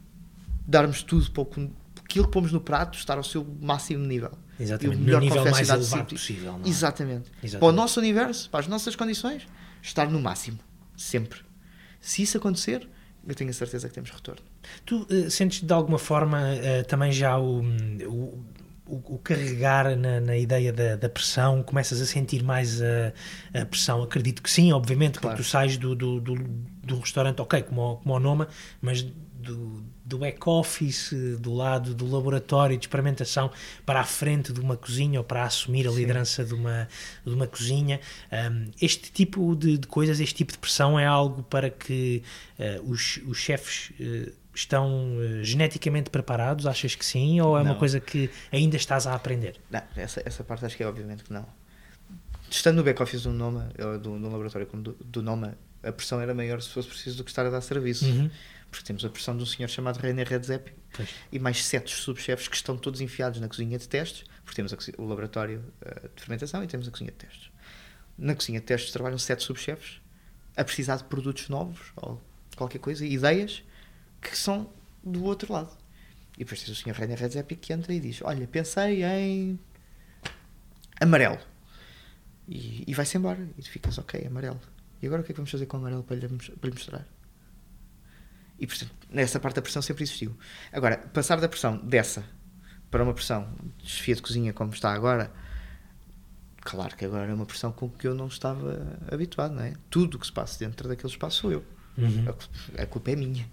darmos 0.66 1.02
tudo 1.02 1.30
para 1.30 1.42
o, 1.42 1.70
aquilo 2.04 2.26
que 2.26 2.30
pomos 2.30 2.52
no 2.52 2.60
prato 2.60 2.98
estar 2.98 3.16
ao 3.16 3.24
seu 3.24 3.44
máximo 3.60 4.04
nível. 4.04 4.32
Exatamente. 4.58 4.98
E 4.98 5.02
o 5.02 5.04
melhor 5.04 5.20
no 5.20 5.26
nível 5.26 5.44
mais 5.50 5.68
elevado 5.68 6.04
possível. 6.06 6.60
É? 6.64 6.68
Exatamente. 6.68 7.30
Exatamente. 7.42 7.58
Para 7.58 7.68
o 7.68 7.72
nosso 7.72 7.98
universo, 7.98 8.50
para 8.50 8.60
as 8.60 8.68
nossas 8.68 8.94
condições, 8.94 9.46
estar 9.82 10.08
no 10.08 10.20
máximo. 10.20 10.58
Sempre. 10.96 11.40
Se 12.02 12.22
isso 12.22 12.36
acontecer, 12.36 12.86
eu 13.26 13.34
tenho 13.34 13.48
a 13.48 13.52
certeza 13.52 13.88
que 13.88 13.94
temos 13.94 14.10
retorno. 14.10 14.42
Tu 14.84 15.06
uh, 15.08 15.30
sentes 15.30 15.62
de 15.62 15.72
alguma 15.72 15.98
forma 15.98 16.38
uh, 16.38 16.84
também 16.86 17.12
já 17.12 17.38
o, 17.38 17.62
o, 17.62 18.44
o, 18.86 19.14
o 19.14 19.18
carregar 19.18 19.96
na, 19.96 20.20
na 20.20 20.36
ideia 20.36 20.72
da, 20.72 20.96
da, 20.96 21.08
pressão? 21.08 21.62
Começas 21.62 22.00
a 22.00 22.06
sentir 22.06 22.42
mais 22.42 22.82
a, 22.82 23.12
a, 23.62 23.64
pressão? 23.64 24.02
Acredito 24.02 24.42
que 24.42 24.50
sim, 24.50 24.72
obviamente, 24.72 25.20
claro. 25.20 25.36
porque 25.36 25.48
tu 25.48 25.50
sais 25.50 25.76
do, 25.76 25.94
do, 25.94 26.20
do, 26.20 26.34
do 26.34 26.98
restaurante, 26.98 27.40
ok, 27.40 27.62
como, 27.62 27.98
como 27.98 28.14
o 28.14 28.20
Noma, 28.20 28.48
mas 28.80 29.02
do, 29.02 29.84
do 30.12 30.18
back-office, 30.18 31.14
do 31.40 31.54
lado 31.54 31.94
do 31.94 32.08
laboratório 32.10 32.76
de 32.76 32.84
experimentação 32.84 33.50
para 33.86 34.00
a 34.00 34.04
frente 34.04 34.52
de 34.52 34.60
uma 34.60 34.76
cozinha 34.76 35.18
ou 35.18 35.24
para 35.24 35.44
assumir 35.44 35.88
a 35.88 35.90
Sim. 35.90 35.96
liderança 35.96 36.44
de 36.44 36.52
uma, 36.52 36.86
de 37.24 37.32
uma 37.32 37.46
cozinha. 37.46 37.98
Um, 38.30 38.70
este 38.80 39.10
tipo 39.10 39.56
de, 39.56 39.78
de, 39.78 39.86
coisas, 39.86 40.20
este 40.20 40.34
tipo 40.34 40.52
de 40.52 40.58
pressão 40.58 41.00
é 41.00 41.06
algo 41.06 41.42
para 41.44 41.70
que 41.70 42.22
uh, 42.58 42.90
os, 42.90 43.20
os 43.26 43.38
chefes 43.38 43.90
uh, 43.98 44.32
estão 44.54 45.16
uh, 45.16 45.42
geneticamente 45.42 46.10
preparados? 46.10 46.66
Achas 46.66 46.94
que 46.94 47.06
sim? 47.06 47.40
Ou 47.40 47.58
é 47.58 47.64
não. 47.64 47.70
uma 47.70 47.78
coisa 47.78 47.98
que 47.98 48.28
ainda 48.52 48.76
estás 48.76 49.06
a 49.06 49.14
aprender? 49.14 49.56
Não, 49.70 49.82
essa, 49.96 50.22
essa 50.26 50.44
parte 50.44 50.66
acho 50.66 50.76
que 50.76 50.82
é 50.82 50.86
obviamente 50.86 51.24
que 51.24 51.32
não. 51.32 51.46
Estando 52.50 52.76
no 52.76 52.84
back-office 52.84 53.22
do 53.22 53.32
Noma, 53.32 53.70
do, 54.02 54.18
do 54.18 54.28
laboratório 54.28 54.66
como 54.66 54.82
do, 54.82 54.92
do 55.02 55.22
Noma, 55.22 55.56
a 55.82 55.90
pressão 55.90 56.20
era 56.20 56.34
maior 56.34 56.60
se 56.60 56.68
fosse 56.68 56.86
preciso 56.86 57.16
do 57.16 57.24
que 57.24 57.30
estar 57.30 57.46
a 57.46 57.48
dar 57.50 57.62
serviço. 57.62 58.04
Uhum 58.04 58.30
porque 58.72 58.86
temos 58.86 59.04
a 59.04 59.10
pressão 59.10 59.36
de 59.36 59.42
um 59.42 59.46
senhor 59.46 59.68
chamado 59.68 59.98
René 59.98 60.24
Redzep 60.24 60.72
e 61.30 61.38
mais 61.38 61.62
sete 61.62 61.94
subchefes 61.94 62.48
que 62.48 62.56
estão 62.56 62.74
todos 62.74 63.02
enfiados 63.02 63.38
na 63.38 63.46
cozinha 63.46 63.78
de 63.78 63.86
testes, 63.86 64.24
porque 64.42 64.56
temos 64.56 64.72
o 64.96 65.04
laboratório 65.04 65.62
uh, 65.82 66.08
de 66.08 66.22
fermentação 66.22 66.64
e 66.64 66.66
temos 66.66 66.88
a 66.88 66.90
cozinha 66.90 67.10
de 67.10 67.18
testes. 67.18 67.50
Na 68.16 68.34
cozinha 68.34 68.60
de 68.60 68.66
testes 68.66 68.90
trabalham 68.90 69.18
sete 69.18 69.42
subchefes 69.42 70.00
a 70.56 70.64
precisar 70.64 70.96
de 70.96 71.04
produtos 71.04 71.50
novos 71.50 71.92
ou 71.96 72.20
qualquer 72.56 72.78
coisa, 72.78 73.04
ideias 73.04 73.62
que 74.22 74.36
são 74.36 74.72
do 75.04 75.22
outro 75.24 75.52
lado. 75.52 75.76
E 76.36 76.38
depois 76.38 76.62
tens 76.62 76.70
o 76.70 76.74
senhor 76.74 76.96
René 76.96 77.14
Redzepi 77.14 77.56
que 77.56 77.74
entra 77.74 77.92
e 77.92 78.00
diz: 78.00 78.22
Olha, 78.22 78.46
pensei 78.46 79.04
em 79.04 79.60
amarelo. 80.98 81.38
E, 82.48 82.84
e 82.86 82.94
vai-se 82.94 83.18
embora. 83.18 83.46
E 83.58 83.62
tu 83.62 83.70
ficas, 83.70 83.98
ok, 83.98 84.26
amarelo. 84.26 84.60
E 85.02 85.06
agora 85.06 85.20
o 85.20 85.24
que 85.24 85.32
é 85.32 85.34
que 85.34 85.40
vamos 85.40 85.50
fazer 85.50 85.66
com 85.66 85.76
o 85.76 85.80
amarelo 85.80 86.02
para 86.02 86.16
lhe, 86.16 86.26
para 86.26 86.70
lhe 86.70 86.74
mostrar? 86.74 87.06
E 88.62 88.66
portanto, 88.68 88.92
nessa 89.10 89.40
parte 89.40 89.56
da 89.56 89.62
pressão 89.62 89.82
sempre 89.82 90.04
existiu. 90.04 90.38
Agora, 90.72 90.96
passar 90.96 91.40
da 91.40 91.48
pressão 91.48 91.78
dessa 91.78 92.24
para 92.92 93.02
uma 93.02 93.12
pressão 93.12 93.52
de 93.76 93.86
desfia 93.86 94.14
de 94.14 94.22
cozinha 94.22 94.52
como 94.52 94.72
está 94.72 94.92
agora, 94.92 95.32
claro 96.60 96.96
que 96.96 97.04
agora 97.04 97.28
é 97.28 97.34
uma 97.34 97.44
pressão 97.44 97.72
com 97.72 97.90
que 97.90 98.06
eu 98.06 98.14
não 98.14 98.28
estava 98.28 98.96
habituado, 99.10 99.52
não 99.56 99.64
é? 99.64 99.72
Tudo 99.90 100.14
o 100.14 100.20
que 100.20 100.26
se 100.26 100.32
passa 100.32 100.60
dentro 100.60 100.88
daquele 100.88 101.12
espaço 101.12 101.40
sou 101.40 101.50
eu. 101.50 101.64
Uhum. 101.98 102.24
A, 102.78 102.86
culpa 102.86 103.10
é 103.10 103.16
minha. 103.16 103.50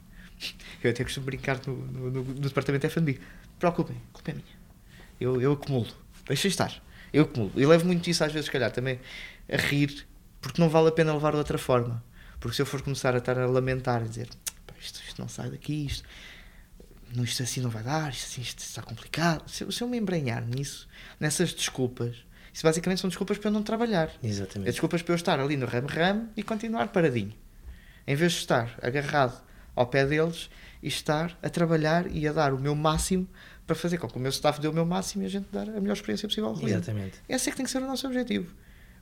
Eu 0.84 0.92
até 0.92 1.04
costumo 1.04 1.26
brincar 1.26 1.60
no, 1.66 1.76
no, 1.76 2.12
no, 2.12 2.24
no 2.24 2.42
departamento 2.42 2.86
F&B. 2.86 3.20
Preocupem, 3.58 3.98
a 3.98 4.14
culpa 4.14 4.30
é 4.30 4.34
minha. 4.36 4.60
Eu, 5.20 5.42
eu 5.42 5.54
acumulo. 5.54 5.88
Deixa 6.28 6.48
estar. 6.48 6.72
Eu 7.12 7.24
acumulo. 7.24 7.52
E 7.56 7.66
levo 7.66 7.88
muito 7.88 8.08
isso 8.08 8.24
às 8.24 8.32
vezes, 8.32 8.46
se 8.46 8.52
calhar, 8.52 8.70
também 8.70 9.00
a 9.52 9.58
rir, 9.58 10.06
porque 10.40 10.62
não 10.62 10.70
vale 10.70 10.90
a 10.90 10.92
pena 10.92 11.12
levar 11.16 11.32
de 11.32 11.38
outra 11.38 11.58
forma. 11.58 12.04
Porque 12.40 12.56
se 12.56 12.62
eu 12.62 12.66
for 12.68 12.80
começar 12.84 13.16
a 13.16 13.18
estar 13.18 13.40
a 13.40 13.48
lamentar, 13.48 14.04
a 14.04 14.06
dizer 14.06 14.30
isto, 14.82 15.02
isto 15.06 15.22
não 15.22 15.28
sai 15.28 15.50
daqui, 15.50 15.86
isto, 15.86 16.08
não, 17.14 17.24
isto 17.24 17.44
assim 17.44 17.62
não 17.62 17.70
vai 17.70 17.84
dar, 17.84 18.12
isto, 18.12 18.26
assim, 18.26 18.42
isto 18.42 18.60
está 18.60 18.82
complicado. 18.82 19.50
Se, 19.50 19.64
eu, 19.64 19.72
se 19.72 19.82
eu 19.82 19.88
me 19.88 19.98
embrenhar 19.98 20.46
nisso, 20.46 20.88
nessas 21.20 21.54
desculpas, 21.54 22.18
isso 22.54 22.64
basicamente 22.64 23.00
são 23.00 23.10
desculpas 23.10 23.38
para 23.38 23.50
eu 23.50 23.54
não 23.54 23.64
trabalhar. 23.64 24.12
Exatamente. 24.24 24.70
É 24.70 24.72
desculpas 24.72 25.02
para 25.02 25.14
eu 25.14 25.16
estar 25.16 25.40
ali 25.40 25.56
no 25.58 25.66
ram-ram 25.66 26.30
e 26.36 26.44
continuar 26.44 26.88
paradinho. 26.90 27.34
Em 28.08 28.16
vez 28.16 28.34
de 28.34 28.40
estar 28.40 28.78
agarrado 28.82 29.42
ao 29.76 29.88
pé 29.88 30.06
deles 30.06 30.50
e 30.82 30.88
estar 30.88 31.38
a 31.42 31.50
trabalhar 31.50 32.08
e 32.10 32.28
a 32.28 32.34
dar 32.34 32.54
o 32.54 32.60
meu 32.60 32.76
máximo 32.76 33.28
para 33.68 33.76
fazer 33.76 33.98
com 33.98 34.08
que 34.08 34.18
o 34.18 34.20
meu 34.20 34.32
staff 34.32 34.60
dê 34.60 34.68
o 34.68 34.74
meu 34.74 34.86
máximo 34.86 35.24
e 35.24 35.26
a 35.28 35.30
gente 35.30 35.48
dar 35.52 35.70
a 35.70 35.80
melhor 35.80 35.94
experiência 35.94 36.28
possível 36.28 36.50
ao 36.50 36.56
cliente. 36.56 36.78
Exatamente. 36.78 37.20
Esse 37.30 37.50
é 37.50 37.52
que 37.52 37.58
tem 37.58 37.66
que 37.66 37.72
ser 37.72 37.84
o 37.84 37.88
nosso 37.88 38.08
objetivo. 38.08 38.54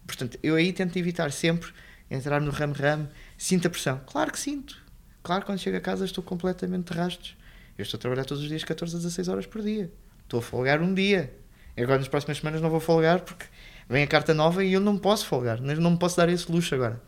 Portanto, 0.05 0.38
eu 0.43 0.55
aí 0.55 0.73
tento 0.73 0.97
evitar 0.97 1.32
sempre 1.32 1.71
entrar 2.09 2.41
no 2.41 2.51
ram-ram, 2.51 3.09
sinto 3.38 3.67
a 3.67 3.69
pressão. 3.69 4.01
Claro 4.05 4.32
que 4.32 4.39
sinto. 4.39 4.86
Claro, 5.28 5.45
quando 5.45 5.59
chego 5.59 5.75
a 5.75 5.82
casa 5.82 6.05
estou 6.05 6.23
completamente 6.23 6.93
de 6.93 6.97
rastos. 6.97 7.36
Eu 7.78 7.84
estou 7.84 7.97
a 7.97 7.99
trabalhar 7.99 8.23
todos 8.23 8.41
os 8.41 8.47
dias 8.47 8.63
14 8.63 8.95
a 8.95 8.97
16 8.97 9.28
horas 9.28 9.45
por 9.45 9.61
dia. 9.61 9.91
Estou 10.23 10.39
a 10.39 10.41
folgar 10.41 10.82
um 10.82 10.93
dia. 10.93 11.36
Agora 11.78 11.97
nas 11.97 12.07
próximas 12.07 12.38
semanas 12.38 12.61
não 12.61 12.69
vou 12.69 12.80
folgar 12.80 13.19
porque 13.19 13.45
vem 13.89 14.03
a 14.03 14.07
carta 14.07 14.34
nova 14.34 14.63
e 14.63 14.71
eu 14.71 14.80
não 14.80 14.97
posso 14.97 15.25
folgar. 15.25 15.59
Não 15.59 15.91
me 15.91 15.97
posso 15.97 16.15
dar 16.15 16.30
esse 16.30 16.49
luxo 16.49 16.73
agora. 16.73 17.01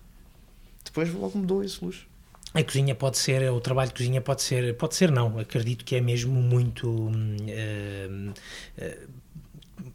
Depois 0.84 1.14
logo 1.14 1.40
me 1.40 1.46
dou 1.46 1.64
esse 1.64 1.82
luxo. 1.82 2.06
A 2.54 2.62
cozinha 2.62 2.94
pode 2.94 3.18
ser, 3.18 3.50
o 3.54 3.62
trabalho 3.62 3.88
de 3.88 3.96
cozinha 3.96 4.20
pode 4.20 4.42
ser, 4.42 4.76
pode 4.76 4.96
ser 4.96 5.10
não, 5.10 5.40
acredito 5.40 5.86
que 5.86 5.96
é 5.96 6.02
mesmo 6.02 6.42
muito. 6.42 6.90
Uh, 6.90 8.34
uh, 8.78 9.10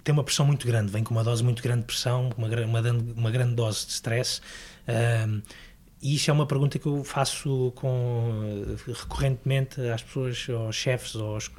tem 0.03 0.15
uma 0.15 0.25
pressão 0.25 0.47
muito 0.47 0.67
grande, 0.67 0.91
vem 0.91 1.05
com 1.05 1.13
uma 1.13 1.25
dose 1.25 1.45
muito 1.45 1.63
grande 1.63 1.81
de 1.81 1.87
pressão, 1.89 2.31
uma, 2.39 2.49
uma, 2.49 2.81
uma 3.19 3.31
grande 3.31 3.55
dose 3.55 3.85
de 3.85 3.93
stress. 3.93 4.41
Uh, 4.89 5.43
e 6.05 6.17
isso 6.17 6.31
é 6.31 6.35
uma 6.35 6.45
pergunta 6.45 6.79
que 6.79 6.85
eu 6.85 7.03
faço 7.03 7.73
com, 7.77 8.77
recorrentemente 8.87 9.81
às 9.89 10.03
pessoas, 10.03 10.47
aos 10.51 10.77
chefes, 10.77 11.17
aos, 11.17 11.51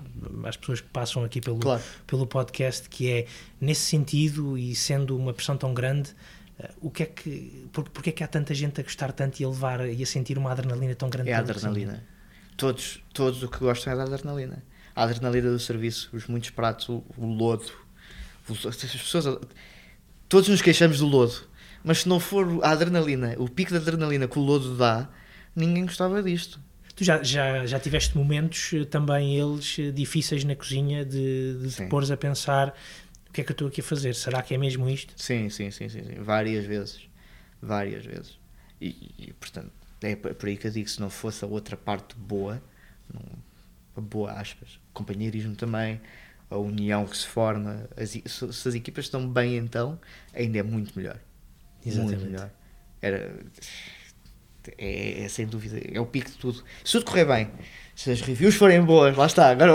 às 0.43 0.55
pessoas 0.55 0.81
que 0.81 0.87
passam 0.87 1.23
aqui 1.23 1.41
pelo, 1.41 1.57
claro. 1.57 1.81
pelo 2.05 2.27
podcast, 2.27 2.87
que 2.87 3.09
é, 3.09 3.25
nesse 3.59 3.81
sentido, 3.81 4.55
e 4.55 4.75
sendo 4.75 5.17
uma 5.17 5.33
pressão 5.33 5.57
tão 5.57 5.73
grande, 5.73 6.11
uh, 6.59 6.69
o 6.79 6.91
que 6.91 7.01
é 7.01 7.05
que, 7.07 7.67
por, 7.73 7.89
porque 7.89 8.11
é 8.11 8.13
que 8.13 8.23
há 8.23 8.27
tanta 8.27 8.53
gente 8.53 8.79
a 8.79 8.83
gostar 8.83 9.11
tanto 9.13 9.39
e 9.39 9.43
a 9.43 9.49
levar 9.49 9.89
e 9.89 10.03
a 10.03 10.05
sentir 10.05 10.37
uma 10.37 10.51
adrenalina 10.51 10.93
tão 10.93 11.09
grande? 11.09 11.31
É 11.31 11.33
a 11.33 11.39
adrenalina. 11.39 12.03
Todos, 12.55 13.01
todos 13.15 13.41
o 13.41 13.47
que 13.49 13.57
gostam 13.57 13.93
é 13.93 13.95
da 13.95 14.03
adrenalina. 14.03 14.63
A 14.95 15.05
adrenalina 15.05 15.49
do 15.49 15.59
serviço, 15.59 16.11
os 16.13 16.27
muitos 16.27 16.51
pratos, 16.51 16.87
o, 16.87 17.03
o 17.17 17.25
lodo. 17.25 17.71
As 18.47 18.75
pessoas, 18.75 19.39
todos 20.29 20.49
nos 20.49 20.61
queixamos 20.61 20.99
do 20.99 21.07
lodo 21.07 21.54
mas 21.85 21.99
se 21.99 22.09
não 22.09 22.19
for 22.19 22.59
a 22.63 22.71
adrenalina, 22.71 23.35
o 23.37 23.47
pico 23.47 23.71
de 23.71 23.77
adrenalina 23.77 24.27
que 24.27 24.39
o 24.39 24.41
lodo 24.41 24.75
dá, 24.75 25.07
ninguém 25.55 25.85
gostava 25.85 26.21
disto. 26.23 26.59
Tu 26.95 27.03
já, 27.03 27.21
já, 27.21 27.63
já 27.65 27.79
tiveste 27.79 28.17
momentos 28.17 28.71
eh, 28.73 28.85
também 28.85 29.37
eles 29.37 29.77
eh, 29.77 29.91
difíceis 29.91 30.43
na 30.43 30.55
cozinha 30.55 31.05
de, 31.05 31.59
de 31.61 31.69
te 31.69 31.85
pôres 31.85 32.09
a 32.09 32.17
pensar 32.17 32.75
o 33.29 33.33
que 33.33 33.41
é 33.41 33.43
que 33.43 33.51
eu 33.51 33.53
estou 33.53 33.67
aqui 33.67 33.81
a 33.81 33.83
fazer? 33.83 34.15
Será 34.15 34.41
que 34.41 34.55
é 34.55 34.57
mesmo 34.57 34.89
isto? 34.89 35.13
Sim, 35.15 35.49
sim, 35.49 35.69
sim, 35.69 35.87
sim, 35.87 36.03
sim. 36.03 36.21
várias 36.21 36.65
vezes. 36.65 37.07
Várias 37.61 38.03
vezes. 38.03 38.39
E, 38.81 39.11
e, 39.19 39.33
portanto, 39.33 39.71
é 40.01 40.15
por 40.15 40.47
aí 40.47 40.57
que 40.57 40.65
eu 40.65 40.71
digo, 40.71 40.89
se 40.89 40.99
não 40.99 41.09
fosse 41.09 41.45
a 41.45 41.47
outra 41.47 41.77
parte 41.77 42.15
boa, 42.15 42.63
não, 43.13 44.01
boa 44.03 44.31
aspas, 44.31 44.79
companheirismo 44.93 45.55
também, 45.55 46.01
a 46.49 46.57
união 46.57 47.05
que 47.05 47.17
se 47.17 47.27
forma, 47.27 47.87
as, 47.95 48.11
se 48.11 48.67
as 48.67 48.73
equipas 48.73 49.05
estão 49.05 49.27
bem 49.27 49.57
então, 49.57 49.99
ainda 50.33 50.57
é 50.57 50.63
muito 50.63 50.97
melhor. 50.97 51.19
Exatamente. 51.85 52.17
Muito 52.17 52.31
melhor. 52.31 52.51
Era, 53.01 53.35
é, 54.77 55.23
é, 55.23 55.27
sem 55.29 55.45
dúvida, 55.45 55.79
é 55.91 55.99
o 55.99 56.05
pico 56.05 56.31
de 56.31 56.37
tudo. 56.37 56.63
Se 56.83 56.93
tudo 56.93 57.05
correr 57.05 57.25
bem, 57.25 57.51
se 57.95 58.11
as 58.11 58.21
reviews 58.21 58.55
forem 58.55 58.81
boas, 58.83 59.15
lá 59.15 59.25
está, 59.25 59.49
agora 59.49 59.71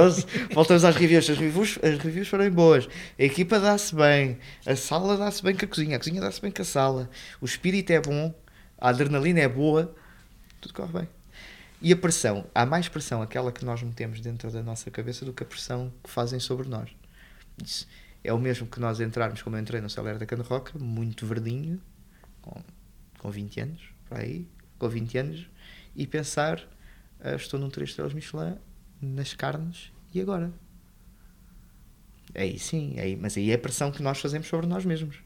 voltamos 0.53 0.85
às 0.85 0.97
reviews, 0.97 1.27
se 1.27 1.33
as 1.33 1.39
reviews, 1.39 1.79
as 1.83 1.99
reviews 1.99 2.29
forem 2.29 2.51
boas, 2.51 2.89
a 3.19 3.23
equipa 3.23 3.61
dá-se 3.61 3.95
bem, 3.95 4.39
a 4.67 4.75
sala 4.75 5.17
dá-se 5.17 5.43
bem 5.43 5.55
com 5.55 5.65
a 5.65 5.69
cozinha, 5.69 5.97
a 5.97 5.99
cozinha 5.99 6.21
dá-se 6.21 6.41
bem 6.41 6.51
com 6.51 6.63
a 6.63 6.65
sala, 6.65 7.11
o 7.41 7.45
espírito 7.45 7.93
é 7.93 8.01
bom, 8.01 8.35
a 8.79 8.89
adrenalina 8.89 9.41
é 9.41 9.49
boa, 9.49 9.95
tudo 10.61 10.75
corre 10.75 10.93
bem. 10.93 11.09
E 11.83 11.93
a 11.93 11.97
pressão, 11.97 12.45
há 12.55 12.67
mais 12.67 12.89
pressão 12.89 13.23
aquela 13.23 13.51
que 13.51 13.65
nós 13.65 13.83
metemos 13.83 14.21
dentro 14.21 14.51
da 14.51 14.63
nossa 14.63 14.91
cabeça 14.91 15.25
do 15.25 15.33
que 15.33 15.43
a 15.43 15.47
pressão 15.47 15.91
que 16.05 16.11
fazem 16.11 16.39
sobre 16.39 16.69
nós. 16.69 16.91
Isso 17.65 17.87
é 18.23 18.33
o 18.33 18.39
mesmo 18.39 18.67
que 18.67 18.79
nós 18.79 19.01
entrarmos, 19.01 19.41
como 19.41 19.57
eu 19.57 19.61
entrei 19.61 19.81
no 19.81 19.89
Celer 19.89 20.19
da 20.19 20.27
Cana 20.27 20.45
Roca, 20.45 20.79
muito 20.79 21.25
verdinho, 21.25 21.81
com, 22.43 22.63
com 23.19 23.31
20 23.31 23.61
anos, 23.61 23.81
por 24.09 24.19
aí, 24.19 24.49
com 24.79 24.89
20 24.89 25.19
anos, 25.19 25.51
e 25.95 26.07
pensar: 26.07 26.61
uh, 27.21 27.37
estou 27.37 27.59
num 27.59 27.71
3 27.71 27.91
estrelas 27.91 28.13
Michelin, 28.13 28.57
nas 29.01 29.35
carnes, 29.35 29.93
e 30.15 30.21
agora? 30.21 30.53
Aí 32.35 32.59
sim, 32.59 32.99
aí, 32.99 33.17
mas 33.17 33.37
aí 33.37 33.51
é 33.51 33.55
a 33.55 33.59
pressão 33.59 33.91
que 33.91 34.03
nós 34.03 34.21
fazemos 34.21 34.47
sobre 34.47 34.67
nós 34.67 34.85
mesmos. 34.85 35.17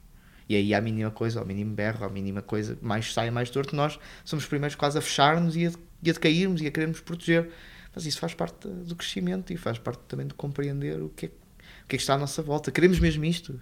E 0.49 0.57
aí, 0.57 0.75
a 0.75 0.81
mínima 0.81 1.11
coisa, 1.11 1.41
ao 1.41 1.47
mínimo 1.47 1.75
berro, 1.75 2.05
à 2.05 2.09
mínima 2.09 2.43
coisa, 2.43 2.77
mais 2.83 3.13
sai, 3.13 3.31
mais 3.31 3.49
torto, 3.49 3.75
nós 3.75 3.99
somos 4.25 4.45
os 4.45 4.49
primeiros 4.49 4.75
quase 4.75 4.99
a 4.99 5.01
fechar-nos 5.01 5.57
e 5.57 5.67
a, 5.67 5.73
e 6.03 6.11
a 6.11 6.13
decairmos 6.13 6.61
e 6.61 6.67
a 6.67 6.71
querermos 6.71 7.01
proteger. 7.01 7.51
Mas 7.95 8.05
isso 8.05 8.19
faz 8.19 8.35
parte 8.35 8.69
do 8.69 8.95
crescimento 8.95 9.53
e 9.53 9.57
faz 9.57 9.79
parte 9.79 10.03
também 10.07 10.27
de 10.27 10.35
compreender 10.35 11.01
o 11.01 11.09
que 11.09 11.27
é, 11.27 11.29
o 11.29 11.87
que, 11.89 11.97
é 11.97 11.99
que 11.99 12.03
está 12.03 12.15
à 12.15 12.19
nossa 12.19 12.43
volta. 12.43 12.71
Queremos 12.71 12.99
mesmo 12.99 13.25
isto? 13.25 13.59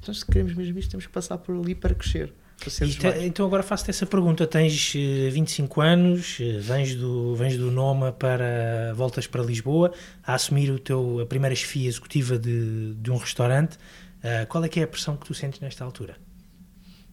Então, 0.00 0.12
se 0.12 0.24
queremos 0.26 0.54
mesmo 0.54 0.78
isto, 0.78 0.90
temos 0.90 1.06
que 1.06 1.12
passar 1.12 1.38
por 1.38 1.56
ali 1.56 1.74
para 1.74 1.94
crescer. 1.94 2.34
Te, 2.58 3.24
então 3.24 3.46
agora 3.46 3.62
faço-te 3.62 3.90
essa 3.90 4.04
pergunta, 4.04 4.44
tens 4.46 4.92
25 4.92 5.80
eh, 5.80 5.86
anos, 5.86 6.38
eh, 6.40 6.58
vens 6.58 6.94
do, 6.94 7.34
vens 7.36 7.56
do 7.56 7.70
Noma 7.70 8.10
para, 8.12 8.92
voltas 8.96 9.28
para 9.28 9.42
Lisboa, 9.42 9.92
a 10.24 10.34
assumir 10.34 10.70
o 10.70 10.78
teu, 10.78 11.20
a 11.20 11.26
primeira 11.26 11.54
chefia 11.54 11.88
executiva 11.88 12.36
de, 12.36 12.94
de 12.94 13.10
um 13.12 13.16
restaurante, 13.16 13.74
uh, 13.74 14.46
qual 14.48 14.64
é 14.64 14.68
que 14.68 14.80
é 14.80 14.82
a 14.82 14.88
pressão 14.88 15.16
que 15.16 15.24
tu 15.24 15.34
sentes 15.34 15.60
nesta 15.60 15.84
altura? 15.84 16.16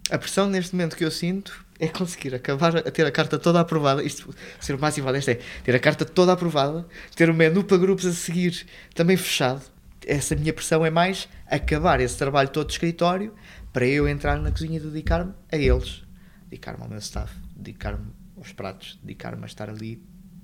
A 0.09 0.17
pressão 0.17 0.47
neste 0.49 0.73
momento 0.73 0.97
que 0.97 1.05
eu 1.05 1.11
sinto 1.11 1.63
é 1.79 1.87
conseguir 1.87 2.33
acabar 2.33 2.77
a 2.77 2.91
ter 2.91 3.05
a 3.05 3.11
carta 3.11 3.37
toda 3.37 3.59
aprovada, 3.59 4.03
isto 4.03 4.33
ser 4.59 4.73
o 4.73 4.79
mais 4.79 4.97
importante 4.97 5.29
é 5.29 5.39
ter 5.63 5.75
a 5.75 5.79
carta 5.79 6.05
toda 6.05 6.33
aprovada, 6.33 6.87
ter 7.15 7.29
o 7.29 7.33
menu 7.33 7.63
para 7.63 7.77
grupos 7.77 8.05
a 8.07 8.13
seguir 8.13 8.65
também 8.95 9.15
fechado, 9.15 9.61
essa 10.07 10.35
minha 10.35 10.53
pressão 10.53 10.85
é 10.85 10.89
mais 10.89 11.27
acabar 11.47 11.99
esse 11.99 12.17
trabalho 12.17 12.49
todo 12.49 12.67
de 12.67 12.73
escritório 12.73 13.33
para 13.75 13.85
eu 13.85 14.07
entrar 14.07 14.39
na 14.39 14.51
cozinha 14.51 14.77
e 14.77 14.79
dedicar-me 14.79 15.33
a 15.51 15.57
eles, 15.57 16.01
dedicar-me 16.45 16.81
ao 16.81 16.87
meu 16.87 16.97
staff, 16.99 17.35
dedicar-me 17.53 18.05
aos 18.37 18.53
pratos, 18.53 18.97
dedicar-me 19.03 19.43
a 19.43 19.45
estar 19.45 19.69
ali 19.69 20.01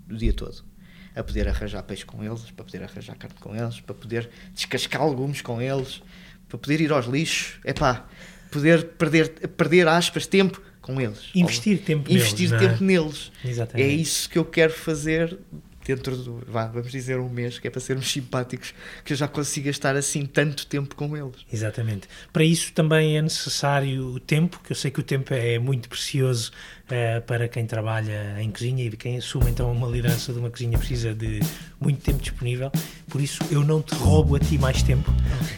o 0.09 0.17
dia 0.17 0.33
todo, 0.33 0.65
a 1.15 1.23
poder 1.23 1.47
arranjar 1.47 1.81
peixe 1.83 2.03
com 2.03 2.21
eles, 2.21 2.51
para 2.51 2.65
poder 2.65 2.83
arranjar 2.83 3.15
carne 3.15 3.37
com 3.39 3.55
eles, 3.55 3.79
para 3.79 3.95
poder 3.95 4.29
descascar 4.53 5.07
legumes 5.07 5.41
com 5.41 5.61
eles, 5.61 6.03
para 6.49 6.57
poder 6.57 6.81
ir 6.81 6.91
aos 6.91 7.05
lixos, 7.05 7.57
é 7.63 7.71
pá, 7.71 8.05
poder 8.51 8.83
perder, 8.97 9.29
perder 9.29 9.87
aspas, 9.87 10.27
tempo 10.27 10.61
com 10.81 10.99
eles. 10.99 11.29
Investir 11.33 11.79
tempo 11.83 12.11
Investir 12.11 12.49
neles. 12.49 12.51
Investir 12.51 12.69
tempo 12.69 12.83
é? 12.83 12.85
neles. 12.85 13.31
Exatamente. 13.45 13.89
É 13.89 13.93
isso 13.93 14.29
que 14.29 14.37
eu 14.37 14.43
quero 14.43 14.73
fazer 14.73 15.39
dentro 15.95 16.15
do, 16.15 16.43
vá, 16.47 16.65
vamos 16.67 16.91
dizer 16.91 17.19
um 17.19 17.29
mês, 17.29 17.59
que 17.59 17.67
é 17.67 17.71
para 17.71 17.81
sermos 17.81 18.11
simpáticos, 18.11 18.73
que 19.03 19.13
eu 19.13 19.17
já 19.17 19.27
consiga 19.27 19.69
estar 19.69 19.95
assim 19.95 20.25
tanto 20.25 20.65
tempo 20.65 20.95
com 20.95 21.15
eles. 21.15 21.45
Exatamente. 21.51 22.07
Para 22.31 22.43
isso 22.43 22.71
também 22.73 23.17
é 23.17 23.21
necessário 23.21 24.07
o 24.07 24.19
tempo, 24.19 24.59
que 24.63 24.71
eu 24.71 24.75
sei 24.75 24.91
que 24.91 24.99
o 24.99 25.03
tempo 25.03 25.33
é 25.33 25.59
muito 25.59 25.89
precioso 25.89 26.51
uh, 26.87 27.21
para 27.21 27.47
quem 27.47 27.65
trabalha 27.65 28.35
em 28.39 28.49
cozinha 28.49 28.85
e 28.85 28.91
quem 28.91 29.17
assume 29.17 29.51
então 29.51 29.71
uma 29.71 29.87
liderança 29.87 30.31
de 30.31 30.39
uma 30.39 30.49
cozinha 30.49 30.77
precisa 30.77 31.13
de 31.13 31.39
muito 31.79 32.01
tempo 32.01 32.21
disponível. 32.21 32.71
Por 33.09 33.21
isso 33.21 33.43
eu 33.51 33.63
não 33.63 33.81
te 33.81 33.93
roubo 33.95 34.35
a 34.35 34.39
ti 34.39 34.57
mais 34.57 34.81
tempo. 34.83 35.11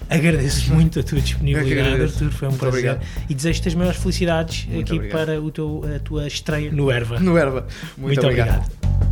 Agradeço 0.10 0.74
muito 0.74 1.00
a 1.00 1.04
tua 1.04 1.22
disponibilidade, 1.22 2.02
Arthur, 2.02 2.32
foi 2.32 2.48
um 2.48 2.52
muito 2.52 2.60
prazer. 2.60 2.92
Obrigado. 2.92 3.30
E 3.30 3.36
desejo-te 3.36 3.68
as 3.68 3.76
maiores 3.76 4.00
felicidades 4.00 4.66
muito 4.66 4.82
aqui 4.82 4.96
obrigado. 4.96 5.26
para 5.26 5.42
o 5.42 5.52
teu, 5.52 5.84
a 5.96 6.00
tua 6.00 6.28
estreia 6.28 6.72
no 6.72 6.90
Erva. 6.92 7.20
No 7.20 7.38
Erva. 7.38 7.68
Muito, 7.98 8.22
muito 8.22 8.22
obrigado. 8.22 8.66
obrigado. 8.66 9.03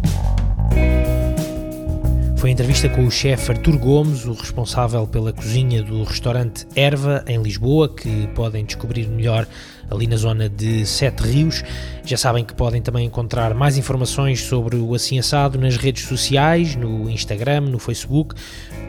Foi 2.42 2.50
a 2.50 2.54
entrevista 2.54 2.90
com 2.90 3.06
o 3.06 3.12
chefe 3.12 3.52
Artur 3.52 3.78
Gomes, 3.78 4.26
o 4.26 4.34
responsável 4.34 5.06
pela 5.06 5.32
cozinha 5.32 5.84
do 5.84 6.04
restaurante 6.04 6.66
Erva, 6.76 7.24
em 7.28 7.40
Lisboa, 7.40 7.88
que 7.88 8.28
podem 8.34 8.66
descobrir 8.66 9.08
melhor 9.08 9.48
ali 9.92 10.08
na 10.08 10.16
zona 10.16 10.50
de 10.50 10.84
Sete 10.84 11.22
Rios. 11.22 11.64
Já 12.04 12.18
sabem 12.18 12.44
que 12.44 12.56
podem 12.56 12.82
também 12.82 13.06
encontrar 13.06 13.54
mais 13.54 13.78
informações 13.78 14.42
sobre 14.42 14.78
o 14.78 14.96
Assim 14.96 15.20
Assado 15.20 15.60
nas 15.60 15.78
redes 15.78 16.06
sociais, 16.06 16.76
no 16.76 17.08
Instagram, 17.12 17.62
no 17.62 17.78
Facebook. 17.78 18.34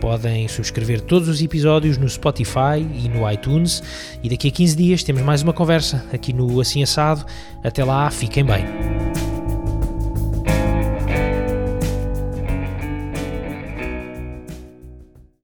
Podem 0.00 0.48
subscrever 0.48 1.02
todos 1.02 1.28
os 1.28 1.42
episódios 1.42 1.98
no 1.98 2.08
Spotify 2.08 2.78
e 2.78 3.06
no 3.06 3.30
iTunes. 3.30 3.82
E 4.22 4.30
daqui 4.30 4.48
a 4.48 4.50
15 4.50 4.76
dias 4.76 5.02
temos 5.02 5.20
mais 5.20 5.42
uma 5.42 5.52
conversa 5.52 6.02
aqui 6.10 6.32
no 6.32 6.58
Assim 6.58 6.82
Assado. 6.82 7.26
Até 7.62 7.84
lá, 7.84 8.10
fiquem 8.10 8.46
bem. 8.46 9.31